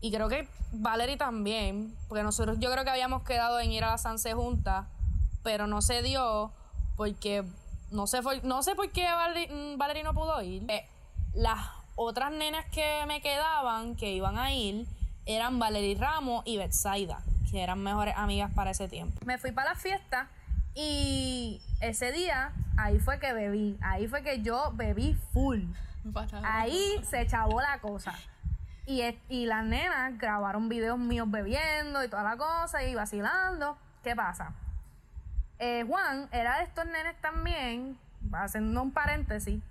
Y 0.00 0.10
creo 0.12 0.28
que 0.28 0.46
Valerie 0.72 1.16
también, 1.16 1.94
porque 2.08 2.22
nosotros 2.22 2.58
yo 2.60 2.70
creo 2.72 2.84
que 2.84 2.90
habíamos 2.90 3.22
quedado 3.22 3.58
en 3.60 3.72
ir 3.72 3.84
a 3.84 3.90
la 3.92 3.98
Sanse 3.98 4.32
juntas, 4.32 4.86
pero 5.42 5.66
no 5.66 5.82
se 5.82 6.02
dio 6.02 6.52
porque 6.96 7.44
no 7.90 8.06
sé, 8.06 8.22
por- 8.22 8.42
no 8.44 8.62
sé 8.62 8.74
por 8.74 8.90
qué 8.90 9.04
Valerie, 9.04 9.48
mm, 9.74 9.78
Valerie 9.78 10.02
no 10.02 10.14
pudo 10.14 10.40
ir. 10.42 10.64
Eh, 10.68 10.86
las 11.34 11.58
otras 11.94 12.32
nenas 12.32 12.64
que 12.66 13.04
me 13.06 13.20
quedaban, 13.20 13.96
que 13.96 14.12
iban 14.12 14.38
a 14.38 14.52
ir, 14.52 14.86
eran 15.26 15.58
Valerie 15.58 15.96
Ramos 15.98 16.42
y 16.46 16.56
Betsaida, 16.58 17.20
que 17.50 17.62
eran 17.62 17.82
mejores 17.82 18.14
amigas 18.16 18.50
para 18.54 18.70
ese 18.70 18.88
tiempo. 18.88 19.18
Me 19.24 19.38
fui 19.38 19.52
para 19.52 19.70
la 19.70 19.76
fiesta 19.76 20.28
y 20.74 21.60
ese 21.80 22.12
día 22.12 22.52
ahí 22.76 22.98
fue 22.98 23.18
que 23.18 23.32
bebí. 23.32 23.76
Ahí 23.82 24.08
fue 24.08 24.22
que 24.22 24.42
yo 24.42 24.72
bebí 24.74 25.14
full. 25.32 25.60
Ahí 26.44 27.00
se 27.08 27.26
chavó 27.26 27.60
la 27.60 27.78
cosa. 27.80 28.14
Y, 28.86 29.02
es- 29.02 29.14
y 29.28 29.46
las 29.46 29.64
nenas 29.64 30.18
grabaron 30.18 30.68
videos 30.68 30.98
míos 30.98 31.30
bebiendo 31.30 32.02
y 32.02 32.08
toda 32.08 32.24
la 32.24 32.36
cosa 32.36 32.82
y 32.82 32.94
vacilando. 32.94 33.76
¿Qué 34.02 34.16
pasa? 34.16 34.52
Eh, 35.60 35.84
Juan 35.86 36.28
era 36.32 36.58
de 36.58 36.64
estos 36.64 36.84
nenes 36.86 37.14
también, 37.20 37.96
haciendo 38.32 38.82
un 38.82 38.90
paréntesis, 38.90 39.62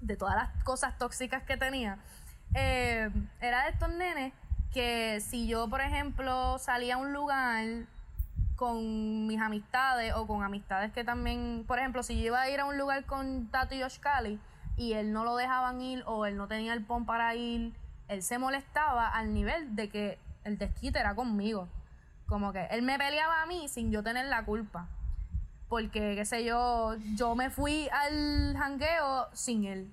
de 0.00 0.16
todas 0.16 0.36
las 0.36 0.62
cosas 0.64 0.96
tóxicas 0.98 1.42
que 1.42 1.56
tenía. 1.56 1.98
eh, 2.54 3.10
era 3.40 3.64
de 3.64 3.70
estos 3.70 3.88
nenes 3.90 4.32
que 4.72 5.20
si 5.20 5.46
yo, 5.46 5.68
por 5.68 5.80
ejemplo, 5.80 6.58
salía 6.58 6.94
a 6.94 6.98
un 6.98 7.12
lugar 7.12 7.64
con 8.56 9.26
mis 9.26 9.40
amistades 9.40 10.12
o 10.14 10.26
con 10.26 10.42
amistades 10.42 10.92
que 10.92 11.02
también, 11.02 11.64
por 11.66 11.78
ejemplo, 11.78 12.02
si 12.02 12.20
yo 12.20 12.26
iba 12.26 12.42
a 12.42 12.50
ir 12.50 12.60
a 12.60 12.66
un 12.66 12.76
lugar 12.76 13.04
con 13.06 13.46
Tato 13.48 13.74
y 13.74 13.82
Josh 13.82 13.98
Cali 13.98 14.38
y 14.76 14.92
él 14.92 15.12
no 15.12 15.24
lo 15.24 15.36
dejaban 15.36 15.80
ir 15.80 16.02
o 16.06 16.26
él 16.26 16.36
no 16.36 16.46
tenía 16.46 16.74
el 16.74 16.84
pon 16.84 17.06
para 17.06 17.34
ir, 17.34 17.72
él 18.08 18.22
se 18.22 18.38
molestaba 18.38 19.08
al 19.08 19.32
nivel 19.32 19.76
de 19.76 19.88
que 19.88 20.18
el 20.44 20.58
desquite 20.58 20.98
era 20.98 21.14
conmigo. 21.14 21.68
Como 22.26 22.52
que 22.52 22.66
él 22.70 22.82
me 22.82 22.98
peleaba 22.98 23.42
a 23.42 23.46
mí 23.46 23.68
sin 23.68 23.90
yo 23.90 24.02
tener 24.02 24.26
la 24.26 24.44
culpa. 24.44 24.88
Porque, 25.68 26.14
qué 26.16 26.24
sé 26.24 26.44
yo, 26.44 26.96
yo 27.14 27.34
me 27.34 27.50
fui 27.50 27.88
al 27.90 28.56
jangueo 28.56 29.28
sin 29.32 29.64
él. 29.64 29.92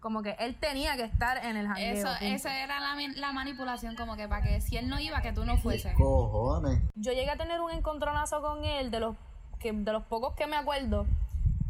Como 0.00 0.22
que 0.22 0.36
él 0.38 0.54
tenía 0.54 0.96
que 0.96 1.02
estar 1.04 1.44
en 1.44 1.56
el 1.56 1.66
jangueo. 1.66 1.94
Eso, 1.94 2.08
punto. 2.08 2.24
esa 2.24 2.62
era 2.62 2.78
la, 2.78 2.94
la 3.16 3.32
manipulación, 3.32 3.96
como 3.96 4.16
que 4.16 4.28
para 4.28 4.42
que 4.42 4.60
si 4.60 4.76
él 4.76 4.88
no 4.88 5.00
iba, 5.00 5.20
que 5.22 5.32
tú 5.32 5.44
no 5.44 5.56
fueses. 5.58 5.94
Cojones. 5.94 6.80
yo 6.94 7.12
llegué 7.12 7.30
a 7.30 7.36
tener 7.36 7.60
un 7.60 7.70
encontronazo 7.72 8.40
con 8.40 8.64
él 8.64 8.90
de 8.90 9.00
los 9.00 9.16
que 9.58 9.72
de 9.72 9.92
los 9.92 10.04
pocos 10.04 10.34
que 10.34 10.46
me 10.46 10.54
acuerdo 10.56 11.04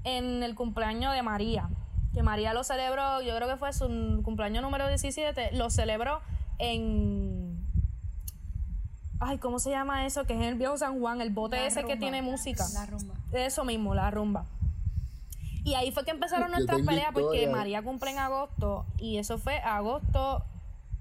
en 0.05 0.43
el 0.43 0.55
cumpleaños 0.55 1.15
de 1.15 1.23
María 1.23 1.71
que 2.13 2.23
María 2.23 2.53
lo 2.53 2.63
celebró 2.65 3.23
yo 3.23 3.35
creo 3.35 3.49
que 3.49 3.57
fue 3.57 3.73
su 3.73 4.21
cumpleaños 4.23 4.63
número 4.63 4.87
17 4.89 5.53
lo 5.53 5.71
celebró 5.71 6.21
en 6.59 7.59
ay 9.21 9.39
cómo 9.39 9.59
se 9.59 9.71
llama 9.71 10.05
eso 10.07 10.25
que 10.27 10.35
es 10.35 10.39
en 10.41 10.45
el 10.45 10.55
viejo 10.57 10.77
San 10.77 11.01
Juan 11.01 11.21
el 11.23 11.31
bote 11.31 11.57
La 11.57 11.67
ese 11.67 11.85
que 11.85 11.97
tiene 11.97 12.21
música 12.21 12.65
La 12.75 12.85
rumba. 12.87 13.15
eso 13.33 13.65
mismo 13.65 13.95
la 13.95 14.11
rumba 14.11 14.45
y 15.69 15.75
ahí 15.75 15.93
fue 15.93 16.05
que 16.05 16.13
empezaron 16.13 16.51
nuestras 16.51 16.81
peleas 16.81 17.11
porque. 17.13 17.47
María 17.49 17.83
cumple 17.83 18.11
en 18.11 18.19
agosto 18.19 18.87
y 18.97 19.19
eso 19.19 19.39
fue 19.39 19.59
agosto 19.59 20.43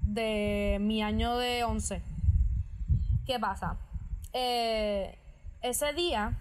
de 0.02 0.78
mi 0.80 1.02
año 1.02 1.36
de 1.36 1.64
11 1.64 2.02
¿Qué 3.26 3.38
pasa? 3.38 3.76
Eh, 4.32 5.18
ese 5.62 5.92
día, 5.92 6.32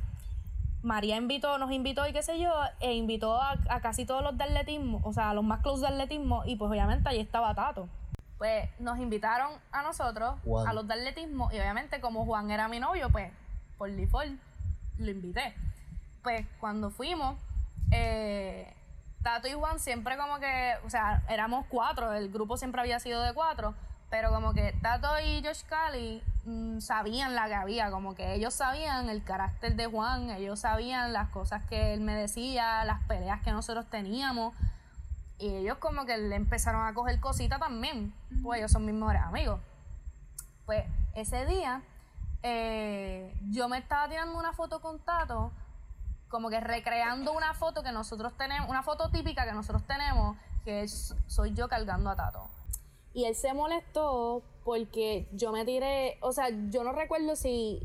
María 0.83 1.17
invitó, 1.17 1.57
nos 1.57 1.71
invitó 1.71 2.07
y 2.07 2.13
qué 2.13 2.21
sé 2.21 2.39
yo, 2.39 2.53
e 2.79 2.93
invitó 2.93 3.41
a, 3.41 3.57
a 3.69 3.81
casi 3.81 4.05
todos 4.05 4.23
los 4.23 4.37
de 4.37 4.45
atletismo, 4.45 5.01
o 5.03 5.11
sea, 5.11 5.31
a 5.31 5.33
los 5.33 5.43
más 5.43 5.61
close 5.61 5.81
de 5.81 5.87
atletismo, 5.87 6.43
y 6.45 6.55
pues 6.55 6.69
obviamente 6.71 7.09
ahí 7.09 7.19
estaba 7.19 7.53
Tato. 7.55 7.89
Pues 8.37 8.69
nos 8.79 8.99
invitaron 8.99 9.51
a 9.71 9.83
nosotros, 9.83 10.35
a 10.65 10.73
los 10.73 10.87
de 10.87 10.93
atletismo, 10.93 11.49
y 11.51 11.59
obviamente 11.59 11.99
como 11.99 12.25
Juan 12.25 12.51
era 12.51 12.67
mi 12.69 12.79
novio, 12.79 13.09
pues 13.09 13.31
por 13.77 13.91
default 13.91 14.39
lo 14.97 15.11
invité. 15.11 15.53
Pues 16.23 16.45
cuando 16.59 16.89
fuimos, 16.89 17.35
eh, 17.91 18.73
Tato 19.23 19.47
y 19.47 19.53
Juan 19.53 19.79
siempre 19.79 20.17
como 20.17 20.39
que, 20.39 20.73
o 20.85 20.89
sea, 20.89 21.23
éramos 21.29 21.65
cuatro, 21.69 22.13
el 22.13 22.31
grupo 22.31 22.57
siempre 22.57 22.81
había 22.81 22.99
sido 22.99 23.21
de 23.21 23.33
cuatro, 23.33 23.73
pero 24.09 24.31
como 24.31 24.53
que 24.53 24.73
Tato 24.81 25.07
y 25.19 25.43
Josh 25.43 25.63
Cali 25.63 26.23
mm, 26.45 26.79
sabían 26.79 27.35
la 27.35 27.47
que 27.47 27.55
había, 27.55 27.91
como 27.91 28.15
que 28.15 28.35
ellos 28.35 28.53
sabían 28.53 29.09
el 29.09 29.23
carácter 29.23 29.75
de 29.75 29.87
Juan, 29.87 30.29
ellos 30.29 30.59
sabían 30.59 31.11
las 31.11 31.29
cosas 31.29 31.63
que 31.65 31.93
él 31.93 32.01
me 32.01 32.15
decía, 32.15 32.85
las 32.85 33.03
peleas 33.03 33.41
que 33.41 33.51
nosotros 33.51 33.85
teníamos, 33.89 34.53
y 35.39 35.55
ellos 35.55 35.77
como 35.77 36.05
que 36.05 36.17
le 36.17 36.35
empezaron 36.35 36.87
a 36.87 36.93
coger 36.93 37.19
cositas 37.19 37.59
también, 37.59 38.13
pues 38.43 38.59
ellos 38.59 38.71
son 38.71 38.85
mis 38.85 38.95
mejores 38.95 39.21
amigos. 39.21 39.59
Pues 40.65 40.85
ese 41.15 41.45
día 41.45 41.81
eh, 42.43 43.33
yo 43.49 43.69
me 43.69 43.77
estaba 43.77 44.07
tirando 44.09 44.37
una 44.37 44.53
foto 44.53 44.81
con 44.81 44.99
Tato, 44.99 45.51
como 46.29 46.49
que 46.49 46.59
recreando 46.59 47.33
una 47.33 47.53
foto 47.53 47.83
que 47.83 47.91
nosotros 47.91 48.33
tenemos, 48.37 48.69
una 48.69 48.83
foto 48.83 49.09
típica 49.09 49.45
que 49.45 49.53
nosotros 49.53 49.83
tenemos, 49.87 50.37
que 50.63 50.83
es, 50.83 51.15
soy 51.27 51.53
yo 51.53 51.67
cargando 51.67 52.09
a 52.09 52.15
Tato. 52.15 52.49
Y 53.13 53.25
él 53.25 53.35
se 53.35 53.53
molestó 53.53 54.43
porque 54.63 55.27
yo 55.31 55.51
me 55.51 55.65
tiré, 55.65 56.17
o 56.21 56.31
sea, 56.33 56.49
yo 56.69 56.83
no 56.83 56.91
recuerdo 56.91 57.35
si 57.35 57.81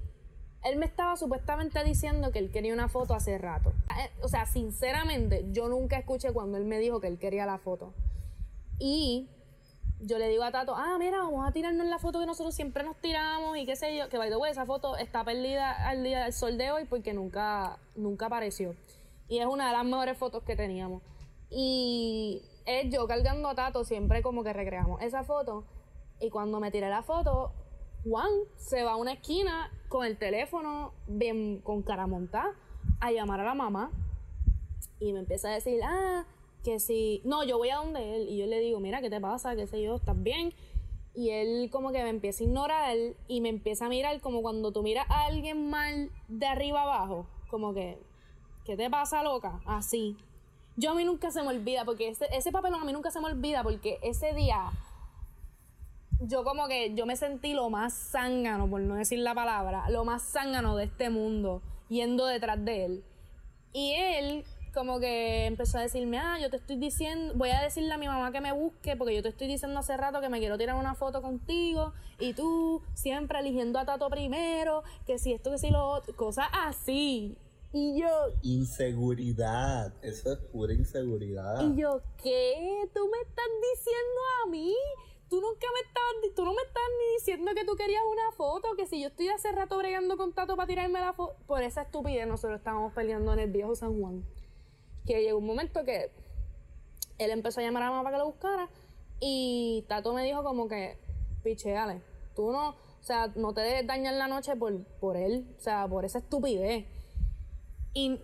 él 0.65 0.77
me 0.79 0.87
estaba 0.87 1.17
supuestamente 1.17 1.83
diciendo 1.85 2.31
que 2.31 2.39
él 2.39 2.51
quería 2.51 2.73
una 2.73 2.89
foto 2.89 3.15
hace 3.15 3.39
rato. 3.39 3.73
Eh, 3.99 4.11
O 4.23 4.29
sea, 4.29 4.47
sinceramente, 4.47 5.47
yo 5.53 5.69
nunca 5.69 5.97
escuché 5.99 6.33
cuando 6.33 6.59
él 6.59 6.65
me 6.65 6.79
dijo 6.79 7.01
que 7.01 7.09
él 7.09 7.19
quería 7.19 7.47
la 7.47 7.59
foto. 7.59 7.93
Y 8.79 9.29
yo 10.05 10.19
le 10.19 10.29
digo 10.29 10.43
a 10.43 10.51
Tato, 10.51 10.75
ah, 10.77 10.97
mira, 10.99 11.19
vamos 11.19 11.47
a 11.47 11.53
tirarnos 11.53 11.87
la 11.87 11.99
foto 11.99 12.19
que 12.19 12.27
nosotros 12.27 12.55
siempre 12.55 12.83
nos 12.83 12.97
tiramos 12.97 13.57
y 13.57 13.65
qué 13.65 13.77
sé 13.77 13.97
yo, 13.97 14.09
que 14.09 14.19
by 14.19 14.31
the 14.31 14.37
way, 14.37 14.51
esa 14.51 14.67
foto 14.67 14.97
está 14.97 15.25
perdida 15.25 15.89
al 15.89 16.03
día 16.03 16.25
del 16.25 16.33
sol 16.33 16.59
de 16.59 16.73
hoy 16.73 16.85
porque 16.85 17.15
nunca, 17.15 17.79
nunca 17.95 18.27
apareció. 18.27 18.75
Y 19.29 19.39
es 19.39 19.47
una 19.47 19.69
de 19.69 19.73
las 19.73 19.85
mejores 19.85 20.19
fotos 20.19 20.43
que 20.43 20.57
teníamos. 20.57 21.03
Y 21.49 22.43
es 22.67 22.93
yo 22.93 23.07
cargando 23.07 23.49
a 23.49 23.55
Tato, 23.55 23.85
siempre 23.85 24.23
como 24.23 24.43
que 24.43 24.53
recreamos 24.53 25.01
esa 25.01 25.23
foto. 25.23 25.65
Y 26.21 26.31
cuando 26.31 26.61
me 26.61 26.71
tiré 26.71 26.89
la 26.89 27.03
foto, 27.03 27.53
Juan 28.05 28.31
se 28.57 28.83
va 28.83 28.93
a 28.93 28.97
una 28.97 29.13
esquina 29.13 29.71
con 29.89 30.05
el 30.05 30.19
teléfono 30.19 30.93
bien 31.07 31.61
con 31.61 31.83
cara 31.83 32.07
montada 32.07 32.55
a 33.01 33.13
llamar 33.13 33.41
a 33.41 33.45
la 33.45 33.55
mamá 33.55 33.91
y 34.99 35.13
me 35.13 35.21
empieza 35.21 35.49
a 35.49 35.53
decir, 35.53 35.81
ah, 35.85 36.25
que 36.63 36.81
si, 36.81 37.21
no, 37.25 37.45
yo 37.45 37.59
voy 37.59 37.71
a 37.71 37.77
donde 37.77 38.17
él 38.17 38.29
y 38.29 38.39
yo 38.39 38.47
le 38.47 38.61
digo, 38.61 38.81
mira, 38.81 39.01
¿qué 39.01 39.11
te 39.11 39.21
pasa? 39.21 39.57
¿Qué 39.57 39.67
sé 39.67 39.83
yo? 39.83 39.97
¿Estás 39.97 40.21
bien? 40.23 40.53
Y 41.15 41.31
él 41.31 41.69
como 41.71 41.93
que 41.93 42.03
me 42.03 42.09
empieza 42.09 42.43
a 42.43 42.47
ignorar 42.47 42.97
y 43.29 43.41
me 43.41 43.49
empieza 43.49 43.87
a 43.87 43.89
mirar 43.89 44.21
como 44.21 44.43
cuando 44.43 44.73
tú 44.73 44.83
miras 44.83 45.07
a 45.11 45.27
alguien 45.27 45.69
mal 45.69 46.11
de 46.29 46.47
arriba 46.47 46.83
abajo, 46.83 47.27
como 47.51 47.75
que, 47.75 47.99
¿qué 48.65 48.77
te 48.77 48.89
pasa, 48.89 49.23
loca? 49.23 49.61
Así. 49.67 50.17
Yo 50.77 50.93
a 50.93 50.95
mí 50.95 51.05
nunca 51.05 51.31
se 51.31 51.43
me 51.43 51.49
olvida, 51.49 51.85
porque 51.85 52.09
ese, 52.09 52.27
ese 52.33 52.51
papelón 52.51 52.81
a 52.81 52.85
mí 52.85 52.93
nunca 52.93 53.11
se 53.11 53.21
me 53.21 53.27
olvida, 53.27 53.63
porque 53.63 53.99
ese 54.03 54.33
día 54.33 54.71
yo 56.27 56.45
como 56.45 56.69
que 56.69 56.95
yo 56.95 57.07
me 57.07 57.17
sentí 57.17 57.53
lo 57.53 57.69
más 57.71 57.93
zángano, 57.93 58.69
por 58.69 58.81
no 58.81 58.95
decir 58.95 59.19
la 59.19 59.35
palabra, 59.35 59.89
lo 59.91 60.05
más 60.05 60.23
zángano 60.23 60.77
de 60.77 60.85
este 60.85 61.11
mundo, 61.11 61.63
yendo 61.89 62.27
detrás 62.27 62.65
de 62.65 62.85
él. 62.85 63.05
Y 63.73 63.93
él 63.95 64.45
como 64.73 65.01
que 65.01 65.47
empezó 65.47 65.79
a 65.79 65.83
decirme, 65.83 66.19
ah, 66.19 66.39
yo 66.41 66.51
te 66.51 66.57
estoy 66.57 66.77
diciendo, 66.77 67.35
voy 67.37 67.51
a 67.51 67.61
decirle 67.63 67.93
a 67.93 67.99
mi 67.99 68.07
mamá 68.07 68.33
que 68.33 68.41
me 68.41 68.53
busque, 68.53 68.97
porque 68.97 69.15
yo 69.15 69.23
te 69.23 69.29
estoy 69.29 69.47
diciendo 69.47 69.79
hace 69.79 69.97
rato 69.97 70.21
que 70.21 70.29
me 70.29 70.39
quiero 70.39 70.59
tirar 70.59 70.77
una 70.77 70.95
foto 70.95 71.23
contigo, 71.23 71.93
y 72.19 72.35
tú 72.35 72.83
siempre 72.95 73.39
eligiendo 73.39 73.79
a 73.79 73.85
Tato 73.85 74.09
primero, 74.09 74.83
que 75.07 75.19
si 75.19 75.33
esto, 75.33 75.51
que 75.51 75.59
si 75.59 75.71
lo 75.71 75.87
otro, 75.87 76.15
cosas 76.17 76.47
así. 76.53 77.37
Y 77.75 78.01
yo, 78.01 78.09
Inseguridad. 78.43 79.95
Eso 80.03 80.33
es 80.33 80.39
pura 80.51 80.75
inseguridad. 80.75 81.63
y 81.63 81.81
yo, 81.81 82.01
¿qué? 82.23 82.89
¿Tú 82.95 83.09
me 83.11 83.19
estás 83.29 83.47
diciendo 83.73 84.21
a 84.45 84.51
mí? 84.51 84.75
Tú 85.31 85.41
nunca 85.41 85.67
me 85.73 85.81
estabas, 85.89 86.35
tú 86.37 86.45
no 86.45 86.53
me 86.53 86.61
estás 86.61 86.83
ni 86.99 87.15
diciendo 87.15 87.53
que 87.55 87.65
tú 87.65 87.75
querías 87.75 88.03
una 88.11 88.33
foto, 88.37 88.77
que 88.77 88.87
si 88.87 89.01
yo 89.01 89.09
estoy 89.09 89.29
hace 89.29 89.51
rato 89.53 89.79
bregando 89.79 90.19
con 90.19 90.35
Tato 90.35 90.57
para 90.57 90.67
tirarme 90.67 91.01
la 91.01 91.15
foto, 91.15 91.35
por 91.47 91.63
esa 91.63 91.83
estupidez 91.83 92.27
nosotros 92.27 92.59
estábamos 92.59 92.93
peleando 92.93 93.33
en 93.33 93.39
el 93.39 93.51
viejo 93.51 93.75
San 93.75 93.99
Juan. 93.99 94.23
Que 95.07 95.23
llegó 95.23 95.39
un 95.39 95.47
momento 95.47 95.85
que 95.85 96.11
él 97.19 97.31
empezó 97.31 97.61
a 97.61 97.65
llamar 97.65 97.83
a 97.85 97.91
mamá 97.91 98.03
para 98.03 98.17
que 98.17 98.21
lo 98.21 98.27
buscara 98.27 98.69
y 99.25 99.85
Tato 99.87 100.13
me 100.13 100.25
dijo 100.25 100.43
como 100.43 100.67
que, 100.67 100.99
picheale, 101.45 102.03
tú 102.35 102.51
no, 102.51 102.71
o 102.71 103.05
sea, 103.05 103.29
no 103.37 103.55
te 103.55 103.61
debes 103.61 103.87
dañar 103.87 104.15
la 104.15 104.27
noche 104.27 104.57
por, 104.57 104.83
por 105.01 105.17
él, 105.17 105.47
o 105.59 105.61
sea, 105.61 105.87
por 105.87 106.05
esa 106.05 106.19
estupidez. 106.19 106.87
Y 107.95 108.19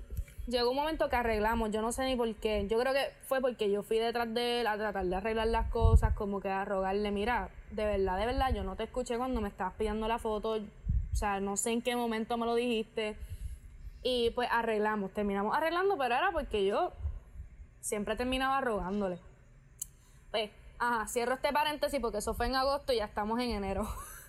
llegó 0.48 0.70
un 0.70 0.76
momento 0.76 1.08
que 1.08 1.14
arreglamos, 1.14 1.70
yo 1.70 1.82
no 1.82 1.92
sé 1.92 2.04
ni 2.04 2.16
por 2.16 2.34
qué. 2.34 2.66
Yo 2.68 2.80
creo 2.80 2.92
que 2.92 3.12
fue 3.28 3.40
porque 3.40 3.70
yo 3.70 3.84
fui 3.84 3.98
detrás 3.98 4.34
de 4.34 4.62
él 4.62 4.66
a 4.66 4.76
tratar 4.76 5.06
de 5.06 5.14
arreglar 5.14 5.46
las 5.46 5.70
cosas, 5.70 6.14
como 6.14 6.40
que 6.40 6.48
a 6.48 6.64
rogarle, 6.64 7.12
mira, 7.12 7.50
de 7.70 7.84
verdad, 7.84 8.18
de 8.18 8.26
verdad, 8.26 8.52
yo 8.52 8.64
no 8.64 8.74
te 8.74 8.82
escuché 8.82 9.16
cuando 9.18 9.40
me 9.40 9.50
estabas 9.50 9.74
pidiendo 9.74 10.08
la 10.08 10.18
foto, 10.18 10.54
o 11.12 11.16
sea, 11.16 11.38
no 11.38 11.56
sé 11.56 11.70
en 11.70 11.82
qué 11.82 11.94
momento 11.94 12.36
me 12.36 12.46
lo 12.46 12.56
dijiste. 12.56 13.16
Y 14.10 14.30
pues 14.30 14.48
arreglamos, 14.50 15.12
terminamos 15.12 15.54
arreglando, 15.54 15.98
pero 15.98 16.14
era 16.14 16.32
porque 16.32 16.64
yo 16.64 16.94
siempre 17.82 18.16
terminaba 18.16 18.58
rogándole. 18.62 19.18
Pues, 20.30 20.50
ajá, 20.78 21.06
cierro 21.08 21.34
este 21.34 21.52
paréntesis 21.52 22.00
porque 22.00 22.16
eso 22.16 22.32
fue 22.32 22.46
en 22.46 22.56
agosto 22.56 22.94
y 22.94 22.96
ya 22.96 23.04
estamos 23.04 23.38
en 23.38 23.50
enero. 23.50 23.86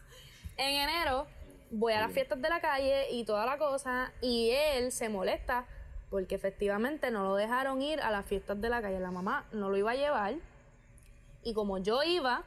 en 0.57 0.81
enero 0.81 1.27
voy 1.71 1.93
a 1.93 2.01
las 2.01 2.11
fiestas 2.11 2.41
de 2.41 2.49
la 2.49 2.59
calle 2.59 3.09
y 3.11 3.23
toda 3.23 3.45
la 3.45 3.57
cosa 3.57 4.11
y 4.21 4.49
él 4.51 4.91
se 4.91 5.07
molesta 5.07 5.65
porque 6.09 6.35
efectivamente 6.35 7.09
no 7.09 7.23
lo 7.23 7.35
dejaron 7.35 7.81
ir 7.81 8.01
a 8.01 8.11
las 8.11 8.25
fiestas 8.25 8.59
de 8.59 8.67
la 8.67 8.81
calle. 8.81 8.99
La 8.99 9.11
mamá 9.11 9.45
no 9.53 9.69
lo 9.69 9.77
iba 9.77 9.91
a 9.91 9.95
llevar 9.95 10.35
y 11.41 11.53
como 11.53 11.77
yo 11.77 12.03
iba, 12.03 12.43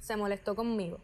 se 0.00 0.16
molestó 0.16 0.56
conmigo. 0.56 0.98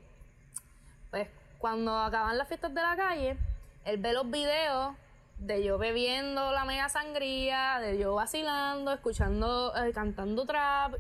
Pues 1.11 1.29
cuando 1.59 1.95
acaban 1.99 2.39
las 2.39 2.49
fiestas 2.49 2.75
de 2.75 2.81
la 2.81 2.97
calle, 2.97 3.37
él 3.85 3.99
ve 3.99 4.15
los 4.15 4.31
videos 4.31 4.95
de 5.39 5.65
yo 5.65 5.79
bebiendo 5.79 6.53
la 6.53 6.65
mega 6.65 6.89
sangría, 6.89 7.79
de 7.81 7.99
yo 7.99 8.15
vacilando, 8.15 8.93
escuchando, 8.93 9.75
eh, 9.77 9.93
cantando 9.93 10.47
trap. 10.47 10.95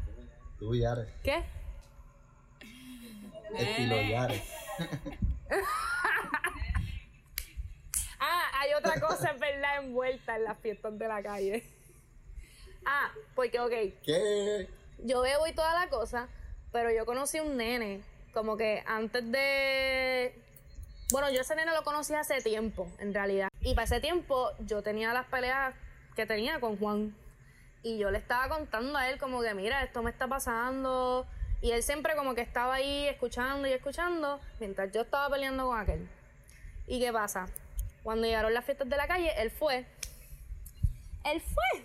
Tú, 0.58 0.74
Yare. 0.74 1.08
¿Qué? 1.22 1.44
Estilo 3.56 4.00
Yare. 4.02 4.42
Ah, 8.26 8.50
hay 8.60 8.72
otra 8.72 8.98
cosa, 9.00 9.32
es 9.32 9.38
verdad, 9.38 9.84
envuelta 9.84 10.36
en 10.36 10.44
las 10.44 10.58
fiestas 10.58 10.98
de 10.98 11.08
la 11.08 11.22
calle. 11.22 11.62
Ah, 12.86 13.12
porque, 13.34 13.60
ok, 13.60 13.72
¿Qué? 14.02 14.68
yo 14.98 15.20
bebo 15.20 15.46
y 15.46 15.52
toda 15.52 15.74
la 15.78 15.90
cosa, 15.90 16.28
pero 16.72 16.90
yo 16.90 17.04
conocí 17.04 17.38
un 17.40 17.58
nene, 17.58 18.02
como 18.32 18.56
que 18.56 18.82
antes 18.86 19.30
de... 19.30 20.34
Bueno, 21.12 21.30
yo 21.30 21.42
ese 21.42 21.54
nene 21.54 21.72
lo 21.72 21.84
conocí 21.84 22.14
hace 22.14 22.40
tiempo, 22.40 22.88
en 22.98 23.12
realidad. 23.12 23.48
Y 23.64 23.74
para 23.74 23.86
ese 23.86 23.98
tiempo 23.98 24.52
yo 24.60 24.82
tenía 24.82 25.14
las 25.14 25.26
peleas 25.26 25.74
que 26.14 26.26
tenía 26.26 26.60
con 26.60 26.76
Juan. 26.76 27.16
Y 27.82 27.98
yo 27.98 28.10
le 28.10 28.18
estaba 28.18 28.48
contando 28.48 28.98
a 28.98 29.08
él 29.08 29.18
como 29.18 29.40
que, 29.40 29.54
mira, 29.54 29.82
esto 29.82 30.02
me 30.02 30.10
está 30.10 30.28
pasando. 30.28 31.26
Y 31.62 31.70
él 31.70 31.82
siempre 31.82 32.14
como 32.14 32.34
que 32.34 32.42
estaba 32.42 32.74
ahí 32.74 33.08
escuchando 33.08 33.66
y 33.66 33.72
escuchando, 33.72 34.38
mientras 34.60 34.92
yo 34.92 35.00
estaba 35.00 35.30
peleando 35.30 35.66
con 35.66 35.78
aquel. 35.78 36.06
¿Y 36.86 37.00
qué 37.00 37.10
pasa? 37.10 37.46
Cuando 38.02 38.26
llegaron 38.26 38.52
las 38.52 38.66
fiestas 38.66 38.88
de 38.88 38.96
la 38.98 39.06
calle, 39.06 39.32
él 39.38 39.50
fue. 39.50 39.86
Él 41.24 41.40
fue. 41.40 41.84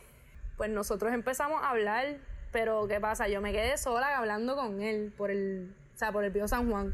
Pues 0.57 0.69
nosotros 0.69 1.13
empezamos 1.13 1.63
a 1.63 1.69
hablar, 1.69 2.17
pero 2.51 2.89
¿qué 2.89 2.99
pasa? 2.99 3.29
Yo 3.29 3.39
me 3.39 3.53
quedé 3.53 3.77
sola 3.77 4.17
hablando 4.17 4.57
con 4.57 4.81
él 4.81 5.13
por 5.17 5.31
el, 5.31 5.73
o 5.95 5.97
sea, 5.97 6.11
por 6.11 6.25
el 6.25 6.31
Pío 6.33 6.45
San 6.49 6.69
Juan. 6.69 6.93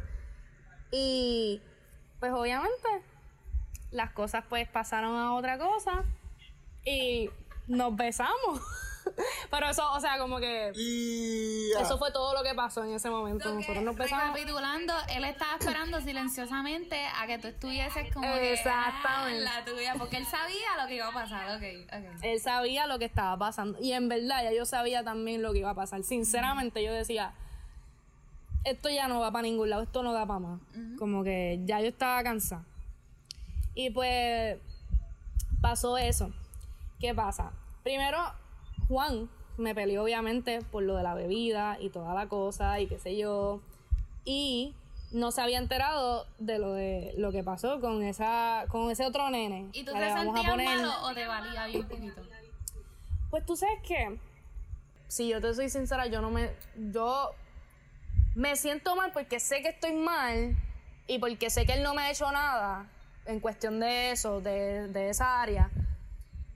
Y 0.92 1.60
pues 2.20 2.32
obviamente 2.32 2.88
las 3.96 4.12
cosas 4.12 4.44
pues 4.48 4.68
pasaron 4.68 5.16
a 5.16 5.34
otra 5.34 5.58
cosa 5.58 6.04
y 6.86 7.30
nos 7.68 7.96
besamos. 7.96 8.62
pero 9.52 9.70
eso, 9.70 9.90
o 9.94 10.00
sea, 10.00 10.18
como 10.18 10.40
que 10.40 10.70
eso 11.80 11.98
fue 11.98 12.12
todo 12.12 12.34
lo 12.34 12.44
que 12.44 12.54
pasó 12.54 12.84
en 12.84 12.94
ese 12.94 13.10
momento. 13.10 13.54
Nosotros 13.54 13.84
nos 13.84 13.96
besamos. 13.96 14.34
Recapitulando, 14.34 14.94
él 15.16 15.24
estaba 15.24 15.56
esperando 15.58 16.02
silenciosamente 16.02 17.06
a 17.06 17.26
que 17.26 17.38
tú 17.38 17.48
estuvieses 17.48 18.14
como 18.14 18.28
que, 18.34 18.54
Exactamente. 18.54 19.48
ah, 19.48 19.60
la 19.60 19.66
tuya, 19.66 19.96
porque 19.98 20.18
él 20.18 20.26
sabía 20.26 20.82
lo 20.82 20.88
que 20.88 20.96
iba 20.96 21.08
a 21.08 21.14
pasar. 21.14 21.56
Ok, 21.56 21.64
ok. 21.88 22.24
Él 22.24 22.40
sabía 22.42 22.88
lo 22.88 23.00
que 23.00 23.06
estaba 23.06 23.38
pasando. 23.38 23.80
Y 23.80 23.94
en 23.94 24.10
verdad, 24.10 24.44
ya 24.44 24.52
yo 24.52 24.66
sabía 24.66 25.04
también 25.04 25.42
lo 25.42 25.54
que 25.54 25.60
iba 25.60 25.70
a 25.70 25.76
pasar. 25.76 26.04
Sinceramente, 26.04 26.84
yo 26.84 26.92
decía, 26.92 27.34
esto 28.66 28.90
ya 28.90 29.08
no 29.08 29.20
va 29.20 29.32
para 29.32 29.44
ningún 29.44 29.70
lado, 29.70 29.84
esto 29.84 30.04
no 30.04 30.12
da 30.12 30.26
para 30.26 30.40
más. 30.40 30.62
Como 30.98 31.24
que 31.24 31.62
ya 31.66 31.80
yo 31.80 31.88
estaba 31.88 32.22
cansada. 32.24 32.66
Y 33.76 33.90
pues 33.92 34.58
pasó 35.62 35.98
eso. 35.98 36.32
¿Qué 37.00 37.14
pasa? 37.14 37.52
Primero, 37.84 38.18
Juan 38.88 39.30
me 39.58 39.76
peleó 39.76 40.04
obviamente 40.04 40.62
por 40.72 40.84
lo 40.84 40.96
de 40.96 41.04
la 41.04 41.14
bebida 41.14 41.78
y 41.80 41.90
toda 41.90 42.14
la 42.14 42.28
cosa 42.28 42.80
y 42.80 42.88
qué 42.88 42.98
sé 42.98 43.18
yo. 43.18 43.62
Y 44.24 44.74
no 45.12 45.32
se 45.32 45.42
había 45.42 45.60
enterado 45.60 46.26
de 46.40 46.58
lo 46.58 46.74
de 46.74 47.14
lo 47.18 47.32
que 47.32 47.44
pasó 47.44 47.80
con 47.80 48.02
esa 48.04 48.66
con 48.70 48.90
ese 48.90 49.06
otro 49.06 49.30
nene. 49.30 49.70
¿Y 49.74 49.84
tú 49.84 49.94
te 49.94 50.12
sentías 50.12 50.50
poner- 50.50 50.80
malo 50.80 50.94
o 51.04 51.14
te 51.14 51.26
valía 51.28 51.66
bien 51.68 51.88
poquito? 51.88 52.22
pues 53.30 53.46
tú 53.46 53.58
sabes 53.58 53.82
que, 53.82 54.18
si 55.10 55.28
yo 55.28 55.42
te 55.42 55.54
soy 55.54 55.70
sincera, 55.70 56.06
yo 56.08 56.22
no 56.22 56.32
me. 56.32 56.52
Yo 56.92 57.32
me 58.34 58.56
siento 58.56 58.96
mal 58.96 59.12
porque 59.12 59.40
sé 59.40 59.62
que 59.62 59.70
estoy 59.70 59.94
mal 59.94 60.56
y 61.08 61.20
porque 61.20 61.50
sé 61.50 61.66
que 61.66 61.74
él 61.74 61.84
no 61.84 61.94
me 61.94 62.02
ha 62.04 62.12
hecho 62.12 62.32
nada 62.32 62.90
en 63.26 63.40
cuestión 63.40 63.80
de 63.80 64.12
eso, 64.12 64.42
de, 64.42 64.88
de 64.88 65.10
esa 65.10 65.42
área. 65.42 65.70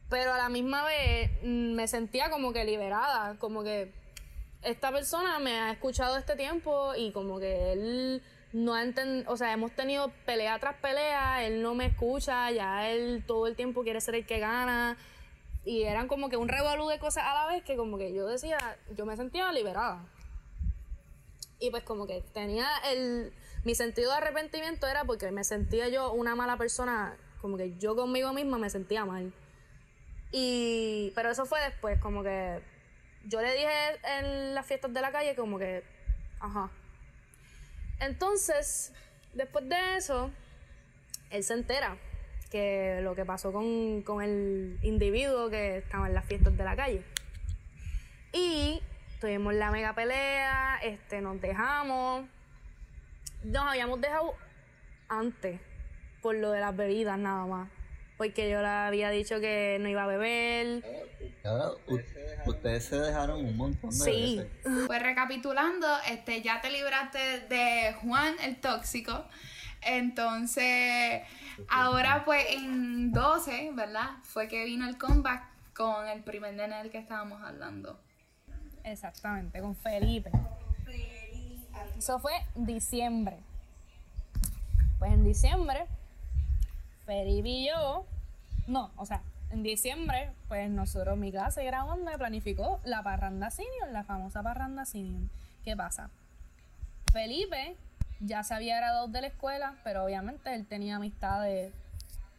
Pero 0.09 0.33
a 0.33 0.37
la 0.37 0.49
misma 0.49 0.83
vez 0.83 1.31
mm, 1.43 1.73
me 1.73 1.87
sentía 1.87 2.29
como 2.29 2.53
que 2.53 2.65
liberada, 2.65 3.37
como 3.37 3.63
que 3.63 3.93
esta 4.61 4.91
persona 4.91 5.39
me 5.39 5.59
ha 5.59 5.71
escuchado 5.71 6.17
este 6.17 6.35
tiempo 6.35 6.93
y 6.95 7.11
como 7.11 7.39
que 7.39 7.71
él 7.71 8.23
no 8.51 8.73
ha 8.73 8.83
entendido, 8.83 9.31
o 9.31 9.37
sea, 9.37 9.53
hemos 9.53 9.71
tenido 9.71 10.11
pelea 10.25 10.57
tras 10.59 10.75
pelea, 10.77 11.43
él 11.45 11.61
no 11.61 11.75
me 11.75 11.85
escucha, 11.85 12.51
ya 12.51 12.89
él 12.89 13.23
todo 13.25 13.47
el 13.47 13.55
tiempo 13.55 13.83
quiere 13.83 14.01
ser 14.01 14.15
el 14.15 14.25
que 14.25 14.39
gana 14.39 14.97
y 15.63 15.83
eran 15.83 16.07
como 16.07 16.29
que 16.29 16.37
un 16.37 16.47
revolú 16.47 16.87
de 16.87 16.99
cosas 16.99 17.25
a 17.25 17.33
la 17.33 17.45
vez 17.47 17.63
que 17.63 17.75
como 17.75 17.97
que 17.97 18.13
yo 18.13 18.25
decía, 18.27 18.57
yo 18.95 19.05
me 19.05 19.15
sentía 19.15 19.51
liberada. 19.51 20.05
Y 21.59 21.69
pues 21.71 21.83
como 21.83 22.07
que 22.07 22.23
tenía 22.33 22.67
el, 22.89 23.33
mi 23.63 23.75
sentido 23.75 24.11
de 24.11 24.17
arrepentimiento 24.17 24.87
era 24.87 25.03
porque 25.03 25.31
me 25.31 25.43
sentía 25.43 25.87
yo 25.89 26.11
una 26.13 26.35
mala 26.35 26.57
persona, 26.57 27.15
como 27.41 27.57
que 27.57 27.77
yo 27.77 27.95
conmigo 27.95 28.33
misma 28.33 28.57
me 28.57 28.69
sentía 28.69 29.05
mal. 29.05 29.33
Y, 30.31 31.11
pero 31.15 31.31
eso 31.31 31.45
fue 31.45 31.59
después, 31.61 31.99
como 31.99 32.23
que 32.23 32.61
yo 33.25 33.41
le 33.41 33.53
dije 33.53 33.99
en 34.17 34.55
las 34.55 34.65
fiestas 34.65 34.93
de 34.93 35.01
la 35.01 35.11
calle 35.11 35.35
como 35.35 35.57
que, 35.59 35.83
ajá. 36.39 36.69
Entonces, 37.99 38.93
después 39.33 39.67
de 39.67 39.97
eso, 39.97 40.31
él 41.31 41.43
se 41.43 41.53
entera 41.53 41.97
que 42.49 42.99
lo 43.01 43.15
que 43.15 43.25
pasó 43.25 43.51
con, 43.51 44.01
con 44.03 44.23
el 44.23 44.79
individuo 44.81 45.49
que 45.49 45.77
estaba 45.77 46.07
en 46.07 46.13
las 46.13 46.25
fiestas 46.25 46.57
de 46.57 46.63
la 46.63 46.75
calle. 46.75 47.03
Y 48.31 48.81
tuvimos 49.19 49.53
la 49.53 49.71
mega 49.71 49.93
pelea, 49.93 50.79
este, 50.83 51.21
nos 51.21 51.39
dejamos. 51.41 52.25
Nos 53.43 53.63
habíamos 53.63 54.01
dejado 54.01 54.33
antes 55.07 55.59
por 56.21 56.35
lo 56.35 56.51
de 56.51 56.59
las 56.59 56.75
bebidas 56.75 57.17
nada 57.17 57.45
más. 57.45 57.69
Porque 58.17 58.49
yo 58.49 58.61
le 58.61 58.67
había 58.67 59.09
dicho 59.11 59.39
que 59.39 59.77
no 59.79 59.87
iba 59.87 60.03
a 60.03 60.07
beber. 60.07 60.83
Ahora, 61.45 61.69
ustedes 62.45 62.83
se 62.85 62.97
dejaron 62.99 63.45
un 63.45 63.55
montón 63.55 63.89
de 63.91 63.95
Sí. 63.95 64.37
veces. 64.37 64.85
Pues 64.87 65.01
recapitulando, 65.01 65.87
este, 66.09 66.41
ya 66.41 66.59
te 66.59 66.69
libraste 66.69 67.17
de 67.47 67.93
Juan 68.01 68.35
el 68.43 68.57
tóxico. 68.57 69.25
Entonces, 69.81 71.21
ahora 71.69 72.23
pues 72.25 72.45
en 72.49 73.13
12, 73.13 73.71
¿verdad? 73.73 74.09
Fue 74.23 74.49
que 74.49 74.65
vino 74.65 74.85
el 74.89 74.97
comeback 74.97 75.43
con 75.73 76.05
el 76.09 76.21
primer 76.21 76.53
nene 76.55 76.75
del 76.79 76.91
que 76.91 76.97
estábamos 76.97 77.41
hablando. 77.41 77.97
Exactamente, 78.83 79.61
con 79.61 79.77
Felipe. 79.77 80.29
Eso 81.97 82.19
fue 82.19 82.33
diciembre. 82.55 83.37
Pues 84.99 85.13
en 85.13 85.23
diciembre, 85.23 85.85
Felipe 87.05 87.49
y 87.49 87.67
yo, 87.67 88.05
no, 88.67 88.91
o 88.97 89.05
sea, 89.05 89.21
en 89.51 89.63
diciembre, 89.63 90.31
pues 90.47 90.69
nosotros, 90.69 91.17
mi 91.17 91.31
clase 91.31 91.63
grabando, 91.63 92.11
planificó 92.17 92.79
la 92.83 93.01
parranda 93.01 93.49
senior, 93.49 93.89
la 93.91 94.03
famosa 94.03 94.43
parranda 94.43 94.85
senior. 94.85 95.29
¿Qué 95.63 95.75
pasa? 95.75 96.09
Felipe 97.11 97.75
ya 98.19 98.43
se 98.43 98.53
había 98.53 98.77
graduado 98.77 99.07
de 99.07 99.21
la 99.21 99.27
escuela, 99.27 99.75
pero 99.83 100.03
obviamente 100.03 100.53
él 100.53 100.65
tenía 100.65 100.97
amistades 100.97 101.73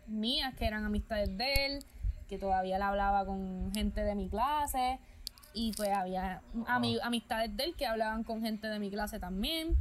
mías 0.06 0.54
que 0.54 0.66
eran 0.66 0.84
amistades 0.84 1.36
de 1.36 1.66
él, 1.66 1.84
que 2.28 2.38
todavía 2.38 2.78
le 2.78 2.84
hablaba 2.84 3.24
con 3.24 3.72
gente 3.74 4.02
de 4.04 4.14
mi 4.14 4.28
clase 4.28 4.98
y 5.52 5.72
pues 5.72 5.90
había 5.90 6.42
ami- 6.66 7.00
amistades 7.02 7.56
de 7.56 7.64
él 7.64 7.74
que 7.76 7.86
hablaban 7.86 8.24
con 8.24 8.42
gente 8.42 8.66
de 8.68 8.78
mi 8.78 8.90
clase 8.90 9.18
también. 9.18 9.76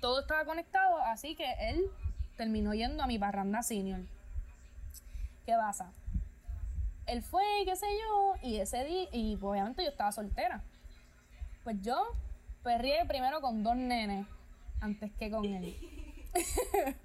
Todo 0.00 0.20
estaba 0.20 0.44
conectado, 0.44 0.98
así 1.02 1.34
que 1.34 1.46
él 1.60 1.80
terminó 2.36 2.74
yendo 2.74 3.02
a 3.02 3.06
mi 3.06 3.18
parranda 3.18 3.62
senior. 3.62 4.00
¿Qué 5.44 5.52
pasa? 5.54 5.92
Él 7.06 7.22
fue, 7.22 7.42
qué 7.64 7.76
sé 7.76 7.86
yo, 7.86 8.34
y 8.42 8.56
ese 8.56 8.84
día, 8.84 9.08
y 9.12 9.36
pues, 9.36 9.52
obviamente 9.52 9.84
yo 9.84 9.90
estaba 9.90 10.10
soltera. 10.10 10.62
Pues 11.62 11.80
yo 11.82 12.04
perrié 12.64 13.04
primero 13.06 13.40
con 13.40 13.62
dos 13.62 13.76
nenes 13.76 14.26
antes 14.80 15.12
que 15.12 15.30
con 15.30 15.44
él. 15.44 15.76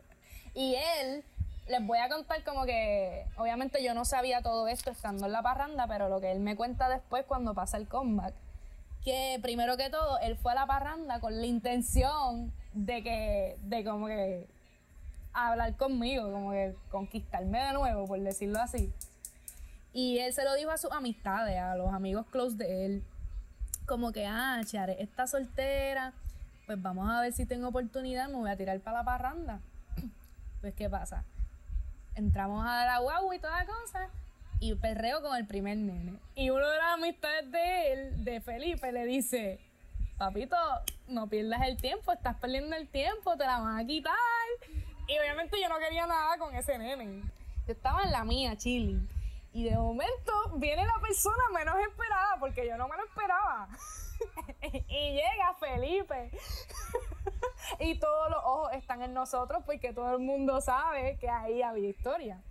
y 0.55 0.75
él, 0.75 1.23
les 1.67 1.85
voy 1.85 1.99
a 1.99 2.09
contar 2.09 2.43
como 2.43 2.65
que, 2.65 3.25
obviamente 3.37 3.83
yo 3.83 3.93
no 3.93 4.05
sabía 4.05 4.41
todo 4.41 4.67
esto 4.67 4.91
estando 4.91 5.25
en 5.25 5.31
la 5.31 5.41
parranda, 5.41 5.87
pero 5.87 6.09
lo 6.09 6.19
que 6.19 6.31
él 6.31 6.39
me 6.39 6.55
cuenta 6.55 6.89
después 6.89 7.25
cuando 7.25 7.53
pasa 7.53 7.77
el 7.77 7.87
comeback, 7.87 8.33
que 9.03 9.39
primero 9.41 9.77
que 9.77 9.89
todo, 9.89 10.19
él 10.19 10.37
fue 10.37 10.51
a 10.51 10.55
la 10.55 10.67
parranda 10.67 11.19
con 11.19 11.39
la 11.39 11.45
intención 11.45 12.51
de 12.73 13.03
que, 13.03 13.57
de 13.63 13.83
como 13.83 14.07
que 14.07 14.47
hablar 15.33 15.75
conmigo, 15.77 16.31
como 16.31 16.51
que 16.51 16.75
conquistarme 16.89 17.63
de 17.63 17.73
nuevo, 17.73 18.05
por 18.05 18.19
decirlo 18.19 18.59
así. 18.59 18.91
Y 19.93 20.19
él 20.19 20.33
se 20.33 20.43
lo 20.43 20.53
dijo 20.55 20.71
a 20.71 20.77
sus 20.77 20.91
amistades, 20.91 21.57
a 21.57 21.75
los 21.75 21.93
amigos 21.93 22.25
close 22.31 22.57
de 22.57 22.85
él. 22.85 23.03
Como 23.85 24.11
que, 24.11 24.25
ah, 24.25 24.61
Chare 24.65 25.01
está 25.01 25.27
soltera, 25.27 26.13
pues 26.65 26.81
vamos 26.81 27.09
a 27.09 27.21
ver 27.21 27.33
si 27.33 27.45
tengo 27.45 27.69
oportunidad, 27.69 28.29
me 28.29 28.35
voy 28.35 28.49
a 28.49 28.55
tirar 28.55 28.79
para 28.79 28.99
la 28.99 29.03
parranda. 29.03 29.59
Pues, 30.61 30.75
¿qué 30.75 30.87
pasa? 30.87 31.25
Entramos 32.15 32.65
a 32.65 32.85
la 32.85 32.99
guagua 32.99 33.35
y 33.35 33.39
toda 33.39 33.65
cosa, 33.65 34.09
y 34.59 34.75
perreo 34.75 35.21
con 35.21 35.35
el 35.35 35.45
primer 35.47 35.77
nene. 35.77 36.13
Y 36.35 36.49
uno 36.49 36.67
de 36.67 36.77
las 36.77 36.93
amistades 36.93 37.51
de 37.51 37.93
él, 37.93 38.23
de 38.23 38.41
Felipe, 38.41 38.91
le 38.91 39.05
dice, 39.05 39.59
papito, 40.17 40.55
no 41.07 41.27
pierdas 41.27 41.67
el 41.67 41.77
tiempo, 41.77 42.11
estás 42.11 42.37
perdiendo 42.37 42.75
el 42.75 42.87
tiempo, 42.87 43.35
te 43.37 43.45
la 43.45 43.59
van 43.59 43.79
a 43.79 43.85
quitar. 43.85 44.15
Y 45.07 45.17
obviamente 45.19 45.57
yo 45.61 45.67
no 45.67 45.79
quería 45.79 46.05
nada 46.05 46.37
con 46.37 46.55
ese 46.55 46.77
nene. 46.77 47.21
Yo 47.21 47.27
Yo 47.67 47.73
estaba 47.73 48.03
en 48.03 48.11
la 48.11 48.23
mía, 48.23 48.55
chilling. 48.55 49.07
Y 49.53 49.65
de 49.65 49.75
momento 49.75 50.31
viene 50.55 50.85
la 50.85 50.99
persona 51.01 51.43
menos 51.53 51.75
esperada, 51.87 52.37
porque 52.39 52.65
yo 52.67 52.77
no 52.77 52.87
me 52.87 52.95
lo 52.95 53.03
esperaba. 53.03 53.67
y 54.87 55.13
llega 55.13 55.53
Felipe. 55.59 56.31
y 57.79 57.99
todos 57.99 58.29
los 58.29 58.39
ojos 58.43 58.73
están 58.73 59.01
en 59.01 59.13
nosotros 59.13 59.63
porque 59.65 59.93
todo 59.93 60.13
el 60.13 60.19
mundo 60.19 60.61
sabe 60.61 61.17
que 61.17 61.29
ahí 61.29 61.61
había 61.61 61.89
historia. 61.89 62.41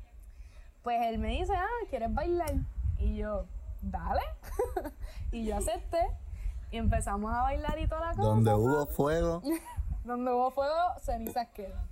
Pues 0.83 1.01
él 1.07 1.19
me 1.19 1.29
dice, 1.29 1.55
ah, 1.55 1.87
¿quieres 1.89 2.13
bailar? 2.13 2.55
Y 2.99 3.17
yo, 3.17 3.47
dale. 3.81 4.23
y 5.33 5.47
yo 5.47 5.57
acepté. 5.57 6.07
Y 6.71 6.77
empezamos 6.77 7.33
a 7.35 7.43
bailar 7.43 7.79
y 7.79 7.87
toda 7.87 8.01
la 8.01 8.11
cosa. 8.11 8.23
Donde 8.23 8.55
hubo 8.55 8.87
fuego. 8.87 9.43
Donde 10.05 10.33
hubo 10.33 10.51
fuego, 10.51 10.99
cenizas 11.01 11.49
quedan. 11.49 11.87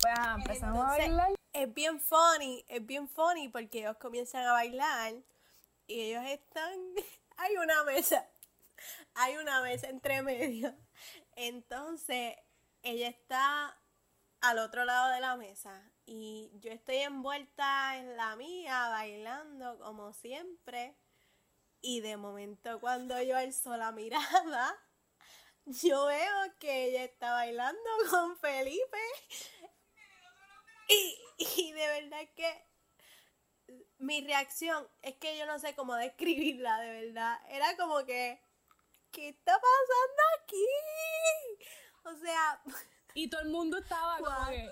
Pues 0.00 0.18
ajá, 0.18 0.34
empezamos 0.34 0.84
a 0.84 0.88
bailar. 0.88 1.39
Es 1.52 1.72
bien 1.74 2.00
funny, 2.00 2.64
es 2.68 2.84
bien 2.86 3.08
funny 3.08 3.48
porque 3.48 3.80
ellos 3.80 3.96
comienzan 3.96 4.46
a 4.46 4.52
bailar 4.52 5.14
y 5.86 6.00
ellos 6.00 6.24
están. 6.26 6.78
Hay 7.36 7.56
una 7.56 7.82
mesa, 7.84 8.28
hay 9.14 9.36
una 9.38 9.62
mesa 9.62 9.88
entre 9.88 10.20
medio. 10.20 10.74
Entonces, 11.36 12.36
ella 12.82 13.08
está 13.08 13.78
al 14.42 14.58
otro 14.58 14.84
lado 14.84 15.10
de 15.10 15.20
la 15.20 15.36
mesa 15.36 15.90
y 16.04 16.50
yo 16.60 16.70
estoy 16.70 16.96
envuelta 16.96 17.96
en 17.96 18.16
la 18.16 18.36
mía, 18.36 18.88
bailando 18.90 19.78
como 19.78 20.12
siempre. 20.12 20.96
Y 21.80 22.00
de 22.00 22.18
momento, 22.18 22.78
cuando 22.78 23.20
yo 23.22 23.36
alzo 23.36 23.76
la 23.76 23.90
mirada, 23.90 24.76
yo 25.64 26.06
veo 26.06 26.58
que 26.58 26.86
ella 26.88 27.04
está 27.04 27.32
bailando 27.32 27.90
con 28.10 28.36
Felipe. 28.36 28.98
Y, 30.90 31.18
y 31.38 31.72
de 31.72 31.86
verdad 31.86 32.28
que 32.34 32.64
mi 33.98 34.20
reacción 34.22 34.86
es 35.02 35.14
que 35.16 35.38
yo 35.38 35.46
no 35.46 35.58
sé 35.58 35.74
cómo 35.74 35.94
describirla, 35.94 36.80
de 36.80 37.06
verdad. 37.06 37.38
Era 37.48 37.76
como 37.76 38.04
que, 38.04 38.40
¿qué 39.12 39.28
está 39.28 39.52
pasando 39.52 40.22
aquí? 40.42 40.66
O 42.04 42.14
sea, 42.16 42.62
Y 43.14 43.28
todo 43.28 43.40
el 43.42 43.48
mundo 43.48 43.78
estaba 43.78 44.18
como 44.18 44.50
que, 44.50 44.70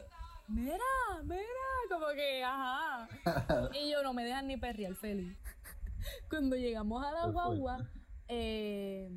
mira, 0.49 0.79
mira, 1.25 1.43
como 1.89 2.07
que, 2.09 2.45
ajá. 2.45 3.09
y 3.75 3.91
yo 3.91 4.03
no 4.03 4.15
me 4.15 4.25
dejan 4.25 4.47
ni 4.47 4.57
perrear 4.57 4.95
feliz. 4.95 5.37
Cuando 6.31 6.57
llegamos 6.57 7.05
a 7.05 7.11
la 7.13 7.27
guagua, 7.27 7.79
eh, 8.29 9.11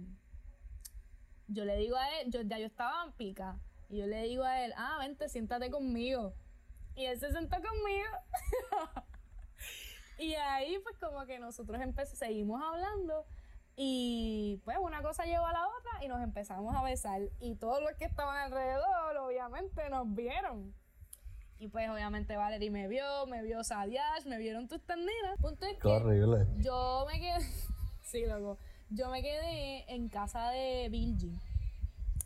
yo 1.48 1.66
le 1.66 1.78
digo 1.78 1.96
a 1.96 2.20
él, 2.20 2.32
yo, 2.32 2.42
ya 2.42 2.58
yo 2.58 2.66
estaba 2.66 3.04
en 3.06 3.12
pica, 3.14 3.60
y 3.90 3.98
yo 4.00 4.08
le 4.08 4.24
digo 4.24 4.44
a 4.44 4.66
él, 4.66 4.74
ah, 4.76 4.98
vente, 5.00 5.30
siéntate 5.30 5.70
conmigo. 5.70 6.34
Y 7.02 7.06
él 7.06 7.20
se 7.20 7.32
sentó 7.32 7.56
conmigo. 7.56 8.10
y 10.20 10.36
ahí 10.36 10.78
pues 10.84 10.96
como 10.98 11.26
que 11.26 11.40
nosotros 11.40 11.82
seguimos 12.14 12.62
hablando 12.62 13.26
y 13.76 14.62
pues 14.66 14.78
una 14.80 15.02
cosa 15.02 15.26
llevó 15.26 15.48
a 15.48 15.54
la 15.54 15.68
otra 15.68 16.06
y 16.06 16.08
nos 16.08 16.22
empezamos 16.22 16.76
a 16.76 16.84
besar. 16.84 17.22
Y 17.40 17.56
todos 17.56 17.82
los 17.82 17.94
que 17.94 18.06
estaban 18.06 18.38
alrededor, 18.38 19.18
obviamente, 19.18 19.90
nos 19.90 20.14
vieron. 20.14 20.76
Y 21.58 21.70
pues 21.70 21.90
obviamente 21.90 22.36
Valerie 22.36 22.70
me 22.70 22.88
vio, 22.88 23.26
me 23.26 23.42
vio 23.42 23.64
Sadiash, 23.64 24.26
me 24.28 24.38
vieron 24.38 24.68
tus 24.68 24.80
nenas. 24.88 25.40
Punto 25.42 25.66
es 25.66 25.80
que 25.80 25.88
horrible. 25.88 26.46
yo 26.60 27.08
me 27.12 27.20
quedé, 27.20 27.40
sí, 28.04 28.28
loco, 28.28 28.60
yo 28.92 29.10
me 29.10 29.24
quedé 29.24 29.92
en 29.92 30.08
casa 30.08 30.52
de 30.52 30.88
Bilgy 30.92 31.36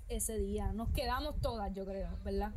ese 0.10 0.38
día. 0.38 0.74
Nos 0.74 0.90
quedamos 0.90 1.40
todas, 1.40 1.74
yo 1.74 1.86
creo, 1.86 2.10
¿verdad? 2.26 2.52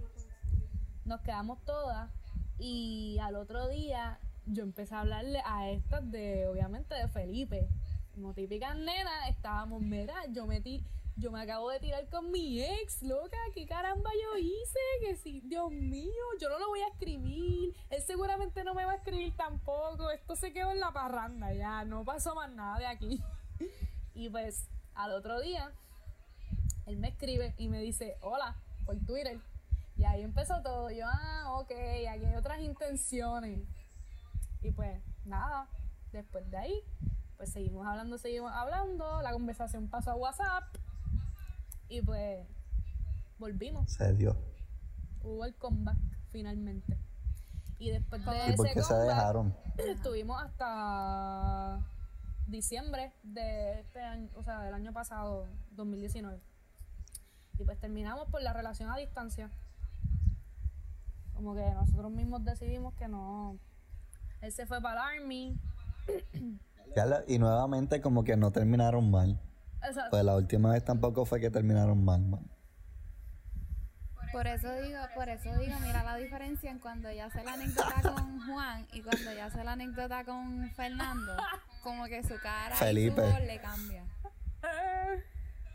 Nos 1.09 1.23
quedamos 1.23 1.65
todas 1.65 2.11
y 2.59 3.17
al 3.23 3.37
otro 3.37 3.67
día 3.69 4.21
yo 4.45 4.63
empecé 4.63 4.95
a 4.95 5.01
hablarle 5.01 5.41
a 5.43 5.71
estas 5.71 6.11
de, 6.11 6.47
obviamente, 6.47 6.95
de 6.95 7.09
Felipe. 7.09 7.67
Como 8.15 8.35
típicas 8.35 8.77
nenas, 8.77 9.31
estábamos, 9.31 9.81
mira, 9.81 10.15
yo 10.29 10.47
metí, 10.47 10.85
yo 11.17 11.31
me 11.31 11.41
acabo 11.41 11.71
de 11.71 11.81
tirar 11.81 12.07
con 12.11 12.31
mi 12.31 12.63
ex, 12.63 13.03
loca, 13.03 13.39
¿qué 13.55 13.67
caramba 13.67 14.11
yo 14.23 14.39
hice? 14.39 14.79
Que 15.01 15.17
sí, 15.17 15.41
Dios 15.47 15.71
mío, 15.71 16.13
yo 16.39 16.51
no 16.51 16.59
lo 16.59 16.69
voy 16.69 16.81
a 16.81 16.89
escribir, 16.89 17.75
él 17.89 18.03
seguramente 18.03 18.63
no 18.63 18.75
me 18.75 18.85
va 18.85 18.93
a 18.93 18.97
escribir 18.97 19.35
tampoco, 19.35 20.11
esto 20.11 20.37
se 20.37 20.53
quedó 20.53 20.73
en 20.73 20.81
la 20.81 20.93
parranda, 20.93 21.55
ya, 21.55 21.87
no 21.87 22.05
pasó 22.05 22.35
más 22.35 22.51
nada 22.53 22.79
de 22.79 22.87
aquí. 22.87 23.23
Y 24.15 24.29
pues, 24.29 24.69
al 24.95 25.13
otro 25.13 25.41
día, 25.41 25.73
él 26.85 26.99
me 26.99 27.09
escribe 27.09 27.55
y 27.57 27.69
me 27.69 27.81
dice, 27.81 28.19
hola, 28.21 28.57
por 28.85 28.99
Twitter. 29.07 29.41
Y 29.99 30.05
ahí 30.05 30.22
empezó 30.22 30.62
todo. 30.62 30.90
Yo, 30.90 31.05
ah, 31.07 31.57
ok, 31.59 31.72
aquí 32.09 32.24
hay 32.24 32.34
otras 32.36 32.61
intenciones. 32.61 33.68
Y 34.62 34.70
pues, 34.70 35.03
nada, 35.24 35.68
después 36.12 36.49
de 36.51 36.57
ahí, 36.57 36.84
pues 37.36 37.51
seguimos 37.53 37.86
hablando, 37.86 38.16
seguimos 38.16 38.53
hablando. 38.53 39.20
La 39.22 39.32
conversación 39.32 39.88
pasó 39.88 40.12
a 40.12 40.14
WhatsApp. 40.14 40.64
Y 41.88 42.01
pues, 42.03 42.46
volvimos. 43.38 43.92
Se 43.92 44.14
dio. 44.14 44.36
Hubo 45.22 45.44
el 45.44 45.57
comeback, 45.57 45.99
finalmente. 46.30 46.96
Y 47.80 47.90
después 47.90 48.24
de 48.24 48.32
¿Y 48.32 48.40
ese 48.40 48.57
por 48.57 48.72
qué 48.72 48.82
se 48.82 48.94
dejaron? 48.94 49.55
estuvimos 49.78 50.42
hasta 50.42 51.80
diciembre 52.46 53.12
de 53.22 53.80
este 53.80 54.01
año, 54.01 54.28
o 54.34 54.42
sea, 54.42 54.62
del 54.62 54.74
año 54.74 54.92
pasado, 54.92 55.49
2019. 55.72 56.40
Y 57.59 57.64
pues 57.64 57.78
terminamos 57.80 58.28
por 58.30 58.42
la 58.42 58.53
relación 58.53 58.90
a 58.90 58.96
distancia. 58.96 59.51
Como 61.39 61.55
que 61.55 61.62
nosotros 61.70 62.11
mismos 62.11 62.45
decidimos 62.45 62.95
que 62.95 63.07
no. 63.07 63.57
Él 64.41 64.51
se 64.51 64.66
fue 64.66 64.82
para 64.82 65.14
el 65.14 65.20
Army. 65.20 65.57
Y 67.28 67.39
nuevamente 67.39 68.01
como 68.01 68.24
que 68.24 68.36
no 68.36 68.51
terminaron 68.51 69.09
mal. 69.09 69.39
Exacto. 69.76 70.11
Pues 70.11 70.24
la 70.24 70.34
última 70.34 70.72
vez 70.72 70.84
tampoco 70.84 71.24
fue 71.26 71.39
que 71.39 71.49
terminaron 71.49 72.05
mal, 72.05 72.22
man. 72.22 72.45
Por 74.32 74.49
eso 74.49 74.68
digo, 74.82 74.99
por 75.14 75.28
eso 75.28 75.55
digo, 75.59 75.78
mira 75.80 76.03
la 76.03 76.16
diferencia 76.16 76.72
en 76.72 76.80
cuando 76.80 77.09
ya 77.12 77.26
hace 77.26 77.45
la 77.45 77.53
anécdota 77.53 78.03
con 78.03 78.41
Juan 78.47 78.84
y 78.93 79.01
cuando 79.03 79.32
ya 79.32 79.47
hace 79.47 79.62
la 79.62 79.72
anécdota 79.72 80.24
con 80.24 80.68
Fernando. 80.72 81.36
Como 81.84 82.05
que 82.07 82.20
su 82.24 82.34
cara 82.43 82.74
y 82.74 83.09
su 83.11 83.14
voz 83.14 83.41
le 83.47 83.61
cambia. 83.61 84.03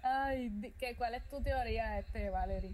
Ay, 0.03 0.49
di- 0.49 0.71
¿qué, 0.73 0.97
¿cuál 0.97 1.13
es 1.15 1.23
tu 1.29 1.41
teoría, 1.41 1.99
este, 1.99 2.29
Valerie? 2.29 2.73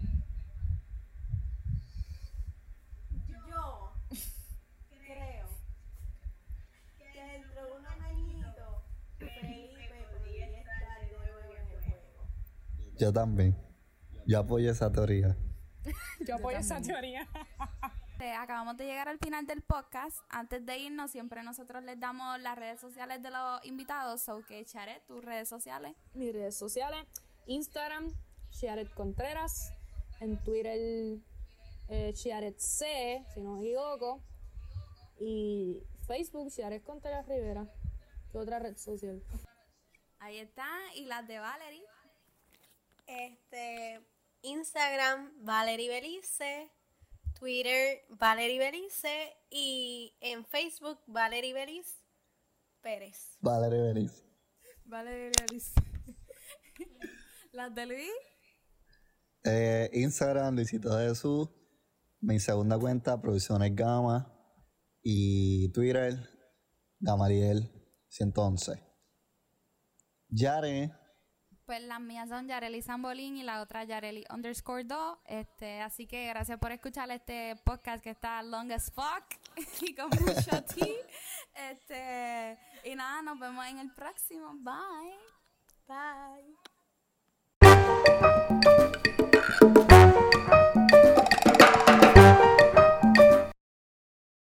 Creo 5.06 5.46
que 7.12 7.22
dentro 7.22 7.64
de 7.64 7.72
unos 7.72 8.00
añitos 8.00 8.82
Felipe 9.18 10.06
podría 10.12 10.46
estar 10.46 11.00
de 11.00 11.12
nuevo 11.16 11.38
en 11.44 11.56
el 11.56 11.82
juego. 11.84 12.96
Yo 12.98 13.12
también. 13.12 13.56
Yo 14.26 14.38
apoyo 14.38 14.70
esa 14.70 14.92
teoría. 14.92 15.36
Yo 16.26 16.36
apoyo 16.36 16.58
esa 16.58 16.80
teoría. 16.80 17.28
Acabamos 18.38 18.76
de 18.76 18.84
llegar 18.84 19.08
al 19.08 19.18
final 19.18 19.46
del 19.46 19.62
podcast. 19.62 20.18
Antes 20.28 20.64
de 20.66 20.76
irnos, 20.76 21.10
siempre 21.10 21.42
nosotros 21.42 21.82
les 21.82 21.98
damos 21.98 22.38
las 22.40 22.58
redes 22.58 22.78
sociales 22.80 23.22
de 23.22 23.30
los 23.30 23.64
invitados. 23.64 24.20
So 24.20 24.44
que 24.46 24.64
Charet, 24.64 25.04
tus 25.06 25.24
redes 25.24 25.48
sociales. 25.48 25.94
Mis 26.14 26.32
redes 26.32 26.56
sociales, 26.56 27.06
Instagram, 27.46 28.12
Chiaret 28.50 28.92
Contreras, 28.92 29.72
en 30.20 30.36
Twitter, 30.44 31.18
eh, 31.90 32.12
Chiaret 32.14 32.58
C, 32.58 33.24
si 33.34 33.40
no 33.40 33.56
me 33.56 33.66
equivoco, 33.66 34.22
y 35.18 35.82
Facebook, 36.06 36.50
Chiaret 36.50 36.82
Contreras 36.82 37.26
Rivera, 37.26 37.66
¿qué 38.30 38.38
otra 38.38 38.58
red 38.58 38.76
social? 38.76 39.22
Ahí 40.20 40.38
están. 40.38 40.80
Y 40.94 41.06
las 41.06 41.26
de 41.26 41.38
Valerie. 41.38 41.82
Este, 43.06 44.00
Instagram, 44.42 45.32
Valerie 45.44 45.88
Belice, 45.88 46.70
Twitter, 47.38 48.04
Valerie 48.08 48.58
Belice 48.58 49.36
y 49.50 50.16
en 50.20 50.44
Facebook, 50.44 51.00
Valerie 51.06 51.52
Belice 51.52 51.94
Pérez. 52.80 53.36
Valerie 53.40 53.80
Beris. 53.80 54.24
Valerie 54.84 55.32
Belice. 55.40 55.72
las 57.52 57.74
de 57.74 57.86
Luis. 57.86 58.10
Eh, 59.44 59.90
Instagram, 59.92 60.54
Luisito 60.54 60.96
Jesús. 60.98 61.48
Mi 62.20 62.38
segunda 62.38 62.78
cuenta, 62.78 63.20
Producciones 63.20 63.74
Gama. 63.74 64.32
Y 65.02 65.72
Twitter, 65.72 66.14
Gamaliel 66.98 67.70
111. 68.08 68.86
Yare, 70.28 70.92
Pues 71.64 71.82
las 71.82 72.00
mías 72.00 72.28
son 72.28 72.46
Yareli 72.46 72.82
Zambolín 72.82 73.36
y 73.36 73.42
la 73.42 73.62
otra 73.62 73.84
Yareli 73.84 74.24
underscore 74.32 74.84
2. 74.84 75.18
Este, 75.24 75.80
así 75.80 76.06
que 76.06 76.26
gracias 76.26 76.58
por 76.58 76.70
escuchar 76.72 77.10
este 77.10 77.56
podcast 77.64 78.04
que 78.04 78.10
está 78.10 78.42
long 78.42 78.70
as 78.72 78.92
fuck 78.92 79.24
y 79.80 79.94
con 79.94 80.10
mucho 80.10 80.62
tea. 80.74 81.70
Este, 81.70 82.58
y 82.88 82.94
nada, 82.94 83.22
nos 83.22 83.38
vemos 83.40 83.64
en 83.66 83.78
el 83.78 83.92
próximo. 83.94 84.52
Bye. 84.58 85.16
Bye. 85.88 86.56